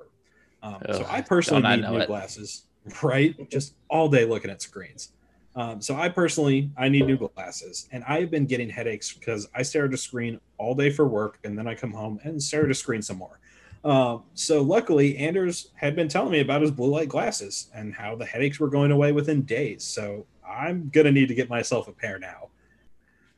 Um, 0.64 0.82
so, 0.94 1.06
I 1.10 1.22
personally 1.22 1.62
need 1.62 1.82
new 1.82 1.98
it. 1.98 2.08
glasses, 2.08 2.64
right? 3.04 3.36
Just 3.50 3.76
all 3.90 4.08
day 4.08 4.26
looking 4.26 4.50
at 4.50 4.62
screens. 4.62 5.12
Um, 5.56 5.82
so 5.82 5.96
I 5.96 6.08
personally, 6.10 6.72
I 6.78 6.88
need 6.90 7.06
new 7.06 7.18
glasses, 7.18 7.90
and 7.92 8.04
I 8.08 8.22
have 8.22 8.32
been 8.32 8.46
getting 8.46 8.70
headaches 8.70 9.12
because 9.12 9.50
I 9.54 9.64
stare 9.64 9.86
at 9.86 9.94
a 9.94 9.98
screen 9.98 10.40
all 10.58 10.76
day 10.76 10.90
for 10.90 11.06
work, 11.06 11.40
and 11.44 11.58
then 11.58 11.68
I 11.68 11.76
come 11.76 11.92
home 11.92 12.20
and 12.24 12.42
stare 12.42 12.64
at 12.64 12.72
a 12.72 12.76
screen 12.76 13.02
some 13.02 13.18
more. 13.18 13.40
Um, 13.84 14.24
so 14.34 14.62
luckily, 14.62 15.18
Anders 15.18 15.72
had 15.76 15.96
been 15.96 16.08
telling 16.08 16.32
me 16.32 16.42
about 16.42 16.62
his 16.62 16.72
blue 16.72 16.90
light 16.90 17.10
glasses 17.10 17.70
and 17.74 17.94
how 17.94 18.16
the 18.16 18.26
headaches 18.26 18.60
were 18.60 18.70
going 18.70 18.92
away 18.92 19.12
within 19.12 19.44
days. 19.44 19.84
So 19.84 20.26
I'm 20.48 20.90
gonna 20.90 21.12
need 21.12 21.28
to 21.30 21.36
get 21.36 21.50
myself 21.50 21.88
a 21.88 21.92
pair 21.94 22.20
now. 22.20 22.50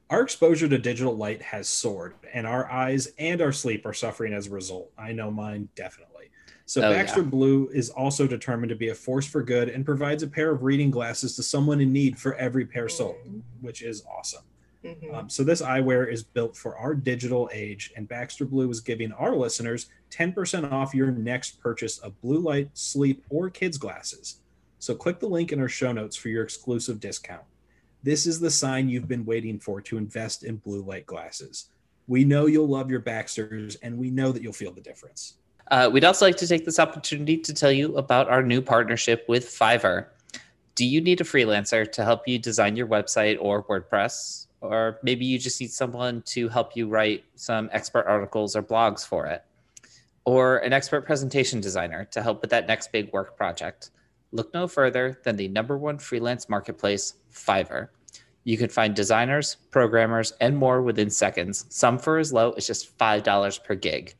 Our 0.09 0.21
exposure 0.21 0.67
to 0.67 0.77
digital 0.77 1.15
light 1.15 1.41
has 1.41 1.69
soared, 1.69 2.15
and 2.33 2.45
our 2.45 2.69
eyes 2.69 3.09
and 3.17 3.41
our 3.41 3.51
sleep 3.51 3.85
are 3.85 3.93
suffering 3.93 4.33
as 4.33 4.47
a 4.47 4.49
result. 4.49 4.91
I 4.97 5.13
know 5.13 5.31
mine 5.31 5.69
definitely. 5.75 6.31
So 6.65 6.81
Oh, 6.81 6.89
yeah. 6.89 6.97
Baxter 6.97 7.23
Blue 7.23 7.69
is 7.73 7.89
also 7.89 8.27
determined 8.27 8.69
to 8.69 8.75
be 8.75 8.89
a 8.89 8.95
force 8.95 9.25
for 9.25 9.43
good 9.43 9.69
and 9.69 9.85
provides 9.85 10.23
a 10.23 10.27
pair 10.27 10.51
of 10.51 10.63
reading 10.63 10.89
glasses 10.89 11.35
to 11.35 11.43
someone 11.43 11.81
in 11.81 11.91
need 11.93 12.17
for 12.17 12.33
every 12.35 12.65
pair 12.65 12.89
sold, 12.89 13.17
which 13.61 13.81
is 13.81 14.03
awesome. 14.05 14.43
Mhm. 14.83 15.13
Um, 15.13 15.29
so 15.29 15.43
this 15.43 15.61
eyewear 15.61 16.11
is 16.11 16.23
built 16.23 16.57
for 16.57 16.75
our 16.75 16.95
digital 16.95 17.49
age, 17.53 17.93
and 17.95 18.07
Baxter 18.07 18.45
Blue 18.45 18.69
is 18.69 18.79
giving 18.79 19.11
our 19.11 19.35
listeners 19.35 19.89
10% 20.09 20.71
off 20.71 20.95
your 20.95 21.11
next 21.11 21.59
purchase 21.59 21.99
of 21.99 22.19
blue 22.21 22.39
light, 22.39 22.69
sleep, 22.73 23.23
or 23.29 23.49
kids 23.49 23.77
glasses. 23.77 24.39
So 24.79 24.95
click 24.95 25.19
the 25.19 25.27
link 25.27 25.51
in 25.51 25.59
our 25.59 25.69
show 25.69 25.91
notes 25.91 26.15
for 26.15 26.29
your 26.29 26.43
exclusive 26.43 26.99
discount. 26.99 27.43
This 28.01 28.25
is 28.25 28.39
the 28.39 28.49
sign 28.49 28.89
you've 28.89 29.07
been 29.07 29.25
waiting 29.25 29.59
for 29.59 29.79
to 29.81 29.97
invest 29.97 30.43
in 30.43 30.55
blue 30.57 30.81
light 30.81 31.05
glasses. 31.05 31.69
We 32.07 32.23
know 32.25 32.47
you'll 32.47 32.67
love 32.67 32.89
your 32.89 32.99
Baxters, 32.99 33.77
and 33.83 33.97
we 33.97 34.09
know 34.09 34.31
that 34.31 34.41
you'll 34.41 34.53
feel 34.53 34.71
the 34.71 34.81
difference. 34.81 35.35
Uh, 35.69 35.89
we'd 35.93 36.03
also 36.03 36.25
like 36.25 36.37
to 36.37 36.47
take 36.47 36.65
this 36.65 36.79
opportunity 36.79 37.37
to 37.37 37.53
tell 37.53 37.71
you 37.71 37.95
about 37.97 38.27
our 38.29 38.41
new 38.41 38.61
partnership 38.61 39.25
with 39.29 39.45
Fiverr. 39.45 40.07
Do 40.73 40.85
you 40.85 40.99
need 40.99 41.21
a 41.21 41.23
freelancer 41.23 41.89
to 41.91 42.03
help 42.03 42.27
you 42.27 42.39
design 42.39 42.75
your 42.75 42.87
website 42.87 43.37
or 43.39 43.63
WordPress? 43.63 44.47
Or 44.61 44.99
maybe 45.03 45.25
you 45.25 45.39
just 45.39 45.59
need 45.59 45.71
someone 45.71 46.21
to 46.27 46.47
help 46.47 46.75
you 46.75 46.87
write 46.87 47.25
some 47.35 47.69
expert 47.73 48.05
articles 48.07 48.55
or 48.55 48.63
blogs 48.63 49.05
for 49.05 49.25
it? 49.25 49.43
Or 50.23 50.57
an 50.59 50.71
expert 50.71 51.05
presentation 51.05 51.59
designer 51.59 52.05
to 52.11 52.21
help 52.21 52.41
with 52.41 52.51
that 52.51 52.67
next 52.67 52.91
big 52.91 53.11
work 53.11 53.35
project? 53.35 53.89
Look 54.31 54.53
no 54.53 54.67
further 54.67 55.19
than 55.23 55.35
the 55.35 55.47
number 55.47 55.77
one 55.77 55.97
freelance 55.97 56.47
marketplace, 56.47 57.15
Fiverr. 57.33 57.89
You 58.43 58.57
can 58.57 58.69
find 58.69 58.95
designers, 58.95 59.57
programmers, 59.71 60.33
and 60.39 60.55
more 60.55 60.81
within 60.81 61.09
seconds, 61.09 61.65
some 61.69 61.99
for 61.99 62.17
as 62.17 62.31
low 62.31 62.51
as 62.51 62.65
just 62.65 62.97
$5 62.97 63.63
per 63.63 63.75
gig. 63.75 64.15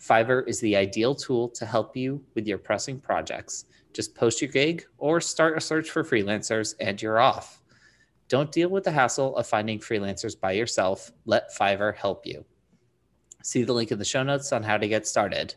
Fiverr 0.00 0.46
is 0.48 0.60
the 0.60 0.76
ideal 0.76 1.14
tool 1.14 1.48
to 1.50 1.66
help 1.66 1.96
you 1.96 2.22
with 2.34 2.46
your 2.46 2.58
pressing 2.58 3.00
projects. 3.00 3.66
Just 3.92 4.14
post 4.14 4.42
your 4.42 4.50
gig 4.50 4.84
or 4.98 5.20
start 5.20 5.56
a 5.56 5.60
search 5.60 5.90
for 5.90 6.02
freelancers 6.02 6.74
and 6.80 7.00
you're 7.00 7.20
off. 7.20 7.60
Don't 8.28 8.52
deal 8.52 8.68
with 8.68 8.84
the 8.84 8.90
hassle 8.90 9.36
of 9.36 9.46
finding 9.46 9.78
freelancers 9.78 10.38
by 10.38 10.52
yourself. 10.52 11.12
Let 11.26 11.54
Fiverr 11.54 11.94
help 11.94 12.26
you. 12.26 12.44
See 13.42 13.62
the 13.62 13.74
link 13.74 13.92
in 13.92 13.98
the 13.98 14.04
show 14.04 14.22
notes 14.22 14.52
on 14.52 14.62
how 14.62 14.78
to 14.78 14.88
get 14.88 15.06
started. 15.06 15.54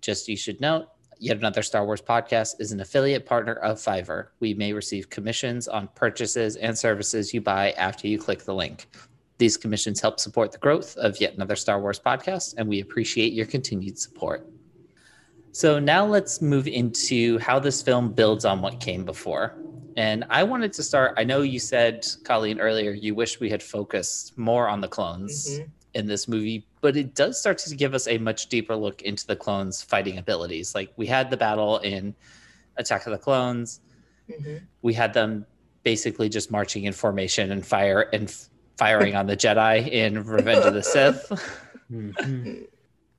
Just 0.00 0.28
you 0.28 0.36
should 0.36 0.60
note, 0.60 0.86
yet 1.18 1.36
another 1.36 1.62
Star 1.62 1.84
Wars 1.84 2.00
podcast 2.00 2.60
is 2.60 2.70
an 2.70 2.80
affiliate 2.80 3.26
partner 3.26 3.54
of 3.54 3.78
Fiverr. 3.78 4.28
We 4.38 4.54
may 4.54 4.72
receive 4.72 5.10
commissions 5.10 5.66
on 5.66 5.88
purchases 5.94 6.56
and 6.56 6.78
services 6.78 7.34
you 7.34 7.40
buy 7.40 7.72
after 7.72 8.06
you 8.06 8.18
click 8.18 8.44
the 8.44 8.54
link. 8.54 8.86
These 9.38 9.56
commissions 9.56 10.00
help 10.00 10.20
support 10.20 10.52
the 10.52 10.58
growth 10.58 10.96
of 10.96 11.20
yet 11.20 11.34
another 11.34 11.56
Star 11.56 11.80
Wars 11.80 11.98
podcast, 11.98 12.54
and 12.56 12.68
we 12.68 12.80
appreciate 12.80 13.32
your 13.32 13.46
continued 13.46 13.98
support. 13.98 14.48
So 15.50 15.78
now 15.78 16.06
let's 16.06 16.40
move 16.40 16.68
into 16.68 17.38
how 17.38 17.58
this 17.58 17.82
film 17.82 18.12
builds 18.12 18.44
on 18.44 18.62
what 18.62 18.80
came 18.80 19.04
before. 19.04 19.56
And 19.96 20.24
I 20.30 20.42
wanted 20.42 20.72
to 20.74 20.82
start. 20.82 21.14
I 21.16 21.24
know 21.24 21.42
you 21.42 21.58
said, 21.58 22.06
Colleen, 22.24 22.60
earlier, 22.60 22.92
you 22.92 23.14
wish 23.14 23.40
we 23.40 23.50
had 23.50 23.62
focused 23.62 24.36
more 24.38 24.68
on 24.68 24.80
the 24.80 24.88
clones 24.88 25.58
Mhm. 25.58 25.68
in 25.94 26.06
this 26.06 26.26
movie, 26.28 26.66
but 26.80 26.96
it 26.96 27.14
does 27.14 27.38
start 27.38 27.58
to 27.58 27.74
give 27.76 27.94
us 27.94 28.08
a 28.08 28.16
much 28.18 28.48
deeper 28.48 28.74
look 28.74 29.02
into 29.02 29.26
the 29.26 29.36
clones' 29.36 29.82
fighting 29.82 30.18
abilities. 30.18 30.74
Like 30.74 30.92
we 30.96 31.06
had 31.06 31.30
the 31.30 31.36
battle 31.36 31.78
in 31.78 32.14
Attack 32.78 33.06
of 33.06 33.12
the 33.12 33.18
Clones, 33.18 33.80
Mhm. 34.30 34.62
we 34.80 34.94
had 34.94 35.12
them 35.12 35.44
basically 35.82 36.28
just 36.28 36.50
marching 36.50 36.84
in 36.84 36.92
formation 36.92 37.50
and 37.52 37.66
fire 37.66 38.02
and 38.12 38.28
f- 38.28 38.48
firing 38.78 39.14
on 39.14 39.26
the 39.26 39.36
Jedi 39.36 39.86
in 39.90 40.24
Revenge 40.24 40.64
of 40.64 40.72
the 40.74 40.82
Sith. 40.82 41.28
Mhm. 41.92 42.66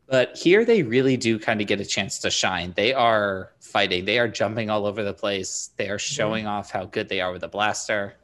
But 0.08 0.38
here 0.38 0.66
they 0.66 0.84
really 0.84 1.18
do 1.18 1.40
kind 1.40 1.62
of 1.62 1.68
get 1.68 1.80
a 1.80 1.86
chance 1.86 2.20
to 2.20 2.30
shine. 2.30 2.74
They 2.76 2.94
are 2.94 3.54
fighting, 3.60 4.06
they 4.06 4.20
are 4.20 4.28
jumping 4.28 4.70
all 4.70 4.86
over 4.86 5.04
the 5.04 5.14
place, 5.14 5.72
they 5.78 5.90
are 5.90 5.98
showing 5.98 6.46
off 6.46 6.72
how 6.72 6.86
good 6.86 7.10
they 7.10 7.22
are 7.22 7.32
with 7.32 7.44
a 7.44 7.48
blaster. 7.48 8.16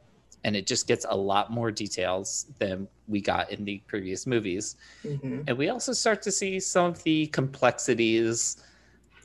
And 0.44 0.56
it 0.56 0.66
just 0.66 0.86
gets 0.86 1.04
a 1.08 1.16
lot 1.16 1.50
more 1.50 1.70
details 1.70 2.46
than 2.58 2.88
we 3.08 3.20
got 3.20 3.50
in 3.50 3.64
the 3.64 3.82
previous 3.86 4.26
movies. 4.26 4.76
Mhm. 5.04 5.44
And 5.46 5.58
we 5.58 5.68
also 5.68 5.92
start 5.92 6.22
to 6.22 6.32
see 6.32 6.60
some 6.60 6.86
of 6.86 7.02
the 7.02 7.26
complexities, 7.26 8.56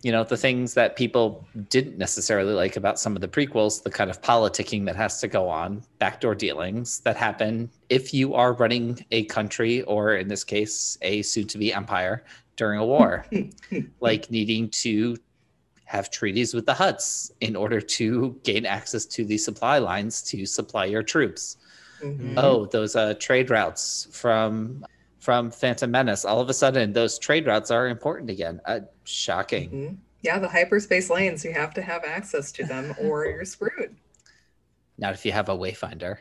you 0.01 0.11
know, 0.11 0.23
the 0.23 0.35
things 0.35 0.73
that 0.73 0.95
people 0.95 1.47
didn't 1.69 1.97
necessarily 1.97 2.53
like 2.53 2.75
about 2.75 2.99
some 2.99 3.15
of 3.15 3.21
the 3.21 3.27
prequels, 3.29 3.81
the 3.81 3.89
kind 3.89 4.09
of 4.09 4.21
politicking 4.21 4.85
that 4.85 4.95
has 4.95 5.21
to 5.21 5.27
go 5.27 5.47
on, 5.47 5.83
backdoor 5.99 6.35
dealings 6.35 6.99
that 7.01 7.15
happen 7.15 7.69
if 7.89 8.13
you 8.13 8.33
are 8.33 8.53
running 8.53 9.05
a 9.11 9.23
country, 9.25 9.83
or 9.83 10.15
in 10.15 10.27
this 10.27 10.43
case, 10.43 10.97
a 11.01 11.21
soon 11.21 11.47
to 11.47 11.57
be 11.57 11.73
empire 11.73 12.23
during 12.55 12.79
a 12.79 12.85
war, 12.85 13.25
like 13.99 14.29
needing 14.31 14.69
to 14.69 15.17
have 15.85 16.09
treaties 16.09 16.53
with 16.53 16.65
the 16.65 16.73
Hutts 16.73 17.31
in 17.41 17.55
order 17.55 17.79
to 17.79 18.39
gain 18.43 18.65
access 18.65 19.05
to 19.05 19.23
the 19.25 19.37
supply 19.37 19.77
lines 19.77 20.21
to 20.23 20.45
supply 20.45 20.85
your 20.85 21.03
troops 21.03 21.57
Mhm. 22.03 22.33
oh 22.37 22.65
those 22.65 22.95
uh 22.97 23.13
trade 23.19 23.49
routes 23.49 24.07
from 24.11 24.83
from 25.19 25.49
phantom 25.49 25.91
menace 25.91 26.25
all 26.25 26.41
of 26.41 26.49
a 26.49 26.53
sudden 26.53 26.91
those 26.91 27.17
trade 27.17 27.47
routes 27.47 27.71
are 27.71 27.87
important 27.87 28.29
again 28.29 28.59
uh, 28.65 28.81
shocking 29.05 29.69
Mhm. 29.69 29.97
Yeah, 30.21 30.39
the 30.39 30.49
hyperspace 30.49 31.09
lanes, 31.09 31.45
you 31.45 31.53
have 31.53 31.73
to 31.75 31.81
have 31.81 32.03
access 32.03 32.51
to 32.53 32.65
them 32.65 32.93
or 32.99 33.25
you're 33.27 33.45
screwed. 33.45 33.95
not 34.97 35.13
if 35.13 35.25
you 35.25 35.31
have 35.31 35.47
a 35.49 35.55
wayfinder 35.57 36.17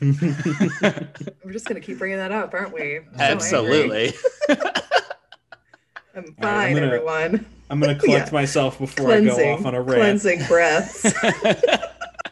We're 0.00 1.50
just 1.52 1.66
going 1.66 1.80
to 1.80 1.84
keep 1.86 1.98
bringing 1.98 2.18
that 2.18 2.30
up, 2.30 2.54
aren't 2.54 2.72
we? 2.72 3.00
So 3.16 3.20
absolutely 3.20 4.12
I'm 6.16 6.24
All 6.24 6.24
right, 6.24 6.34
I'm 6.38 6.42
fine, 6.42 6.74
gonna 6.74 6.86
everyone. 6.86 7.46
I'm 7.70 7.80
gonna 7.80 7.94
collect 7.98 8.28
Yeah. 8.28 8.32
myself 8.34 8.78
before 8.78 9.10
I 9.12 9.20
go 9.20 9.36
off 9.52 9.66
on 9.66 9.74
a 9.74 9.80
rant. 9.82 10.20
cleansing 10.22 10.46
breaths. 10.46 11.12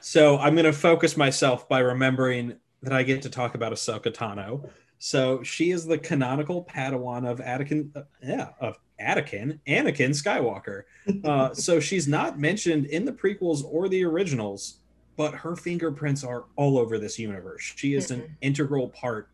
So 0.05 0.37
I'm 0.39 0.55
going 0.57 0.65
to 0.65 0.73
focus 0.73 1.17
myself 1.17 1.69
by 1.69 1.79
remembering 1.79 2.57
that 2.83 2.93
I 2.93 3.05
get 3.05 3.23
to 3.23 3.31
talk 3.31 3.55
about 3.55 3.71
Ahsoka 3.73 4.13
Tano. 4.13 4.69
So 4.99 5.45
she 5.45 5.71
is 5.71 5.87
the 5.87 5.97
canonical 5.97 6.65
Padawan 6.65 7.25
of 7.31 7.39
Anakin, 7.39 7.97
uh, 7.97 8.03
yeah, 8.21 8.49
of 8.61 8.81
Anakin, 9.01 9.61
Anakin 9.69 10.11
Skywalker. 10.11 10.83
Uh, 11.25 11.55
so 11.55 11.79
she's 11.79 12.09
not 12.09 12.37
mentioned 12.41 12.87
in 12.87 13.05
the 13.05 13.13
prequels 13.13 13.63
or 13.65 13.89
the 13.89 14.03
originals, 14.05 14.79
but 15.17 15.35
her 15.35 15.55
fingerprints 15.55 16.25
are 16.25 16.47
all 16.57 16.79
over 16.79 16.99
this 16.99 17.17
universe. 17.17 17.63
She 17.77 17.95
is 17.95 18.11
an 18.11 18.37
integral 18.41 18.89
part 18.89 19.29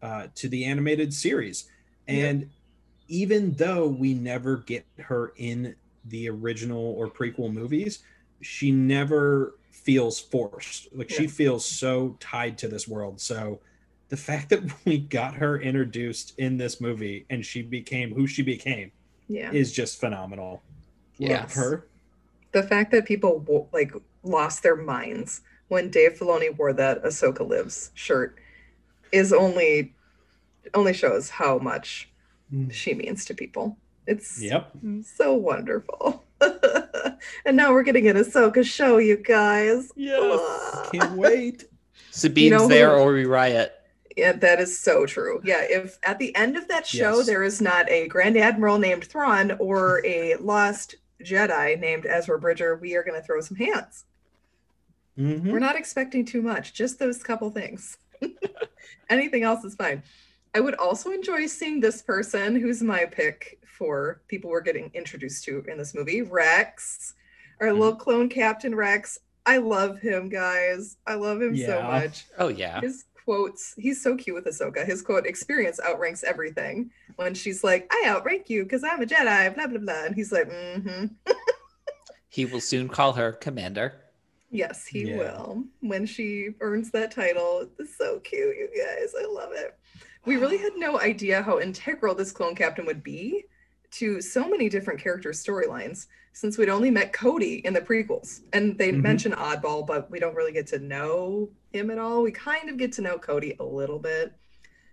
uh, 0.00 0.28
to 0.36 0.48
the 0.48 0.64
animated 0.64 1.12
series, 1.12 1.68
and 2.08 2.48
even 3.08 3.52
though 3.52 3.86
we 3.86 4.14
never 4.14 4.58
get 4.58 4.84
her 4.98 5.32
in 5.36 5.74
the 6.06 6.28
original 6.28 6.94
or 6.98 7.08
prequel 7.08 7.52
movies, 7.52 8.00
she 8.40 8.70
never 8.70 9.54
feels 9.70 10.18
forced. 10.18 10.88
Like 10.94 11.10
she 11.10 11.26
feels 11.26 11.64
so 11.64 12.16
tied 12.20 12.58
to 12.58 12.68
this 12.68 12.88
world. 12.88 13.20
So 13.20 13.60
the 14.08 14.16
fact 14.16 14.50
that 14.50 14.62
we 14.84 14.98
got 14.98 15.34
her 15.34 15.60
introduced 15.60 16.34
in 16.38 16.56
this 16.56 16.80
movie 16.80 17.26
and 17.30 17.44
she 17.44 17.62
became 17.62 18.14
who 18.14 18.26
she 18.26 18.42
became 18.42 18.92
yeah. 19.28 19.50
is 19.52 19.72
just 19.72 20.00
phenomenal. 20.00 20.62
Love 21.18 21.30
Yes. 21.30 21.54
her. 21.54 21.86
the 22.52 22.62
fact 22.62 22.90
that 22.92 23.04
people 23.04 23.68
like 23.72 23.92
lost 24.22 24.62
their 24.62 24.76
minds 24.76 25.42
when 25.68 25.90
Dave 25.90 26.18
Filoni 26.18 26.56
wore 26.56 26.72
that 26.72 27.02
Ahsoka 27.04 27.46
Lives 27.46 27.90
shirt 27.94 28.38
is 29.12 29.32
only 29.32 29.94
only 30.72 30.92
shows 30.92 31.30
how 31.30 31.58
much. 31.58 32.08
She 32.70 32.94
means 32.94 33.24
to 33.26 33.34
people. 33.34 33.76
It's 34.06 34.40
Yep. 34.42 34.72
so 35.04 35.34
wonderful. 35.34 36.24
and 37.46 37.56
now 37.56 37.72
we're 37.72 37.82
getting 37.82 38.06
an 38.08 38.16
Ahsoka 38.16 38.64
show, 38.64 38.98
you 38.98 39.16
guys. 39.16 39.90
Ah. 39.98 40.88
Can't 40.92 41.12
wait. 41.12 41.64
sabine's 42.10 42.50
know 42.50 42.68
there 42.68 42.90
who- 42.90 42.96
or 43.02 43.12
we 43.14 43.24
riot 43.24 43.72
Yeah, 44.16 44.32
that 44.32 44.60
is 44.60 44.78
so 44.78 45.06
true. 45.06 45.40
Yeah, 45.44 45.62
if 45.62 45.98
at 46.02 46.18
the 46.18 46.34
end 46.36 46.56
of 46.56 46.68
that 46.68 46.86
show 46.86 47.18
Yes. 47.18 47.26
there 47.26 47.42
is 47.42 47.60
not 47.62 47.88
a 47.90 48.06
Grand 48.08 48.36
Admiral 48.36 48.78
named 48.78 49.04
Thrawn 49.04 49.52
or 49.58 50.04
a 50.04 50.36
lost 50.36 50.96
Jedi 51.22 51.80
named 51.80 52.04
Ezra 52.06 52.38
Bridger, 52.38 52.76
we 52.76 52.94
are 52.96 53.02
going 53.02 53.18
to 53.18 53.26
throw 53.26 53.40
some 53.40 53.56
hands. 53.56 54.04
Mhm. 55.18 55.50
We're 55.50 55.58
not 55.60 55.76
expecting 55.76 56.24
too 56.24 56.42
much, 56.42 56.74
just 56.74 56.98
those 56.98 57.22
couple 57.22 57.50
things. 57.50 57.96
Anything 59.08 59.42
else 59.44 59.64
is 59.64 59.74
fine. 59.74 60.02
I 60.54 60.60
would 60.60 60.74
also 60.76 61.10
enjoy 61.10 61.46
seeing 61.46 61.80
this 61.80 62.02
person 62.02 62.54
who's 62.56 62.82
my 62.82 63.04
pick 63.06 63.58
for 63.66 64.22
people 64.28 64.50
we're 64.50 64.60
getting 64.60 64.90
introduced 64.94 65.44
to 65.44 65.64
in 65.68 65.78
this 65.78 65.94
movie 65.94 66.22
Rex, 66.22 67.14
our 67.60 67.68
Mm-hmm. 67.68 67.78
little 67.80 67.96
clone 67.96 68.28
Captain 68.28 68.74
Rex. 68.74 69.18
I 69.46 69.58
love 69.58 69.98
him, 69.98 70.28
guys. 70.28 70.96
I 71.06 71.14
love 71.14 71.42
him 71.42 71.56
so 71.56 71.82
much. 71.82 72.24
oh 72.38 72.48
yeah 72.48 72.80
His 72.80 73.04
quotes, 73.24 73.74
he's 73.76 74.02
so 74.02 74.16
cute 74.16 74.34
with 74.36 74.44
Ahsoka. 74.46 74.86
His 74.86 75.02
quote, 75.02 75.26
experience 75.26 75.80
outranks 75.80 76.22
everything. 76.24 76.90
When 77.16 77.34
she's 77.34 77.64
like, 77.64 77.86
I 77.90 78.04
outrank 78.08 78.48
you 78.48 78.62
because 78.62 78.84
I'm 78.84 79.02
a 79.02 79.06
Jedi, 79.06 79.54
blah, 79.54 79.66
blah, 79.66 79.78
blah. 79.78 80.04
And 80.04 80.14
he's 80.14 80.30
like, 80.32 80.48
mm 80.50 80.82
hmm. 80.82 81.32
he 82.28 82.44
will 82.44 82.60
soon 82.60 82.88
call 82.88 83.12
her 83.14 83.32
commander 83.32 84.00
Yes, 84.50 84.86
he 84.86 85.08
Yeah. 85.10 85.16
will. 85.18 85.64
When 85.80 86.06
she 86.06 86.50
earns 86.60 86.92
that 86.92 87.10
title, 87.10 87.68
it's 87.80 87.98
so 87.98 88.20
cute, 88.20 88.56
you 88.56 88.68
guys. 88.76 89.12
I 89.20 89.26
love 89.26 89.50
it. 89.52 89.76
We 90.26 90.36
really 90.36 90.56
had 90.58 90.72
no 90.76 90.98
idea 91.00 91.42
how 91.42 91.60
integral 91.60 92.14
this 92.14 92.32
clone 92.32 92.54
captain 92.54 92.86
would 92.86 93.02
be 93.02 93.44
to 93.92 94.20
so 94.20 94.48
many 94.48 94.68
different 94.68 95.00
character 95.00 95.30
storylines 95.30 96.06
since 96.32 96.58
we'd 96.58 96.68
only 96.68 96.90
met 96.90 97.12
Cody 97.12 97.56
in 97.64 97.72
the 97.74 97.80
prequels. 97.80 98.40
And 98.52 98.76
they 98.76 98.90
Mhm. 98.90 99.02
mention 99.02 99.32
Oddball, 99.32 99.86
but 99.86 100.10
we 100.10 100.18
don't 100.18 100.34
really 100.34 100.50
get 100.52 100.66
to 100.68 100.78
know 100.78 101.50
him 101.72 101.90
at 101.90 101.98
all. 101.98 102.22
We 102.22 102.32
kind 102.32 102.68
of 102.68 102.76
get 102.76 102.92
to 102.94 103.02
know 103.02 103.18
Cody 103.18 103.54
a 103.60 103.64
little 103.64 103.98
bit. 104.00 104.32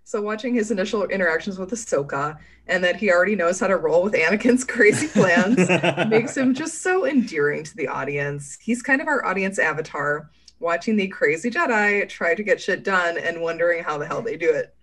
So 0.04 0.22
watching 0.22 0.54
his 0.54 0.70
initial 0.72 1.06
interactions 1.08 1.58
with 1.58 1.72
Ahsoka 1.72 2.38
and 2.68 2.84
that 2.84 2.98
he 2.98 3.12
already 3.12 3.36
knows 3.36 3.60
how 3.60 3.68
to 3.68 3.78
roll 3.78 4.04
with 4.04 4.14
Anakin's 4.14 4.64
crazy 4.64 5.08
plans 5.14 5.58
makes 6.10 6.36
him 6.36 6.54
just 6.54 6.82
so 6.82 7.06
endearing 7.08 7.64
to 7.64 7.76
the 7.76 7.88
audience. 7.88 8.58
He's 8.62 8.82
kind 8.82 9.02
of 9.02 9.08
our 9.08 9.26
audience 9.26 9.58
avatar, 9.58 10.30
watching 10.60 10.96
the 10.96 11.08
crazy 11.08 11.50
Jedi 11.50 12.08
try 12.10 12.36
to 12.36 12.44
get 12.44 12.62
shit 12.62 12.84
done 12.84 13.18
and 13.18 13.42
wondering 13.42 13.84
how 13.84 13.98
the 13.98 14.06
hell 14.06 14.22
they 14.22 14.36
do 14.38 14.52
it. 14.52 14.76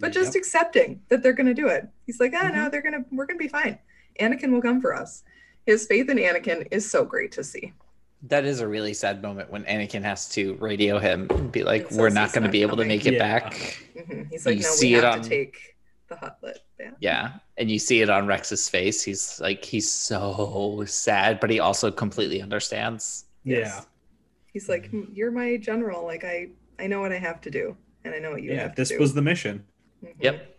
But 0.00 0.12
just 0.12 0.34
Yep. 0.34 0.40
accepting 0.40 1.00
that 1.08 1.22
they're 1.22 1.32
going 1.32 1.46
to 1.46 1.54
do 1.54 1.68
it. 1.68 1.86
He's 2.06 2.18
like, 2.20 2.32
ah, 2.36 2.48
no, 2.48 2.68
they're 2.68 2.82
going 2.82 2.94
to, 2.94 3.04
we're 3.12 3.26
going 3.26 3.38
to 3.38 3.42
be 3.44 3.48
fine. 3.48 3.78
Anakin 4.20 4.50
will 4.52 4.62
come 4.62 4.80
for 4.80 4.94
us. 4.94 5.22
His 5.66 5.86
faith 5.86 6.08
in 6.10 6.18
Anakin 6.18 6.66
is 6.70 6.90
so 6.90 7.04
great 7.04 7.32
to 7.32 7.44
see. 7.44 7.72
that 8.26 8.44
is 8.46 8.60
a 8.60 8.66
really 8.66 8.94
sad 8.94 9.20
moment 9.20 9.50
when 9.50 9.64
anakin 9.64 10.02
has 10.02 10.26
to 10.30 10.54
radio 10.54 10.98
him 10.98 11.26
and 11.28 11.52
be 11.52 11.62
like 11.62 11.90
we're 11.90 12.08
not 12.08 12.32
going 12.32 12.40
to 12.42 12.48
not 12.48 12.52
be 12.52 12.62
able 12.62 12.74
to 12.78 12.84
make 12.86 13.04
it 13.04 13.12
Yeah. 13.14 13.18
back 13.18 13.52
Mhm. 13.94 14.30
He's 14.30 14.46
like, 14.46 14.56
You 14.56 14.62
no, 14.62 14.70
we 14.70 14.76
see 14.76 14.94
it 14.94 15.04
have 15.04 15.14
on- 15.16 15.22
to 15.24 15.28
take 15.28 15.76
the 16.08 16.14
hotlet. 16.14 16.56
Yeah. 16.80 16.90
Yeah. 17.00 17.32
And 17.58 17.70
you 17.70 17.78
see 17.78 18.00
it 18.00 18.08
on 18.08 18.26
Rex's 18.26 18.66
face. 18.66 19.02
He's 19.02 19.38
like, 19.40 19.62
he's 19.62 19.90
so 19.92 20.84
sad, 20.86 21.38
but 21.38 21.50
he 21.50 21.60
also 21.60 21.90
completely 21.90 22.40
understands. 22.40 23.26
yeah. 23.44 23.82
He's 24.54 24.68
like, 24.70 24.88
"Hmm, 24.90 25.02
you're 25.12 25.30
my 25.32 25.56
general. 25.58 26.04
Like, 26.06 26.24
I, 26.24 26.48
I 26.78 26.86
know 26.86 27.00
what 27.02 27.12
I 27.12 27.18
have 27.18 27.40
to 27.42 27.50
do, 27.50 27.76
and 28.04 28.14
I 28.14 28.20
know 28.20 28.30
what 28.30 28.42
you 28.42 28.52
Yeah. 28.52 28.62
have 28.62 28.76
This 28.76 28.88
to 28.88 28.94
do. 28.94 28.98
This 28.98 29.00
was 29.02 29.14
the 29.14 29.22
mission. 29.22 29.64
Mhm. 30.04 30.14
Yep. 30.20 30.56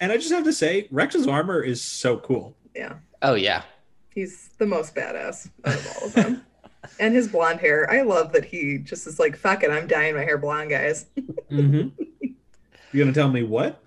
And 0.00 0.10
I 0.12 0.16
just 0.16 0.32
have 0.32 0.44
to 0.44 0.52
say, 0.52 0.88
Rex's 0.90 1.26
armor 1.26 1.60
is 1.62 1.82
so 1.82 2.16
cool. 2.18 2.56
Yeah. 2.74 2.94
Oh, 3.22 3.34
yeah. 3.34 3.62
He's 4.14 4.50
the 4.58 4.66
most 4.66 4.94
badass 4.94 5.48
out 5.64 5.74
of 5.74 5.86
all 5.96 6.06
of 6.08 6.14
them. 6.14 6.44
And 6.98 7.14
his 7.14 7.28
blonde 7.28 7.60
hair. 7.60 7.88
I 7.90 8.02
love 8.02 8.32
that 8.32 8.44
he 8.44 8.78
just 8.78 9.06
is 9.06 9.20
like, 9.20 9.36
fuck 9.36 9.62
it, 9.62 9.70
I'm 9.70 9.86
dyeing 9.86 10.16
my 10.16 10.22
hair 10.24 10.36
blonde, 10.36 10.68
guys. 10.70 11.06
hmm 11.48 11.88
You 12.92 13.04
gonna 13.04 13.12
tell 13.14 13.30
me 13.30 13.44
what? 13.44 13.81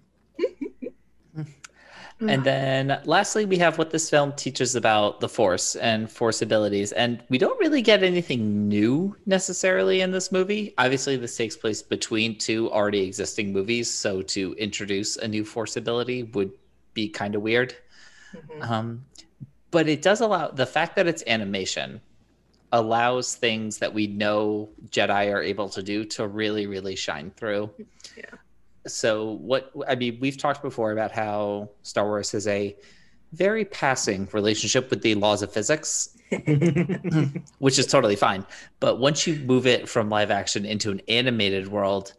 And 2.21 2.43
then 2.43 3.01
lastly, 3.05 3.45
we 3.45 3.57
have 3.57 3.77
what 3.77 3.91
this 3.91 4.09
film 4.09 4.31
teaches 4.33 4.75
about 4.75 5.19
the 5.19 5.27
Force 5.27 5.75
and 5.75 6.09
Force 6.09 6.41
abilities. 6.41 6.91
And 6.93 7.21
we 7.29 7.37
don't 7.37 7.59
really 7.59 7.81
get 7.81 8.03
anything 8.03 8.67
new 8.69 9.15
necessarily 9.25 10.01
in 10.01 10.11
this 10.11 10.31
movie. 10.31 10.73
Obviously, 10.77 11.17
this 11.17 11.35
takes 11.35 11.57
place 11.57 11.81
between 11.81 12.37
two 12.37 12.71
already 12.71 13.01
existing 13.01 13.51
movies. 13.51 13.89
So 13.93 14.21
to 14.21 14.53
introduce 14.53 15.17
a 15.17 15.27
new 15.27 15.43
Force 15.43 15.75
ability 15.75 16.23
would 16.23 16.51
be 16.93 17.09
kind 17.09 17.35
of 17.35 17.41
weird. 17.41 17.75
Mhm. 18.33 18.69
Um, 18.69 19.05
but 19.71 19.89
it 19.89 20.01
does 20.01 20.21
allow 20.21 20.47
the 20.49 20.65
fact 20.65 20.95
that 20.95 21.07
it's 21.07 21.23
animation 21.27 21.99
allows 22.71 23.35
things 23.35 23.77
that 23.79 23.93
we 23.93 24.07
know 24.07 24.69
Jedi 24.89 25.33
are 25.33 25.41
able 25.41 25.69
to 25.69 25.83
do 25.83 26.03
to 26.05 26.27
really, 26.27 26.65
really 26.65 26.95
shine 26.95 27.31
through. 27.31 27.71
Yeah. 28.17 28.25
So 28.87 29.31
what 29.33 29.71
I 29.87 29.95
mean, 29.95 30.17
we've 30.21 30.37
talked 30.37 30.61
before 30.61 30.91
about 30.91 31.11
how 31.11 31.69
Star 31.83 32.05
Wars 32.05 32.31
has 32.31 32.47
a 32.47 32.75
very 33.33 33.65
passing 33.65 34.27
relationship 34.31 34.89
with 34.89 35.01
the 35.01 35.15
laws 35.15 35.41
of 35.41 35.51
physics, 35.51 36.15
which 37.59 37.79
is 37.79 37.87
totally 37.87 38.15
fine. 38.15 38.45
But 38.79 38.99
once 38.99 39.27
you 39.27 39.35
move 39.39 39.67
it 39.67 39.89
from 39.89 40.09
live 40.09 40.31
action 40.31 40.65
into 40.65 40.91
an 40.91 41.01
animated 41.07 41.67
world, 41.67 42.13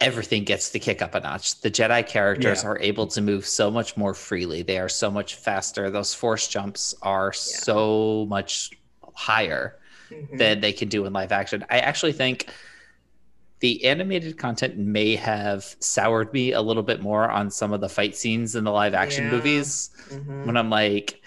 everything 0.00 0.44
gets 0.44 0.70
to 0.70 0.78
kick 0.78 1.00
up 1.00 1.14
a 1.14 1.20
notch. 1.20 1.60
The 1.60 1.70
Jedi 1.70 2.06
characters 2.06 2.62
Yeah. 2.62 2.70
are 2.70 2.78
able 2.80 3.06
to 3.08 3.22
move 3.22 3.46
so 3.46 3.70
much 3.70 3.96
more 3.96 4.12
freely. 4.12 4.62
They 4.62 4.78
are 4.78 4.88
so 4.88 5.10
much 5.10 5.36
faster. 5.36 5.90
Those 5.90 6.12
force 6.12 6.48
jumps 6.48 6.94
are 7.02 7.32
so 7.32 8.26
much 8.28 8.70
higher 9.14 9.78
Mhm. 10.10 10.38
than 10.38 10.60
they 10.60 10.72
can 10.72 10.88
do 10.88 11.06
in 11.06 11.12
live 11.12 11.32
action. 11.32 11.64
I 11.70 11.78
actually 11.78 12.12
think 12.12 12.48
the 13.60 13.84
animated 13.84 14.36
content 14.36 14.76
may 14.76 15.16
have 15.16 15.76
soured 15.80 16.32
me 16.32 16.52
a 16.52 16.60
little 16.60 16.82
bit 16.82 17.00
more 17.00 17.30
on 17.30 17.50
some 17.50 17.72
of 17.72 17.80
the 17.80 17.88
fight 17.88 18.14
scenes 18.16 18.54
in 18.56 18.64
the 18.64 18.70
live 18.72 18.94
action 18.94 19.24
Yeah. 19.24 19.30
movies 19.30 19.90
Mhm. 20.10 20.44
when 20.46 20.56
I'm 20.56 20.68
like, 20.70 21.20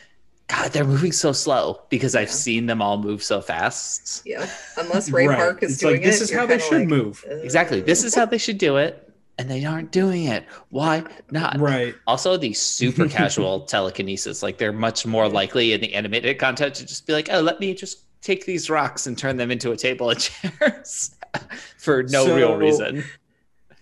God, 0.47 0.71
they're 0.71 0.85
moving 0.85 1.11
so 1.11 1.31
slow 1.33 1.81
because 1.89 2.15
I've 2.15 2.31
seen 2.31 2.67
them 2.67 2.81
all 2.81 2.97
move 2.97 3.21
so 3.23 3.41
fast. 3.41 4.21
Yeah. 4.25 4.47
Unless 4.77 5.09
Ray 5.09 5.27
Right. 5.27 5.37
Park 5.37 5.63
is 5.63 5.71
It's 5.73 5.79
doing 5.81 5.95
like 5.95 6.03
this 6.03 6.21
it, 6.21 6.23
is 6.25 6.31
you're 6.31 6.39
how 6.39 6.45
they 6.45 6.59
should 6.59 6.79
like, 6.79 6.87
move. 6.87 7.25
Exactly. 7.27 7.81
This 7.81 8.03
is 8.03 8.15
how 8.15 8.25
they 8.25 8.37
should 8.37 8.57
do 8.57 8.77
it, 8.77 9.11
and 9.37 9.49
they 9.51 9.65
aren't 9.65 9.91
doing 9.91 10.23
it. 10.25 10.45
Why 10.69 11.03
not? 11.31 11.59
Right. 11.59 11.95
Also, 12.07 12.37
the 12.37 12.53
super 12.53 13.07
casual 13.09 13.61
telekinesis, 13.61 14.41
like 14.41 14.57
they're 14.57 14.71
much 14.71 15.05
more 15.05 15.27
likely 15.27 15.73
in 15.73 15.81
the 15.81 15.93
animated 15.93 16.37
content 16.39 16.75
to 16.75 16.85
just 16.85 17.05
be 17.07 17.11
like, 17.13 17.27
oh, 17.31 17.41
let 17.41 17.59
me 17.59 17.73
just 17.73 17.99
take 18.21 18.45
these 18.45 18.69
rocks 18.69 19.07
and 19.07 19.17
turn 19.17 19.37
them 19.37 19.51
into 19.51 19.71
a 19.71 19.77
table 19.77 20.09
and 20.09 20.19
chairs 20.19 21.15
for 21.77 22.03
no 22.03 22.35
real 22.35 22.55
reason. 22.57 23.03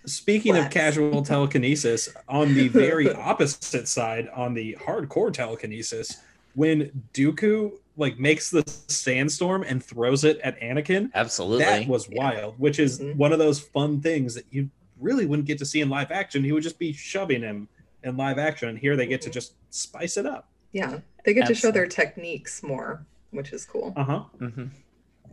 Speaking 0.06 0.56
of 0.56 0.70
casual 0.70 1.24
telekinesis, 1.24 2.10
on 2.30 2.54
the 2.54 2.68
very 2.68 3.12
opposite 3.14 3.88
side, 3.88 4.30
on 4.36 4.54
the 4.54 4.78
hardcore 4.80 5.34
telekinesis, 5.34 6.22
when 6.54 7.04
Dooku 7.14 7.72
like 7.98 8.20
makes 8.20 8.52
the 8.52 8.64
sandstorm 8.88 9.64
and 9.64 9.84
throws 9.84 10.24
it 10.26 10.38
at 10.40 10.60
Anakin, 10.60 11.10
Absolutely. 11.16 11.66
that 11.66 11.88
was 11.88 12.08
Yeah. 12.12 12.18
wild. 12.18 12.60
Which 12.60 12.78
is 12.78 13.00
Mhm. 13.00 13.16
one 13.16 13.32
of 13.34 13.40
those 13.40 13.60
fun 13.60 14.02
things 14.02 14.36
that 14.36 14.46
you 14.52 14.70
really 15.00 15.26
wouldn't 15.26 15.48
get 15.48 15.58
to 15.60 15.66
see 15.66 15.82
in 15.82 15.90
live 15.90 16.12
action. 16.12 16.44
He 16.44 16.52
would 16.52 16.64
just 16.64 16.78
be 16.78 16.92
shoving 16.94 17.42
him 17.42 17.68
in 18.04 18.16
live 18.18 18.38
action, 18.38 18.70
and 18.70 18.78
here 18.78 18.96
they 18.96 19.08
get 19.08 19.22
to 19.22 19.30
Mhm. 19.30 19.34
just 19.34 19.54
spice 19.72 20.18
it 20.18 20.26
up. 20.26 20.50
Yeah. 20.72 21.00
They 21.24 21.34
get 21.34 21.48
to 21.48 21.56
show 21.56 21.72
their 21.72 21.88
techniques 21.88 22.62
more, 22.62 23.06
which 23.36 23.52
is 23.54 23.66
cool. 23.66 23.94
Uh 23.96 24.04
huh. 24.04 24.20
hmm 24.40 24.66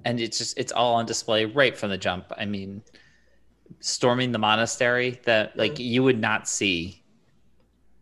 And 0.04 0.20
it's 0.20 0.38
just 0.38 0.58
it's 0.58 0.72
all 0.72 0.94
on 0.94 1.06
display 1.06 1.44
right 1.44 1.76
from 1.76 1.90
the 1.90 1.98
jump. 1.98 2.26
I 2.36 2.44
mean, 2.44 2.82
storming 3.80 4.32
the 4.32 4.38
monastery 4.38 5.20
that 5.24 5.56
like 5.56 5.78
you 5.78 6.02
would 6.02 6.20
not 6.20 6.48
see 6.48 7.02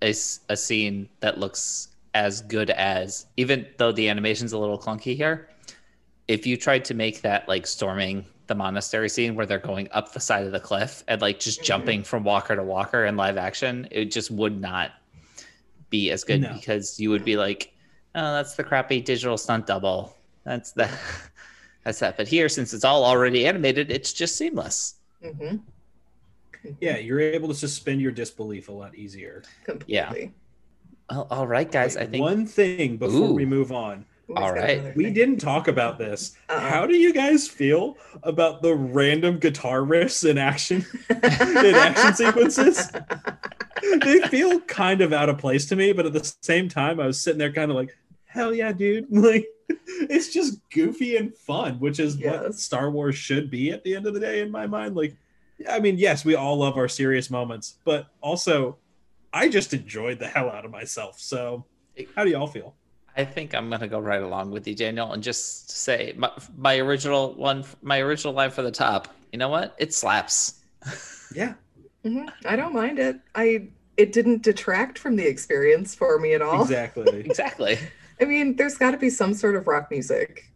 a, 0.02 0.10
a 0.48 0.56
scene 0.56 1.08
that 1.20 1.38
looks 1.38 1.88
as 2.14 2.40
good 2.42 2.70
as 2.70 3.26
even 3.36 3.66
though 3.76 3.92
the 3.92 4.08
animation's 4.08 4.52
a 4.52 4.58
little 4.58 4.78
clunky 4.78 5.14
here. 5.14 5.48
If 6.26 6.46
you 6.46 6.56
tried 6.56 6.84
to 6.86 6.94
make 6.94 7.22
that 7.22 7.48
like 7.48 7.66
storming 7.66 8.24
the 8.46 8.54
monastery 8.54 9.08
scene 9.08 9.34
where 9.36 9.46
they're 9.46 9.58
going 9.58 9.88
up 9.92 10.12
the 10.12 10.20
side 10.20 10.44
of 10.44 10.52
the 10.52 10.58
cliff 10.60 11.04
and 11.06 11.20
like 11.20 11.38
just 11.38 11.60
Mhm. 11.60 11.64
jumping 11.64 12.02
from 12.04 12.24
walker 12.24 12.56
to 12.56 12.62
walker 12.64 13.04
in 13.04 13.16
live 13.16 13.36
action, 13.36 13.86
it 13.92 14.06
just 14.10 14.30
would 14.30 14.60
not 14.60 14.90
be 15.88 16.10
as 16.10 16.24
good 16.24 16.40
No. 16.40 16.52
because 16.54 16.98
you 16.98 17.10
would 17.10 17.24
be 17.24 17.36
like, 17.36 17.72
oh, 18.14 18.34
that's 18.34 18.54
the 18.54 18.64
crappy 18.64 19.00
digital 19.00 19.36
stunt 19.36 19.66
double. 19.66 20.16
That's 20.44 20.72
the 20.72 20.88
that's 21.84 21.98
that. 22.00 22.16
But 22.16 22.28
here, 22.28 22.48
since 22.48 22.72
it's 22.74 22.84
all 22.84 23.04
already 23.04 23.46
animated, 23.46 23.90
it's 23.90 24.12
just 24.12 24.36
seamless. 24.36 24.96
hmm 25.22 25.56
Yeah, 26.80 26.98
you're 26.98 27.20
able 27.20 27.48
to 27.48 27.54
suspend 27.54 28.00
your 28.00 28.12
disbelief 28.12 28.68
a 28.68 28.72
lot 28.72 28.94
easier. 28.94 29.42
Completely. 29.64 30.32
Well, 31.10 31.26
all 31.30 31.46
right, 31.46 31.70
guys. 31.70 31.96
Wait, 31.96 32.02
I 32.02 32.06
think 32.06 32.22
one 32.22 32.46
thing 32.46 32.96
before 32.96 33.30
Ooh. 33.30 33.34
we 33.34 33.44
move 33.44 33.72
on. 33.72 34.04
Ooh, 34.30 34.34
All 34.34 34.54
he's 34.54 34.62
right. 34.62 34.96
We 34.96 35.10
didn't 35.10 35.38
talk 35.38 35.66
about 35.66 35.98
this. 35.98 36.36
Uh-oh. 36.48 36.60
How 36.60 36.86
do 36.86 36.94
you 36.94 37.12
guys 37.12 37.48
feel 37.48 37.96
about 38.22 38.62
the 38.62 38.74
random 38.74 39.38
guitar 39.38 39.80
riffs 39.80 40.28
in 40.28 40.38
action 40.38 40.86
in 41.10 41.74
action 41.74 42.14
sequences? 42.14 42.90
they 44.02 44.20
feel 44.28 44.60
kind 44.60 45.00
of 45.00 45.12
out 45.12 45.28
of 45.28 45.38
place 45.38 45.66
to 45.66 45.76
me, 45.76 45.92
but 45.92 46.06
at 46.06 46.12
the 46.12 46.32
same 46.42 46.68
time, 46.68 47.00
I 47.00 47.06
was 47.06 47.20
sitting 47.20 47.38
there 47.38 47.52
kind 47.52 47.70
of 47.72 47.76
like, 47.76 47.96
hell 48.30 48.54
yeah, 48.54 48.72
dude. 48.72 49.06
Like 49.10 49.46
it's 50.08 50.32
just 50.32 50.58
goofy 50.70 51.16
and 51.16 51.36
fun, 51.36 51.78
which 51.78 52.00
is 52.00 52.16
what 52.18 52.54
Star 52.54 52.90
Wars 52.90 53.14
should 53.16 53.50
be 53.50 53.70
at 53.70 53.84
the 53.84 53.94
end 53.94 54.06
of 54.06 54.14
the 54.14 54.20
day, 54.20 54.40
in 54.40 54.50
my 54.50 54.66
mind. 54.66 54.96
Like, 54.96 55.14
I 55.68 55.78
mean, 55.78 55.96
yes, 55.98 56.24
we 56.24 56.34
all 56.34 56.56
love 56.56 56.76
our 56.76 56.88
serious 56.88 57.30
moments, 57.30 57.76
but 57.84 58.06
also 58.20 58.78
I 59.32 59.48
just 59.48 59.72
enjoyed 59.72 60.18
the 60.18 60.26
hell 60.26 60.50
out 60.50 60.64
of 60.64 60.70
myself. 60.72 61.20
So 61.20 61.64
how 62.16 62.24
do 62.24 62.30
y'all 62.30 62.46
feel? 62.48 62.74
I 63.16 63.24
think 63.24 63.54
I'm 63.54 63.68
gonna 63.70 63.86
go 63.88 63.98
right 64.00 64.22
along 64.22 64.50
with 64.50 64.66
you, 64.66 64.74
Daniel, 64.74 65.12
and 65.12 65.22
just 65.22 65.70
say 65.70 66.14
my, 66.16 66.30
my 66.56 66.78
original 66.78 67.34
one, 67.34 67.64
my 67.82 68.00
original 68.00 68.32
line 68.32 68.50
for 68.50 68.62
the 68.62 68.70
top. 68.70 69.08
You 69.32 69.38
know 69.38 69.48
what? 69.48 69.74
It 69.78 69.92
slaps. 69.94 70.60
Yeah. 71.32 71.54
Mhm. 72.04 72.28
I 72.44 72.56
don't 72.56 72.74
mind 72.74 72.98
it. 72.98 73.20
I 73.36 73.68
it 73.96 74.12
didn't 74.12 74.42
detract 74.42 74.98
from 74.98 75.14
the 75.14 75.24
experience 75.24 75.94
for 75.94 76.18
me 76.18 76.34
at 76.34 76.42
all. 76.42 76.62
Exactly. 76.62 77.20
Exactly. 77.24 77.78
I 78.20 78.24
mean, 78.24 78.56
there's 78.56 78.76
got 78.76 78.90
to 78.92 78.96
be 78.98 79.10
some 79.10 79.34
sort 79.34 79.56
of 79.56 79.66
rock 79.66 79.90
music 79.90 80.50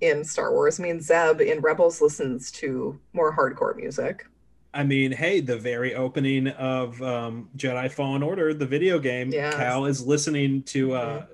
in 0.00 0.24
Star 0.24 0.52
Wars. 0.52 0.80
I 0.80 0.82
mean, 0.82 1.00
Zeb 1.00 1.40
in 1.40 1.60
Rebels 1.60 2.00
listens 2.00 2.50
to 2.52 2.98
more 3.12 3.34
hardcore 3.36 3.76
music. 3.76 4.26
I 4.72 4.82
mean, 4.82 5.12
hey, 5.12 5.40
the 5.40 5.56
very 5.56 5.94
opening 5.94 6.48
of 6.48 7.00
um, 7.02 7.48
Jedi 7.56 7.90
Fallen 7.92 8.22
Order, 8.22 8.52
the 8.54 8.66
video 8.66 8.98
game, 8.98 9.30
Yes. 9.32 9.54
Cal 9.54 9.84
is 9.86 10.04
listening 10.04 10.62
to 10.64 10.94
uh, 10.94 11.26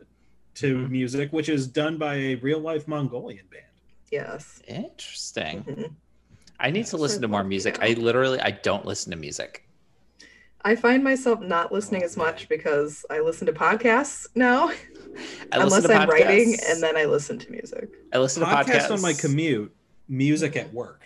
to 0.56 0.76
Mhm. 0.78 0.90
music, 0.90 1.32
which 1.32 1.48
is 1.48 1.66
done 1.66 1.96
by 1.96 2.16
a 2.16 2.34
real 2.36 2.58
life 2.58 2.86
Mongolian 2.86 3.46
band. 3.50 3.64
Yes. 4.10 4.60
Interesting. 4.68 5.62
Mhm. 5.64 5.94
I 6.58 6.70
need 6.70 6.84
to 6.86 6.96
listen 6.98 7.22
to 7.22 7.28
more 7.28 7.44
music. 7.44 7.78
I 7.80 7.92
literally 7.94 8.40
I 8.40 8.50
don't 8.50 8.84
listen 8.84 9.10
to 9.12 9.16
music. 9.16 9.64
I 10.62 10.76
find 10.76 11.02
myself 11.02 11.40
not 11.40 11.72
listening 11.72 12.02
as 12.02 12.18
much 12.18 12.46
because 12.50 13.06
I 13.08 13.20
listen 13.20 13.46
to 13.46 13.52
podcasts 13.54 14.26
now, 14.34 14.70
I 15.52 15.58
listen 15.58 15.62
unless 15.62 15.82
to 15.86 15.94
I'm 15.94 16.08
writing, 16.08 16.56
and 16.68 16.82
then 16.82 16.96
I 16.96 17.04
listen 17.04 17.38
to 17.38 17.50
music. 17.50 17.90
I 18.12 18.18
listen 18.18 18.40
to 18.42 18.48
podcasts 18.48 18.90
on 18.90 19.00
my 19.02 19.12
commute, 19.12 19.74
music 20.08 20.56
at 20.56 20.72
work. 20.72 21.02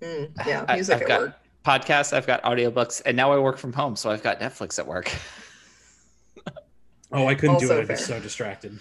Mm, 0.00 0.30
yeah, 0.46 0.64
music 0.74 0.96
I've 0.96 1.02
at 1.02 1.08
got- 1.08 1.20
work. 1.20 1.34
podcasts. 1.64 2.12
I've 2.12 2.26
got 2.26 2.42
audiobooks, 2.42 3.02
and 3.04 3.16
now 3.16 3.32
I 3.32 3.38
work 3.38 3.58
from 3.58 3.72
home, 3.72 3.96
so 3.96 4.10
I've 4.10 4.22
got 4.22 4.40
Netflix 4.40 4.78
at 4.78 4.86
work. 4.86 5.10
Oh, 7.10 7.26
I 7.26 7.34
couldn't 7.34 7.58
do 7.60 7.66
Also 7.66 7.78
it. 7.78 7.82
I'd 7.82 7.88
be 7.88 7.96
so 7.96 8.20
distracted. 8.20 8.78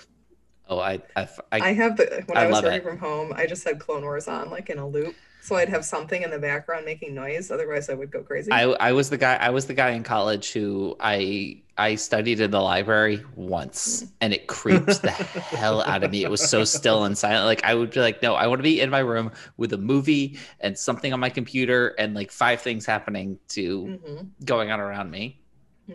Oh, 0.69 0.80
I 0.80 1.01
I, 1.15 1.21
I, 1.51 1.59
I 1.61 1.73
have 1.73 1.95
the 1.95 2.23
when 2.25 2.38
I 2.38 2.43
I, 2.43 2.47
was 2.47 2.61
working 2.61 2.78
it. 2.80 2.84
from 2.84 2.97
home, 2.97 3.32
I 3.34 3.45
just 3.45 3.63
had 3.63 3.80
Clone 3.80 4.01
Wars 4.03 4.28
on 4.28 4.49
like 4.49 4.69
in 4.69 4.78
a 4.80 4.88
loop, 4.88 5.15
so 5.47 5.55
I'd 5.55 5.69
have 5.69 5.85
something 5.85 6.21
in 6.23 6.29
the 6.29 6.39
background 6.39 6.83
making 6.83 7.15
noise. 7.15 7.51
Otherwise, 7.51 7.89
I 7.89 7.93
would 7.93 8.11
go 8.11 8.21
crazy. 8.21 8.51
I 8.51 8.63
I 8.63 8.91
was 8.91 9.09
the 9.09 9.17
guy 9.17 9.35
I 9.37 9.49
was 9.49 9.65
the 9.65 9.73
guy 9.73 9.91
in 9.91 10.03
college 10.03 10.51
who 10.51 10.97
I 10.99 11.61
I 11.77 11.95
studied 11.95 12.41
in 12.41 12.51
the 12.51 12.59
library 12.59 13.23
once 13.35 14.05
and 14.19 14.33
it 14.33 14.47
creeped 14.47 15.01
the 15.03 15.11
hell 15.11 15.81
out 15.81 16.03
of 16.03 16.11
me. 16.11 16.23
It 16.23 16.29
was 16.31 16.41
so 16.41 16.65
still 16.65 17.05
and 17.05 17.17
silent. 17.17 17.45
Like 17.45 17.63
I 17.63 17.75
would 17.75 17.91
be 17.91 18.01
like, 18.01 18.21
no, 18.21 18.33
I 18.35 18.47
want 18.47 18.59
to 18.59 18.63
be 18.63 18.81
in 18.81 18.89
my 18.89 18.99
room 18.99 19.31
with 19.55 19.71
a 19.73 19.77
movie 19.77 20.37
and 20.59 20.77
something 20.77 21.13
on 21.13 21.19
my 21.21 21.29
computer 21.29 21.95
and 21.99 22.13
like 22.13 22.31
five 22.31 22.61
things 22.61 22.85
happening 22.85 23.39
to 23.49 23.99
hmm 24.03 24.17
going 24.43 24.69
on 24.71 24.79
around 24.81 25.11
me. 25.11 25.39
hmm 25.87 25.93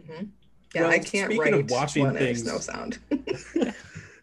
Yeah, 0.75 0.83
Well, 0.83 0.91
I 0.91 0.99
can't 0.99 1.31
speaking 1.31 1.39
write 1.39 1.55
of 1.55 1.71
watching 1.71 2.05
when 2.05 2.15
there's 2.15 2.43
things- 2.43 2.47
no 2.47 2.59
sound. 2.59 2.99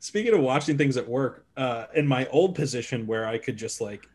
Speaking 0.01 0.33
of 0.33 0.39
watching 0.39 0.77
things 0.77 0.95
at 0.95 1.07
work, 1.09 1.45
uh, 1.57 1.87
in 1.93 2.07
my 2.07 2.25
old 2.27 2.55
position 2.55 3.05
where 3.05 3.27
I 3.27 3.37
could 3.37 3.57
just 3.57 3.81
like 3.81 4.07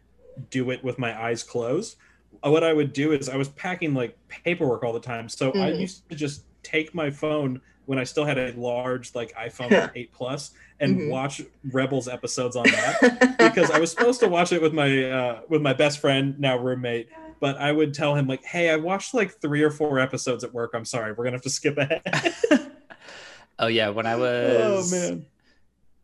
do 0.50 0.70
it 0.70 0.82
with 0.84 0.98
my 0.98 1.18
eyes 1.20 1.42
closed, 1.42 1.96
uh, 2.44 2.50
what 2.50 2.64
I 2.64 2.72
would 2.72 2.92
do 2.92 3.12
is 3.12 3.28
I 3.28 3.36
was 3.36 3.48
packing 3.50 3.94
like 3.94 4.16
paperwork 4.28 4.82
all 4.84 4.92
the 4.92 5.00
time. 5.00 5.28
So 5.28 5.52
I 5.52 5.68
Mhm. 5.70 5.80
used 5.80 6.08
to 6.10 6.16
just 6.16 6.44
take 6.62 6.94
my 6.94 7.10
phone 7.10 7.60
when 7.86 7.98
I 7.98 8.04
still 8.04 8.24
had 8.24 8.38
a 8.38 8.52
large 8.58 9.14
like 9.14 9.34
iPhone 9.34 9.90
8 9.94 10.12
Plus 10.12 10.50
and 10.80 10.96
Mhm. 10.98 11.06
watch 11.06 11.42
Rebels 11.72 12.08
episodes 12.08 12.56
on 12.56 12.72
that 12.72 13.00
because 13.38 13.70
I 13.70 13.78
was 13.78 13.90
supposed 13.90 14.20
to 14.20 14.28
watch 14.28 14.52
it 14.52 14.62
with 14.62 14.72
my 14.72 15.10
uh, 15.10 15.40
with 15.48 15.62
my 15.62 15.72
best 15.74 15.98
friend, 16.00 16.38
now 16.38 16.56
roommate. 16.58 17.08
But 17.40 17.58
I 17.58 17.72
would 17.72 17.92
tell 17.92 18.14
him 18.14 18.26
like, 18.26 18.44
"Hey, 18.44 18.70
I 18.70 18.76
watched 18.76 19.12
like 19.12 19.40
three 19.40 19.62
or 19.62 19.70
four 19.70 19.98
episodes 19.98 20.44
at 20.44 20.52
work. 20.54 20.72
I'm 20.74 20.84
sorry, 20.86 21.12
we're 21.12 21.24
gonna 21.24 21.36
have 21.36 21.42
to 21.42 21.50
skip 21.50 21.76
ahead." 21.76 22.02
oh 23.58 23.66
yeah, 23.66 23.88
when 23.88 24.06
I 24.06 24.14
oh 24.14 24.18
was 24.18 24.90
man, 24.90 25.26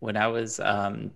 when 0.00 0.16
I 0.16 0.28
was 0.28 0.60
um, 0.60 1.12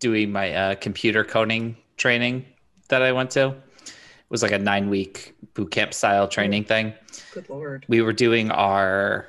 doing 0.00 0.32
my 0.32 0.54
uh, 0.54 0.74
computer 0.76 1.24
coding 1.24 1.76
training 1.96 2.46
that 2.94 3.02
I 3.02 3.10
went 3.10 3.32
to, 3.32 3.48
it 3.48 3.92
was 4.28 4.40
like 4.40 4.52
a 4.52 4.58
nine 4.58 4.88
week 4.88 5.34
boot 5.54 5.72
camp 5.72 5.92
style 5.92 6.28
training 6.28 6.62
thing. 6.64 6.94
Good 7.32 7.48
lord. 7.48 7.84
We 7.88 8.02
were 8.02 8.12
doing 8.12 8.52
our, 8.52 9.26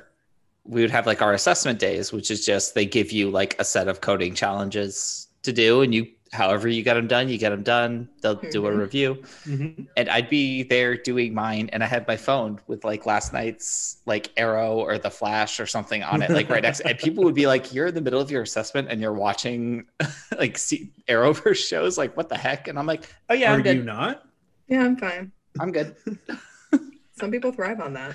we 0.64 0.82
would 0.82 0.90
have 0.92 1.04
like 1.04 1.20
our 1.20 1.34
assessment 1.34 1.80
days, 1.80 2.12
which 2.12 2.30
is 2.30 2.46
just 2.46 2.76
they 2.76 2.86
give 2.86 3.10
you 3.10 3.28
like 3.28 3.56
a 3.58 3.64
set 3.64 3.88
of 3.88 4.00
coding 4.00 4.34
challenges 4.34 5.26
to 5.42 5.52
do, 5.52 5.82
and 5.82 5.92
you, 5.92 6.06
however 6.32 6.68
you 6.68 6.82
get 6.82 6.94
them 6.94 7.06
done, 7.06 7.28
you 7.28 7.38
get 7.38 7.50
them 7.50 7.62
done. 7.62 8.08
They'll 8.20 8.34
do 8.34 8.66
a 8.66 8.70
Mhm. 8.70 8.78
review, 8.78 9.14
Mhm. 9.44 9.86
and 9.96 10.08
I'd 10.08 10.28
be 10.28 10.62
there 10.64 10.96
doing 10.96 11.32
mine, 11.34 11.70
and 11.72 11.82
I 11.82 11.86
had 11.86 12.06
my 12.08 12.16
phone 12.16 12.60
with 12.66 12.84
like 12.84 13.06
last 13.06 13.32
night's 13.32 13.98
like 14.06 14.30
Arrow 14.36 14.78
or 14.80 14.98
The 14.98 15.10
Flash 15.10 15.60
or 15.60 15.66
something 15.66 16.02
on 16.02 16.22
it, 16.22 16.30
like 16.30 16.48
right 16.50 16.62
next, 16.62 16.80
and 16.80 16.98
people 16.98 17.22
would 17.24 17.34
be 17.34 17.46
like, 17.46 17.72
"You're 17.72 17.86
in 17.86 17.94
the 17.94 18.00
middle 18.00 18.20
of 18.20 18.30
your 18.30 18.42
assessment 18.42 18.88
and 18.90 19.00
you're 19.00 19.12
watching 19.14 19.86
like 20.38 20.58
see 20.58 20.90
Arrowverse 21.08 21.64
shows, 21.68 21.96
like 21.96 22.16
what 22.16 22.28
the 22.28 22.36
heck?" 22.36 22.68
And 22.68 22.78
I'm 22.78 22.86
like, 22.86 23.04
"Oh 23.30 23.34
yeah, 23.34 23.52
I'm 23.52 23.60
are 23.60 23.62
good. 23.62 23.76
you 23.76 23.82
not? 23.84 24.24
Yeah, 24.68 24.84
I'm 24.84 24.96
fine. 24.96 25.32
I'm 25.60 25.70
good." 25.72 25.94
Some 27.18 27.30
people 27.30 27.52
thrive 27.52 27.80
on 27.80 27.94
that. 27.94 28.14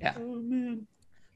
Yeah. 0.00 0.14
Oh 0.18 0.36
man. 0.42 0.86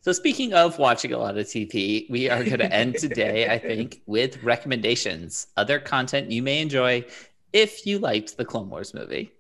So 0.07 0.13
speaking 0.13 0.55
of 0.55 0.79
watching 0.79 1.13
a 1.13 1.19
lot 1.19 1.37
of 1.37 1.47
TV, 1.47 2.09
we 2.09 2.31
are 2.31 2.45
going 2.45 2.59
to 2.61 2.73
end 2.73 2.95
today, 2.97 3.49
I 3.53 3.59
think, 3.59 4.03
with 4.07 4.41
recommendations, 4.45 5.49
other 5.57 5.81
content 5.81 6.31
you 6.31 6.45
may 6.45 6.61
enjoy 6.61 7.05
if 7.53 7.85
you 7.85 7.99
liked 7.99 8.37
the 8.37 8.45
Clone 8.45 8.71
Wars 8.71 8.95
movie. 8.95 9.33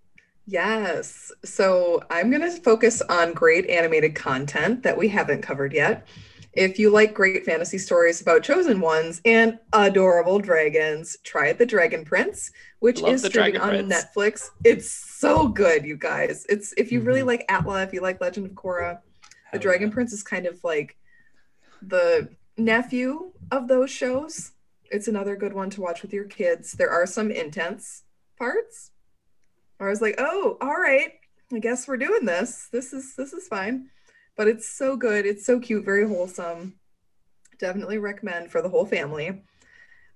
Yes. 0.44 1.30
So 1.44 2.02
I'm 2.10 2.30
going 2.30 2.42
to 2.42 2.50
focus 2.50 3.00
on 3.02 3.32
great 3.32 3.70
animated 3.70 4.16
content 4.16 4.82
that 4.82 4.98
we 4.98 5.06
haven't 5.06 5.42
covered 5.42 5.72
yet. 5.72 6.04
If 6.52 6.80
you 6.80 6.90
like 6.90 7.14
great 7.14 7.44
fantasy 7.44 7.78
stories 7.78 8.20
about 8.20 8.42
chosen 8.42 8.80
ones 8.80 9.20
and 9.24 9.60
adorable 9.72 10.40
dragons, 10.40 11.16
try 11.22 11.52
The 11.52 11.66
Dragon 11.66 12.04
Prince, 12.04 12.50
which 12.80 13.02
Love 13.02 13.12
is 13.12 13.22
streaming 13.22 13.60
on 13.60 13.68
Prince. 13.68 13.94
Netflix. 13.94 14.50
It's 14.64 14.90
so 14.90 15.46
good, 15.46 15.84
you 15.84 15.96
guys. 15.96 16.44
It's 16.48 16.74
if 16.76 16.90
you 16.90 17.02
really 17.02 17.20
Mhm. 17.20 17.26
like 17.26 17.44
Atla, 17.48 17.84
if 17.84 17.92
you 17.92 18.00
like 18.00 18.20
Legend 18.20 18.46
of 18.46 18.52
Korra, 18.54 18.98
The 19.56 19.62
Dragon. 19.62 19.90
Prince 19.90 20.12
is 20.12 20.22
kind 20.22 20.46
of 20.46 20.62
like 20.62 20.96
the 21.80 22.28
nephew 22.56 23.32
of 23.50 23.68
those 23.68 23.90
shows. 23.90 24.52
It's 24.90 25.08
another 25.08 25.34
good 25.36 25.52
one 25.52 25.70
to 25.70 25.80
watch 25.80 26.02
with 26.02 26.12
your 26.12 26.24
kids. 26.24 26.72
There 26.72 26.90
are 26.90 27.06
some 27.06 27.30
intense 27.30 28.02
parts. 28.38 28.90
I 29.80 29.88
was 29.88 30.02
like, 30.02 30.16
"Oh, 30.18 30.58
all 30.60 30.76
right. 30.76 31.12
I 31.52 31.58
guess 31.58 31.88
we're 31.88 31.96
doing 31.96 32.24
this. 32.24 32.68
This 32.70 32.92
is 32.92 33.14
this 33.16 33.32
is 33.32 33.48
fine." 33.48 33.88
But 34.36 34.48
it's 34.48 34.68
so 34.68 34.96
good. 34.96 35.24
It's 35.24 35.46
so 35.46 35.58
cute, 35.58 35.84
very 35.84 36.06
wholesome. 36.06 36.74
Definitely 37.58 37.98
recommend 37.98 38.50
for 38.50 38.60
the 38.60 38.68
whole 38.68 38.84
family. 38.84 39.42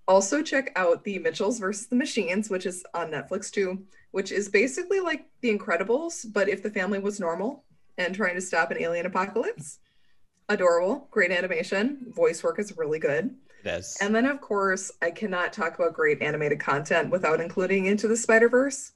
Also 0.06 0.42
check 0.42 0.72
out 0.76 1.04
The 1.04 1.18
Mitchells 1.18 1.58
versus 1.58 1.86
the 1.86 1.96
Machines, 1.96 2.50
which 2.50 2.66
is 2.66 2.84
on 2.92 3.10
Netflix 3.10 3.50
too, 3.50 3.86
which 4.10 4.32
is 4.32 4.48
basically 4.50 5.00
like 5.00 5.24
The 5.40 5.56
Incredibles, 5.56 6.26
but 6.30 6.48
if 6.48 6.62
the 6.62 6.70
family 6.70 6.98
was 6.98 7.20
normal 7.20 7.64
and 8.00 8.14
trying 8.14 8.34
to 8.34 8.40
stop 8.40 8.70
an 8.70 8.78
alien 8.80 9.06
apocalypse. 9.06 9.78
Adorable, 10.48 11.06
great 11.10 11.30
animation, 11.30 12.06
voice 12.14 12.42
work 12.42 12.58
is 12.58 12.76
really 12.76 12.98
good. 12.98 13.36
It 13.64 13.68
is. 13.68 13.96
And 14.00 14.14
then, 14.14 14.26
of 14.26 14.40
course, 14.40 14.90
I 15.02 15.10
cannot 15.10 15.52
talk 15.52 15.78
about 15.78 15.92
great 15.92 16.22
animated 16.22 16.58
content 16.58 17.10
without 17.10 17.40
including 17.40 17.86
Into 17.86 18.08
the 18.08 18.16
Spider 18.16 18.48
Verse. 18.48 18.92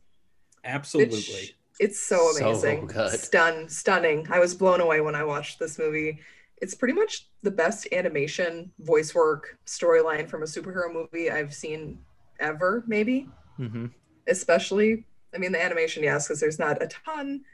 Absolutely. 0.64 1.54
It's 1.78 2.00
so 2.00 2.32
So 2.32 2.44
amazing, 2.48 2.86
good. 2.86 3.10
stun, 3.20 3.68
stunning. 3.68 4.26
I 4.30 4.38
was 4.38 4.54
blown 4.54 4.80
away 4.80 5.00
when 5.00 5.14
I 5.14 5.24
watched 5.24 5.58
this 5.58 5.78
movie. 5.78 6.20
It's 6.62 6.74
pretty 6.74 6.94
much 6.94 7.28
the 7.42 7.50
best 7.50 7.86
animation, 7.92 8.72
voice 8.78 9.14
work, 9.14 9.58
storyline 9.66 10.28
from 10.28 10.42
a 10.42 10.46
superhero 10.46 10.90
movie 10.90 11.30
I've 11.30 11.52
seen 11.52 11.98
ever, 12.40 12.84
maybe. 12.86 13.28
Mhm. 13.58 13.92
Especially, 14.26 15.04
I 15.34 15.38
mean, 15.38 15.52
the 15.52 15.62
animation, 15.62 16.02
yes, 16.02 16.26
because 16.26 16.40
there's 16.40 16.58
not 16.58 16.82
a 16.82 16.86
ton 16.86 17.44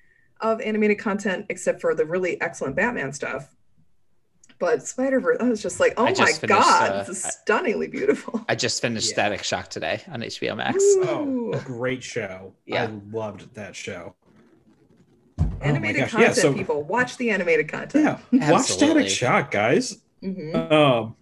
of 0.40 0.60
animated 0.60 0.98
content 0.98 1.46
except 1.48 1.80
for 1.80 1.94
the 1.94 2.04
really 2.04 2.40
excellent 2.40 2.76
Batman 2.76 3.12
stuff. 3.12 3.54
But 4.58 4.86
Spider 4.86 5.20
Verse, 5.20 5.38
I 5.40 5.44
was 5.48 5.62
just 5.62 5.80
like, 5.80 5.94
oh 5.96 6.04
I 6.04 6.10
my 6.10 6.14
finished, 6.14 6.46
god, 6.46 6.92
uh, 6.92 6.98
this 7.04 7.24
is 7.24 7.32
stunningly 7.32 7.88
beautiful. 7.88 8.44
I 8.48 8.54
just 8.54 8.82
finished 8.82 9.08
Yeah. 9.08 9.14
Static 9.14 9.42
Shock 9.42 9.68
today 9.68 10.02
on 10.10 10.20
HBO 10.20 10.54
Max. 10.56 10.76
Oh, 10.82 11.24
Ooh. 11.26 11.60
great 11.64 12.02
show. 12.02 12.52
Yeah. 12.66 12.82
I 12.84 12.86
loved 13.10 13.54
that 13.54 13.74
show. 13.74 14.14
animated 15.62 16.02
oh 16.02 16.04
my 16.04 16.10
gosh. 16.10 16.12
Yeah, 16.12 16.26
content, 16.26 16.36
so 16.36 16.52
people. 16.52 16.82
Watch 16.82 17.16
the 17.16 17.30
animated 17.30 17.68
content. 17.68 18.18
yeah, 18.32 18.50
watch 18.50 18.66
Static 18.66 19.08
Shock, 19.08 19.50
guys. 19.50 19.98
Mhm. 20.22 20.70
Um, 20.70 21.16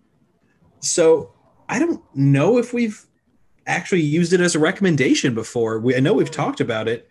so 0.80 1.32
I 1.68 1.78
don't 1.78 2.02
know 2.16 2.58
if 2.58 2.72
we've 2.74 3.06
actually 3.66 4.00
used 4.02 4.32
it 4.32 4.40
as 4.40 4.56
a 4.56 4.58
recommendation 4.58 5.34
before. 5.34 5.78
We, 5.78 5.94
I 5.94 6.00
know 6.00 6.14
we've 6.14 6.30
talked 6.30 6.60
about 6.60 6.88
it. 6.88 7.06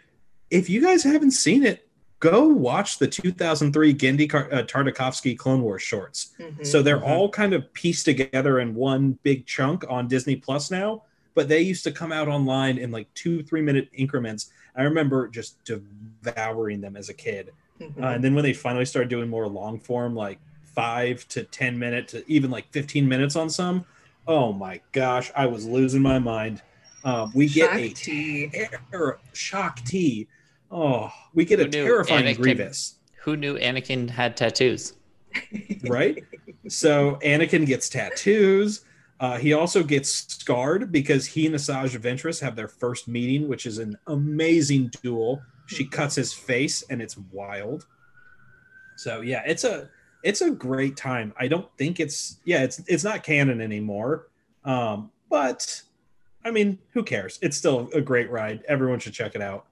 If 0.50 0.70
you 0.70 0.82
guys 0.82 1.04
haven't 1.04 1.32
seen 1.32 1.66
it, 1.66 1.87
go 2.20 2.46
watch 2.48 2.98
the 2.98 3.08
2003 3.08 3.94
Genndy 3.94 4.34
uh, 4.34 4.64
Tartakovsky 4.64 5.38
Clone 5.38 5.62
Wars 5.62 5.82
shorts. 5.84 6.34
Mhm. 6.40 6.66
So 6.66 6.82
they're 6.82 7.00
Mhm. 7.00 7.08
all 7.08 7.30
kind 7.30 7.54
of 7.54 7.72
pieced 7.74 8.06
together 8.06 8.60
in 8.60 8.74
one 8.76 9.20
big 9.24 9.46
chunk 9.46 9.84
on 9.88 10.08
Disney 10.08 10.36
Plus 10.36 10.72
now. 10.72 11.04
But 11.36 11.48
they 11.48 11.62
used 11.62 11.84
to 11.84 11.92
come 11.92 12.12
out 12.12 12.28
online 12.28 12.80
in 12.80 12.90
like 12.92 13.14
two, 13.14 13.44
three 13.44 13.62
minute 13.62 13.90
increments. 13.94 14.52
I 14.76 14.84
remember 14.84 15.28
just 15.28 15.58
devouring 15.66 16.82
them 16.82 16.96
as 16.96 17.10
a 17.10 17.14
kid. 17.14 17.52
Mhm. 17.80 18.02
Uh, 18.02 18.08
and 18.08 18.24
then 18.24 18.34
when 18.34 18.44
they 18.44 18.54
finally 18.54 18.86
started 18.86 19.10
doing 19.10 19.30
more 19.30 19.48
long 19.48 19.80
form, 19.80 20.16
like 20.16 20.40
five 20.64 21.28
to 21.30 21.44
10 21.44 21.78
minute 21.78 22.08
to 22.10 22.24
even 22.32 22.50
like 22.50 22.66
15 22.72 23.08
minutes 23.08 23.36
on 23.36 23.50
some, 23.52 23.86
oh 24.28 24.52
my 24.52 24.82
gosh, 24.92 25.32
I 25.36 25.46
was 25.46 25.66
losing 25.66 26.02
my 26.02 26.18
mind. 26.20 26.62
Um, 27.04 27.32
we 27.36 27.48
get 27.48 27.76
a 27.76 27.88
Shock 27.90 27.96
tea. 27.98 28.50
terror 28.92 29.20
shock 29.34 29.84
T. 29.86 30.28
Oh, 30.72 31.12
we 31.34 31.46
get 31.46 31.60
a 31.60 31.64
Who 31.64 31.70
knew 31.70 31.86
terrifying 31.86 32.26
Anakin- 32.26 32.42
Grievous, 32.42 32.96
Who 33.22 33.38
knew 33.38 33.58
Anakin 33.58 34.10
had 34.10 34.36
tattoos? 34.36 34.94
right? 35.88 36.24
so 36.68 37.18
Anakin 37.24 37.66
gets 37.66 37.90
tattoos. 37.90 38.82
Uh, 39.20 39.38
he 39.38 39.54
also 39.54 39.84
gets 39.84 40.10
scarred 40.12 40.92
because 40.92 41.26
he 41.26 41.46
and 41.48 41.56
Asajj 41.56 41.98
Ventress 42.00 42.40
have 42.42 42.56
their 42.56 42.68
first 42.68 43.08
meeting, 43.08 43.48
which 43.48 43.66
is 43.66 43.80
an 43.80 43.98
amazing 44.08 44.92
duel. 45.02 45.42
She 45.66 45.86
cuts 45.86 46.16
his 46.16 46.34
face, 46.34 46.84
and 46.90 47.02
it's 47.02 47.18
wild. 47.32 47.88
So 48.96 49.22
yeah, 49.22 49.44
it's 49.46 49.64
a 49.64 49.90
it's 50.24 50.42
a 50.42 50.52
great 50.52 50.98
time. 50.98 51.34
I 51.38 51.48
don't 51.48 51.68
think 51.78 52.00
it's 52.00 52.38
yeah, 52.46 52.64
it's 52.64 52.82
it's 52.88 53.04
not 53.04 53.24
canon 53.24 53.62
anymore. 53.62 54.28
Um, 54.66 55.12
but 55.30 55.82
I 56.44 56.52
mean, 56.52 56.78
who 56.92 57.04
cares? 57.04 57.40
It's 57.42 57.58
still 57.58 57.90
a 57.94 58.02
great 58.02 58.30
ride. 58.30 58.64
Everyone 58.68 59.00
should 59.00 59.14
check 59.14 59.36
it 59.36 59.42
out. 59.42 59.67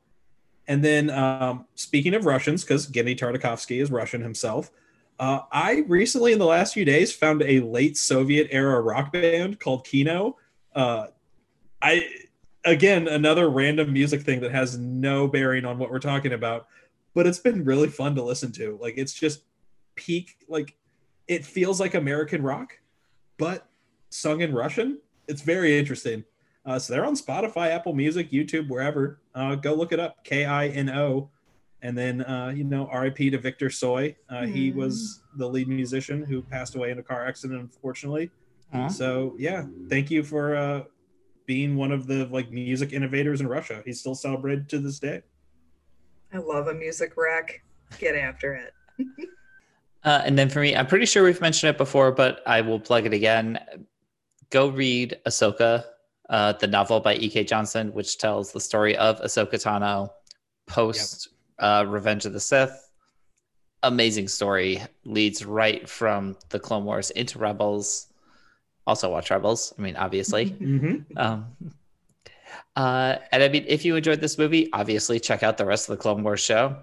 And 0.67 0.83
then 0.83 1.09
um, 1.09 1.65
speaking 1.75 2.13
of 2.13 2.25
Russians, 2.25 2.63
because 2.63 2.87
Genndy 2.87 3.17
Tartakovsky 3.17 3.81
is 3.81 3.91
Russian 3.91 4.21
himself, 4.21 4.71
uh, 5.19 5.41
I 5.51 5.83
recently 5.87 6.33
in 6.33 6.39
the 6.39 6.45
last 6.45 6.73
few 6.73 6.85
days 6.85 7.13
found 7.13 7.41
a 7.43 7.61
late 7.61 7.97
Soviet 7.97 8.47
era 8.51 8.81
rock 8.81 9.13
band 9.13 9.59
called 9.59 9.85
Kino. 9.85 10.37
Uh, 10.73 11.07
I 11.81 12.07
again 12.65 13.07
another 13.07 13.49
random 13.49 13.93
music 13.93 14.21
thing 14.21 14.41
that 14.41 14.51
has 14.51 14.77
no 14.77 15.27
bearing 15.27 15.63
on 15.65 15.77
what 15.77 15.89
we're 15.89 15.99
talking 15.99 16.33
about, 16.33 16.67
but 17.13 17.27
it's 17.27 17.39
been 17.39 17.63
really 17.63 17.87
fun 17.87 18.15
to 18.15 18.23
listen 18.23 18.51
to. 18.53 18.77
Like 18.81 18.95
it's 18.97 19.13
just 19.13 19.43
peak 19.95 20.35
like 20.49 20.75
it 21.27 21.45
feels 21.45 21.79
like 21.79 21.93
American 21.93 22.41
rock, 22.41 22.77
but 23.37 23.67
sung 24.09 24.41
in 24.41 24.53
Russian. 24.53 24.99
It's 25.27 25.41
very 25.41 25.79
interesting. 25.79 26.25
Uh, 26.65 26.79
so 26.79 26.93
they're 26.93 27.05
on 27.05 27.15
Spotify, 27.15 27.69
Apple 27.69 27.93
Music, 27.93 28.31
YouTube, 28.31 28.67
wherever. 28.69 29.19
Uh, 29.35 29.55
go 29.55 29.73
look 29.75 29.91
it 29.91 29.99
up. 29.99 30.23
K 30.23 30.45
I 30.45 30.67
N 30.69 30.89
O. 30.89 31.29
And 31.81 31.95
then, 31.95 32.21
uh, 32.23 32.51
you 32.55 32.63
know, 32.63 32.87
RIP 32.91 33.17
to 33.17 33.37
Victor 33.37 33.67
Tsoi. 33.69 34.15
Uh, 34.29 34.45
He 34.47 34.71
Mm. 34.71 34.75
was 34.75 35.21
the 35.37 35.47
lead 35.47 35.67
musician 35.67 36.23
who 36.23 36.41
passed 36.41 36.73
away 36.75 36.89
in 36.89 36.97
a 36.97 37.03
car 37.03 37.27
accident, 37.27 37.59
unfortunately. 37.61 38.31
Aw. 38.73 38.87
So, 38.87 39.35
yeah, 39.37 39.65
thank 39.89 40.09
you 40.09 40.23
for 40.23 40.55
uh, 40.55 40.83
being 41.45 41.75
one 41.75 41.91
of 41.91 42.07
the 42.07 42.25
like 42.27 42.49
music 42.51 42.91
innovators 42.93 43.39
in 43.41 43.47
Russia. 43.47 43.83
He's 43.85 43.99
still 43.99 44.15
celebrated 44.15 44.67
to 44.69 44.79
this 44.79 44.97
day. 44.97 45.21
I 46.33 46.39
love 46.39 46.67
a 46.67 46.73
music 46.73 47.13
wreck. 47.15 47.61
Get 47.99 48.15
after 48.15 48.55
it. 48.55 48.73
Uh, 50.03 50.21
and 50.23 50.37
then 50.37 50.47
for 50.49 50.59
me, 50.59 50.75
I'm 50.75 50.85
pretty 50.85 51.07
sure 51.07 51.23
we've 51.23 51.41
mentioned 51.41 51.71
it 51.71 51.79
before, 51.79 52.11
but 52.11 52.43
I 52.45 52.61
will 52.61 52.79
plug 52.79 53.07
it 53.07 53.13
again. 53.15 53.57
Go 54.51 54.67
read 54.67 55.17
Ahsoka, 55.27 55.83
uh, 56.29 56.53
the 56.53 56.67
novel 56.67 56.99
by 56.99 57.15
E.K. 57.15 57.43
Johnston, 57.43 57.93
which 57.93 58.17
tells 58.17 58.51
the 58.51 58.59
story 58.59 58.97
of 58.97 59.19
Ahsoka 59.21 59.53
Tano 59.61 60.09
post 60.67 61.29
uh, 61.59 61.85
Revenge 61.87 62.25
of 62.25 62.33
the 62.33 62.39
Sith. 62.39 62.89
amazing 63.83 64.27
story 64.27 64.81
leads 65.03 65.45
right 65.45 65.87
from 65.87 66.35
the 66.49 66.59
Clone 66.59 66.85
Wars 66.85 67.11
into 67.11 67.37
Rebels. 67.39 68.07
Also 68.87 69.11
watch 69.11 69.29
Rebels. 69.29 69.73
I 69.77 69.81
mean, 69.81 69.95
obviously. 69.95 70.45
hmm 70.49 70.95
Um, 71.15 71.45
uh, 72.75 73.17
and 73.31 73.43
I 73.43 73.49
mean, 73.49 73.65
if 73.67 73.85
you 73.85 73.95
enjoyed 73.95 74.21
this 74.21 74.37
movie, 74.37 74.69
obviously 74.73 75.19
check 75.19 75.43
out 75.43 75.57
the 75.57 75.65
rest 75.65 75.89
of 75.89 75.97
the 75.97 76.01
Clone 76.01 76.23
Wars 76.23 76.39
show. 76.41 76.75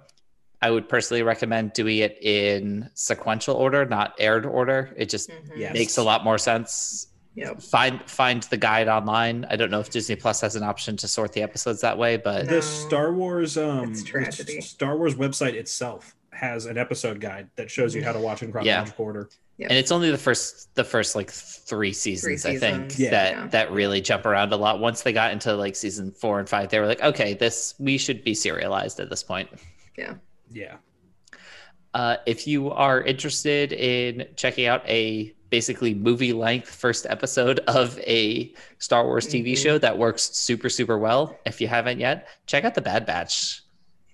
I 0.61 0.71
would 0.71 0.89
personally 0.89 1.23
recommend 1.23 1.73
doing 1.73 1.99
it 1.99 2.19
in 2.23 2.89
sequential 2.95 3.57
order, 3.57 3.85
not 3.85 4.15
aired 4.19 4.47
order. 4.47 4.95
It 4.97 5.09
just 5.09 5.31
Mhm. 5.31 5.51
Yes. 5.55 5.75
makes 5.75 5.97
a 5.99 6.03
lot 6.03 6.23
more 6.25 6.39
sense. 6.39 7.09
Yep. 7.35 7.63
Find 7.63 8.03
find 8.11 8.43
the 8.45 8.57
guide 8.59 8.89
online. 8.89 9.47
I 9.49 9.57
don't 9.57 9.71
know 9.71 9.81
if 9.81 9.89
Disney 9.91 10.17
Plus 10.17 10.41
has 10.43 10.55
an 10.57 10.63
option 10.63 10.97
to 10.99 11.09
sort 11.09 11.33
the 11.33 11.43
episodes 11.43 11.81
that 11.81 11.97
way, 11.97 12.17
but 12.19 12.45
No. 12.47 12.57
The 12.57 12.63
Star 12.63 13.13
Wars 13.13 13.57
um 13.57 13.91
It's 13.93 14.03
the 14.03 14.09
tragedy. 14.09 14.61
Star 14.61 14.97
Wars 14.99 15.15
website 15.15 15.55
itself 15.55 16.15
has 16.33 16.67
an 16.67 16.77
episode 16.77 17.21
guide 17.21 17.49
that 17.57 17.71
shows 17.71 17.95
you 17.95 18.03
how 18.05 18.13
to 18.13 18.19
watch 18.19 18.43
in 18.43 18.53
chronological 18.53 19.05
order. 19.05 19.29
and 19.61 19.73
it's 19.73 19.93
only 19.93 20.11
the 20.11 20.19
first 20.19 20.75
the 20.75 20.85
first 20.85 21.15
like 21.15 21.31
three 21.31 21.93
seasons, 21.93 22.45
I 22.45 22.57
think 22.59 22.99
Yeah. 22.99 23.11
that 23.11 23.33
yeah. 23.35 23.47
that 23.49 23.71
really 23.73 24.01
jump 24.03 24.27
around 24.27 24.53
a 24.53 24.57
lot. 24.57 24.81
Once 24.81 25.03
they 25.03 25.13
got 25.15 25.33
into 25.33 25.55
like 25.55 25.75
season 25.77 26.11
four 26.11 26.39
and 26.39 26.49
five, 26.49 26.69
they 26.69 26.81
were 26.81 26.87
like, 26.87 27.03
okay, 27.03 27.33
this 27.35 27.75
we 27.79 27.97
should 27.97 28.25
be 28.25 28.35
serialized 28.35 29.01
at 29.01 29.09
this 29.09 29.23
point. 29.23 29.49
Yeah. 29.97 30.15
Yeah. 30.51 30.77
Uh, 31.95 32.17
if 32.27 32.47
you 32.47 32.71
are 32.71 33.01
interested 33.03 33.73
in 33.73 34.27
checking 34.37 34.67
out 34.67 34.87
a 34.89 35.35
basically 35.53 35.93
movie 35.93 36.33
length 36.33 36.69
first 36.75 37.07
episode 37.11 37.61
of 37.69 37.99
a 38.01 38.51
Star 38.79 39.05
Wars 39.05 39.27
TV 39.29 39.53
Mhm. 39.53 39.63
show 39.63 39.79
that 39.79 39.99
works 39.99 40.23
super, 40.33 40.71
super 40.71 40.99
well, 40.99 41.39
if 41.45 41.61
you 41.61 41.69
haven't 41.69 42.01
yet, 42.01 42.27
check 42.47 42.65
out 42.65 42.75
The 42.75 42.81
Bad 42.81 43.05
Batch. 43.05 43.61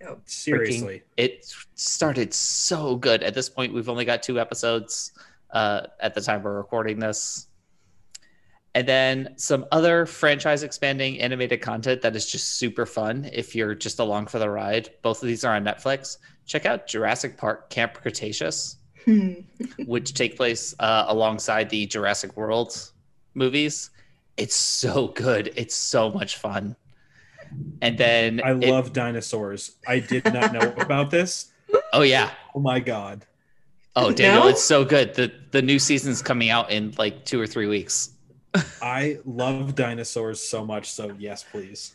Yep. 0.00 0.18
Seriously. 0.26 1.02
It 1.16 1.46
started 1.76 2.34
so 2.34 2.96
good. 2.96 3.22
At 3.22 3.34
this 3.34 3.48
point, 3.48 3.72
we've 3.72 3.88
only 3.88 4.04
got 4.04 4.22
two 4.22 4.38
episodes 4.40 5.12
uh, 5.52 5.86
at 6.00 6.14
the 6.14 6.20
time 6.20 6.42
we're 6.42 6.56
recording 6.56 6.98
this. 6.98 7.46
And 8.74 8.86
then 8.86 9.34
some 9.36 9.64
other 9.72 10.06
franchise 10.06 10.62
expanding 10.64 11.20
animated 11.20 11.62
content 11.62 12.02
that 12.02 12.14
is 12.16 12.26
just 12.30 12.56
super 12.56 12.84
fun 12.84 13.30
if 13.32 13.54
you're 13.54 13.74
just 13.76 13.98
along 14.00 14.26
for 14.26 14.38
the 14.40 14.50
ride. 14.50 14.90
Both 15.02 15.22
of 15.22 15.28
these 15.28 15.44
are 15.44 15.54
on 15.54 15.64
Netflix. 15.64 16.18
Check 16.46 16.66
out 16.66 16.86
Jurassic 16.88 17.36
Park 17.36 17.70
Camp 17.70 17.94
Cretaceous. 17.94 18.76
Which 19.86 20.14
take 20.14 20.36
place 20.36 20.74
uh, 20.80 21.06
alongside 21.08 21.70
the 21.70 21.86
Jurassic 21.86 22.36
World 22.36 22.90
movies. 23.34 23.90
It's 24.36 24.54
so 24.54 25.08
good. 25.08 25.52
It's 25.56 25.74
so 25.74 26.10
much 26.10 26.36
fun. 26.36 26.76
And 27.82 27.96
then 27.98 28.40
I 28.44 28.50
it- 28.52 28.68
love 28.68 28.92
dinosaurs. 28.92 29.76
I 29.86 30.00
did 30.00 30.24
not 30.32 30.52
know 30.52 30.72
about 30.78 31.10
this. 31.10 31.50
oh 31.92 32.02
yeah, 32.02 32.30
Oh 32.54 32.60
my 32.60 32.80
god. 32.80 33.24
Oh, 33.96 34.12
Daniel, 34.12 34.44
No? 34.44 34.48
it's 34.48 34.62
so 34.62 34.84
good. 34.84 35.14
The 35.14 35.32
the 35.50 35.60
new 35.62 35.78
season's 35.78 36.22
coming 36.22 36.50
out 36.50 36.70
in 36.70 36.94
like 36.98 37.24
two 37.24 37.40
or 37.40 37.46
three 37.48 37.66
weeks. 37.66 38.10
I 38.82 39.18
love 39.24 39.74
dinosaurs 39.74 40.40
so 40.40 40.64
much. 40.64 40.90
So 40.90 41.14
yes, 41.18 41.44
please. 41.50 41.94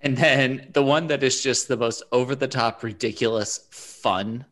And 0.00 0.16
then 0.16 0.70
the 0.72 0.82
one 0.82 1.06
that 1.06 1.22
is 1.22 1.42
just 1.42 1.68
the 1.68 1.76
most 1.76 2.02
over 2.10 2.34
the 2.34 2.48
top, 2.48 2.82
ridiculous 2.82 3.66
fun 3.70 4.44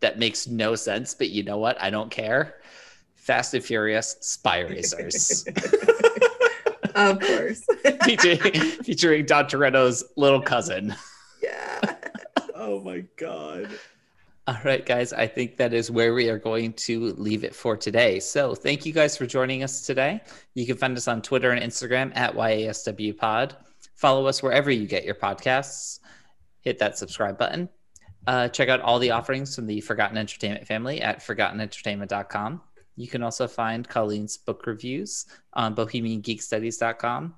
that 0.00 0.18
makes 0.18 0.46
no 0.46 0.74
sense, 0.74 1.14
but 1.14 1.30
you 1.30 1.42
know 1.42 1.58
what? 1.58 1.80
I 1.80 1.90
don't 1.90 2.10
care. 2.10 2.56
Fast 3.14 3.54
and 3.54 3.64
Furious 3.64 4.16
Spy 4.20 4.60
Racers. 4.60 5.44
of 6.94 7.20
course. 7.20 7.64
featuring, 8.04 8.52
featuring 8.82 9.26
Dom 9.26 9.46
Toretto's 9.46 10.04
little 10.16 10.40
cousin. 10.42 10.94
yeah. 11.42 11.80
Oh 12.58 12.80
my 12.80 13.04
god. 13.16 13.68
All 14.48 14.56
right, 14.64 14.84
guys, 14.84 15.12
I 15.12 15.26
think 15.26 15.58
that 15.58 15.74
is 15.74 15.90
where 15.90 16.14
we 16.14 16.30
are 16.30 16.38
going 16.38 16.72
to 16.74 17.12
leave 17.14 17.44
it 17.44 17.54
for 17.54 17.76
today. 17.76 18.18
So, 18.18 18.54
thank 18.54 18.86
you 18.86 18.92
guys 18.92 19.16
for 19.16 19.26
joining 19.26 19.62
us 19.62 19.84
today. 19.84 20.22
You 20.54 20.64
can 20.64 20.76
find 20.76 20.96
us 20.96 21.06
on 21.06 21.20
Twitter 21.20 21.50
and 21.50 21.62
Instagram 21.62 22.16
at 22.16 22.34
YASW 22.34 23.16
Pod. 23.16 23.56
Follow 23.94 24.26
us 24.26 24.42
wherever 24.42 24.70
you 24.70 24.86
get 24.86 25.04
your 25.04 25.14
podcasts. 25.14 26.00
Hit 26.60 26.78
that 26.78 26.96
subscribe 26.96 27.36
button. 27.36 27.68
Uh, 28.26 28.48
check 28.48 28.68
out 28.68 28.80
all 28.80 28.98
the 28.98 29.10
offerings 29.10 29.54
from 29.54 29.66
the 29.66 29.80
Forgotten 29.80 30.18
Entertainment 30.18 30.66
family 30.66 31.00
at 31.00 31.20
forgottenentertainment.com. 31.20 32.60
You 32.96 33.06
can 33.08 33.22
also 33.22 33.46
find 33.46 33.86
Colleen's 33.88 34.36
book 34.36 34.66
reviews 34.66 35.26
on 35.52 35.74
bohemiangeekstudies.com. 35.76 37.34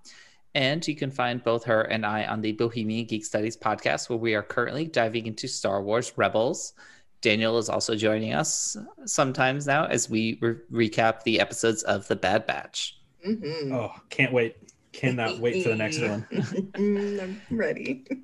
And 0.54 0.86
you 0.88 0.96
can 0.96 1.10
find 1.10 1.42
both 1.44 1.64
her 1.64 1.82
and 1.82 2.06
I 2.06 2.24
on 2.24 2.40
the 2.40 2.52
Bohemian 2.52 3.06
Geek 3.06 3.24
Studies 3.24 3.56
podcast, 3.56 4.08
where 4.08 4.18
we 4.18 4.34
are 4.34 4.42
currently 4.42 4.86
diving 4.86 5.26
into 5.26 5.46
Star 5.46 5.82
Wars 5.82 6.12
Rebels. 6.16 6.72
Daniel 7.20 7.58
is 7.58 7.68
also 7.68 7.94
joining 7.94 8.32
us 8.32 8.76
sometimes 9.04 9.66
now 9.66 9.84
as 9.86 10.08
we 10.08 10.38
re- 10.40 10.88
recap 10.88 11.22
the 11.24 11.40
episodes 11.40 11.82
of 11.82 12.06
The 12.08 12.16
Bad 12.16 12.46
Batch. 12.46 12.98
Mhm. 13.26 13.72
Oh, 13.72 13.92
can't 14.08 14.32
wait. 14.32 14.56
Cannot 14.92 15.38
wait 15.38 15.62
for 15.62 15.68
the 15.70 15.76
next 15.76 16.00
one. 16.00 16.26
Mm, 16.32 17.20
I'm 17.50 17.58
ready. 17.58 18.04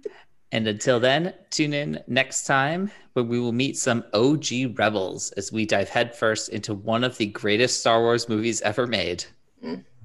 And 0.54 0.68
until 0.68 1.00
then, 1.00 1.34
tune 1.50 1.72
in 1.72 2.00
next 2.06 2.44
time 2.44 2.92
when 3.14 3.26
we 3.26 3.40
will 3.40 3.50
meet 3.50 3.76
some 3.76 4.04
OG 4.14 4.78
Rebels 4.78 5.32
as 5.32 5.50
we 5.50 5.66
dive 5.66 5.88
headfirst 5.88 6.48
into 6.48 6.74
one 6.74 7.02
of 7.02 7.18
the 7.18 7.26
greatest 7.26 7.80
Star 7.80 8.00
Wars 8.00 8.28
movies 8.28 8.60
ever 8.62 8.86
made. 8.86 9.24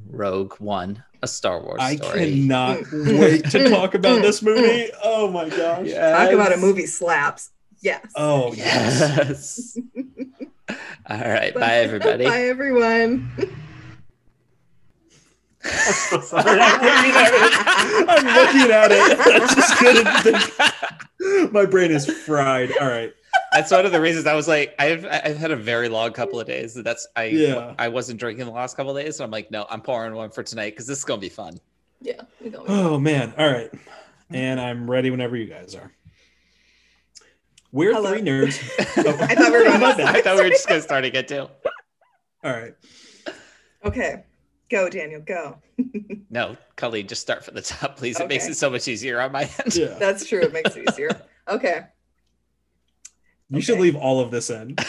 Rogue 0.10 0.56
One, 0.56 1.04
a 1.22 1.28
Star 1.28 1.62
Wars 1.62 1.78
I 1.80 1.97
story. 1.97 2.22
I 2.22 2.26
cannot 2.26 2.80
wait 2.91 3.47
to 3.52 3.70
talk 3.70 3.93
about 3.93 4.24
this 4.24 4.41
movie. 4.41 4.89
Oh 5.04 5.30
my 5.30 5.50
gosh. 5.50 5.91
Talk 5.91 6.32
about 6.32 6.52
a 6.52 6.58
movie 6.58 6.88
slaps. 6.88 7.52
Yes. 7.82 8.12
Oh 8.16 8.52
yes. 8.54 9.78
Yes. 9.78 9.80
All 11.10 11.20
right. 11.20 11.54
Bye, 11.54 11.78
everybody. 11.78 12.26
Bye, 12.28 12.45
everyone. 12.45 13.32
I'm 15.66 15.93
so 15.93 16.22
sorry. 16.22 16.60
I'm 16.60 16.82
looking 16.82 17.12
at 17.16 17.34
it. 17.34 18.10
I'm 18.10 18.26
looking 18.26 18.72
at 18.72 18.91
it. 18.91 19.20
I 19.20 19.39
just 19.55 19.78
couldn't 19.78 20.07
think. 21.20 21.51
My 21.51 21.66
brain 21.66 21.91
is 21.91 22.05
fried. 22.10 22.72
All 22.80 22.88
right. 22.88 23.12
That's 23.51 23.72
one 23.72 23.86
of 23.86 23.91
the 23.91 23.99
reasons 24.01 24.26
I 24.26 24.36
was 24.36 24.47
like, 24.47 24.74
I've 24.80 25.05
I've 25.05 25.38
had 25.38 25.51
a 25.51 25.55
very 25.55 25.89
long 25.89 26.14
couple 26.14 26.39
of 26.39 26.47
days. 26.47 26.74
That's 26.76 27.07
I 27.16 27.26
Yeah. 27.26 27.74
I 27.78 27.88
wasn't 27.89 28.20
drinking 28.20 28.45
the 28.45 28.51
last 28.51 28.78
couple 28.78 28.95
of 28.95 29.03
days, 29.03 29.18
so 29.18 29.24
I'm 29.24 29.32
like, 29.32 29.51
no, 29.51 29.66
I'm 29.70 29.82
pouring 29.82 30.14
one 30.16 30.30
for 30.30 30.43
tonight 30.43 30.72
because 30.72 30.88
this 30.88 30.99
is 30.99 31.03
gonna 31.05 31.20
be 31.22 31.30
fun. 31.30 31.60
Yeah. 32.01 32.22
Oh 32.68 32.97
man. 32.99 33.34
All 33.38 33.51
right. 33.51 33.70
And 34.30 34.60
I'm 34.62 34.89
ready 34.89 35.10
whenever 35.12 35.36
you 35.36 35.47
guys 35.47 35.76
are. 35.76 35.91
We're 37.72 37.93
Hello. 37.93 38.12
three 38.12 38.22
nerds. 38.22 38.57
I 38.80 39.36
thought 39.36 39.51
we 39.51 39.57
were 39.57 39.64
going 39.66 39.80
My 39.82 39.91
to 39.91 39.97
bad. 39.97 40.16
I 40.16 40.22
thought 40.22 40.38
we 40.38 40.43
were 40.43 40.49
just 40.49 40.68
gonna 40.68 40.82
start 40.82 41.03
again 41.05 41.26
too. 41.26 41.47
All 42.43 42.53
right. 42.53 42.74
Okay. 43.84 44.24
Go, 44.70 44.89
Daniel. 44.89 45.22
Go. 45.22 45.57
No, 46.32 46.55
Colleen, 46.76 47.07
just 47.07 47.24
start 47.24 47.43
from 47.43 47.55
the 47.55 47.61
top, 47.63 47.97
please. 47.97 48.20
It 48.20 48.28
makes 48.28 48.47
it 48.47 48.55
so 48.55 48.70
much 48.70 48.88
easier 48.88 49.20
on 49.20 49.32
my 49.32 49.49
end. 49.65 49.76
Yeah. 49.76 49.97
That's 49.97 50.28
true. 50.28 50.41
It 50.41 50.53
makes 50.53 50.76
it 50.76 50.88
easier. 50.88 51.09
Okay. 51.47 51.86
You 53.49 53.61
should 53.61 53.80
leave 53.80 53.95
all 53.95 54.20
of 54.20 54.30
this 54.30 54.51
in. 54.51 54.76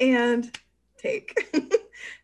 And 0.00 0.56
take. 0.96 1.34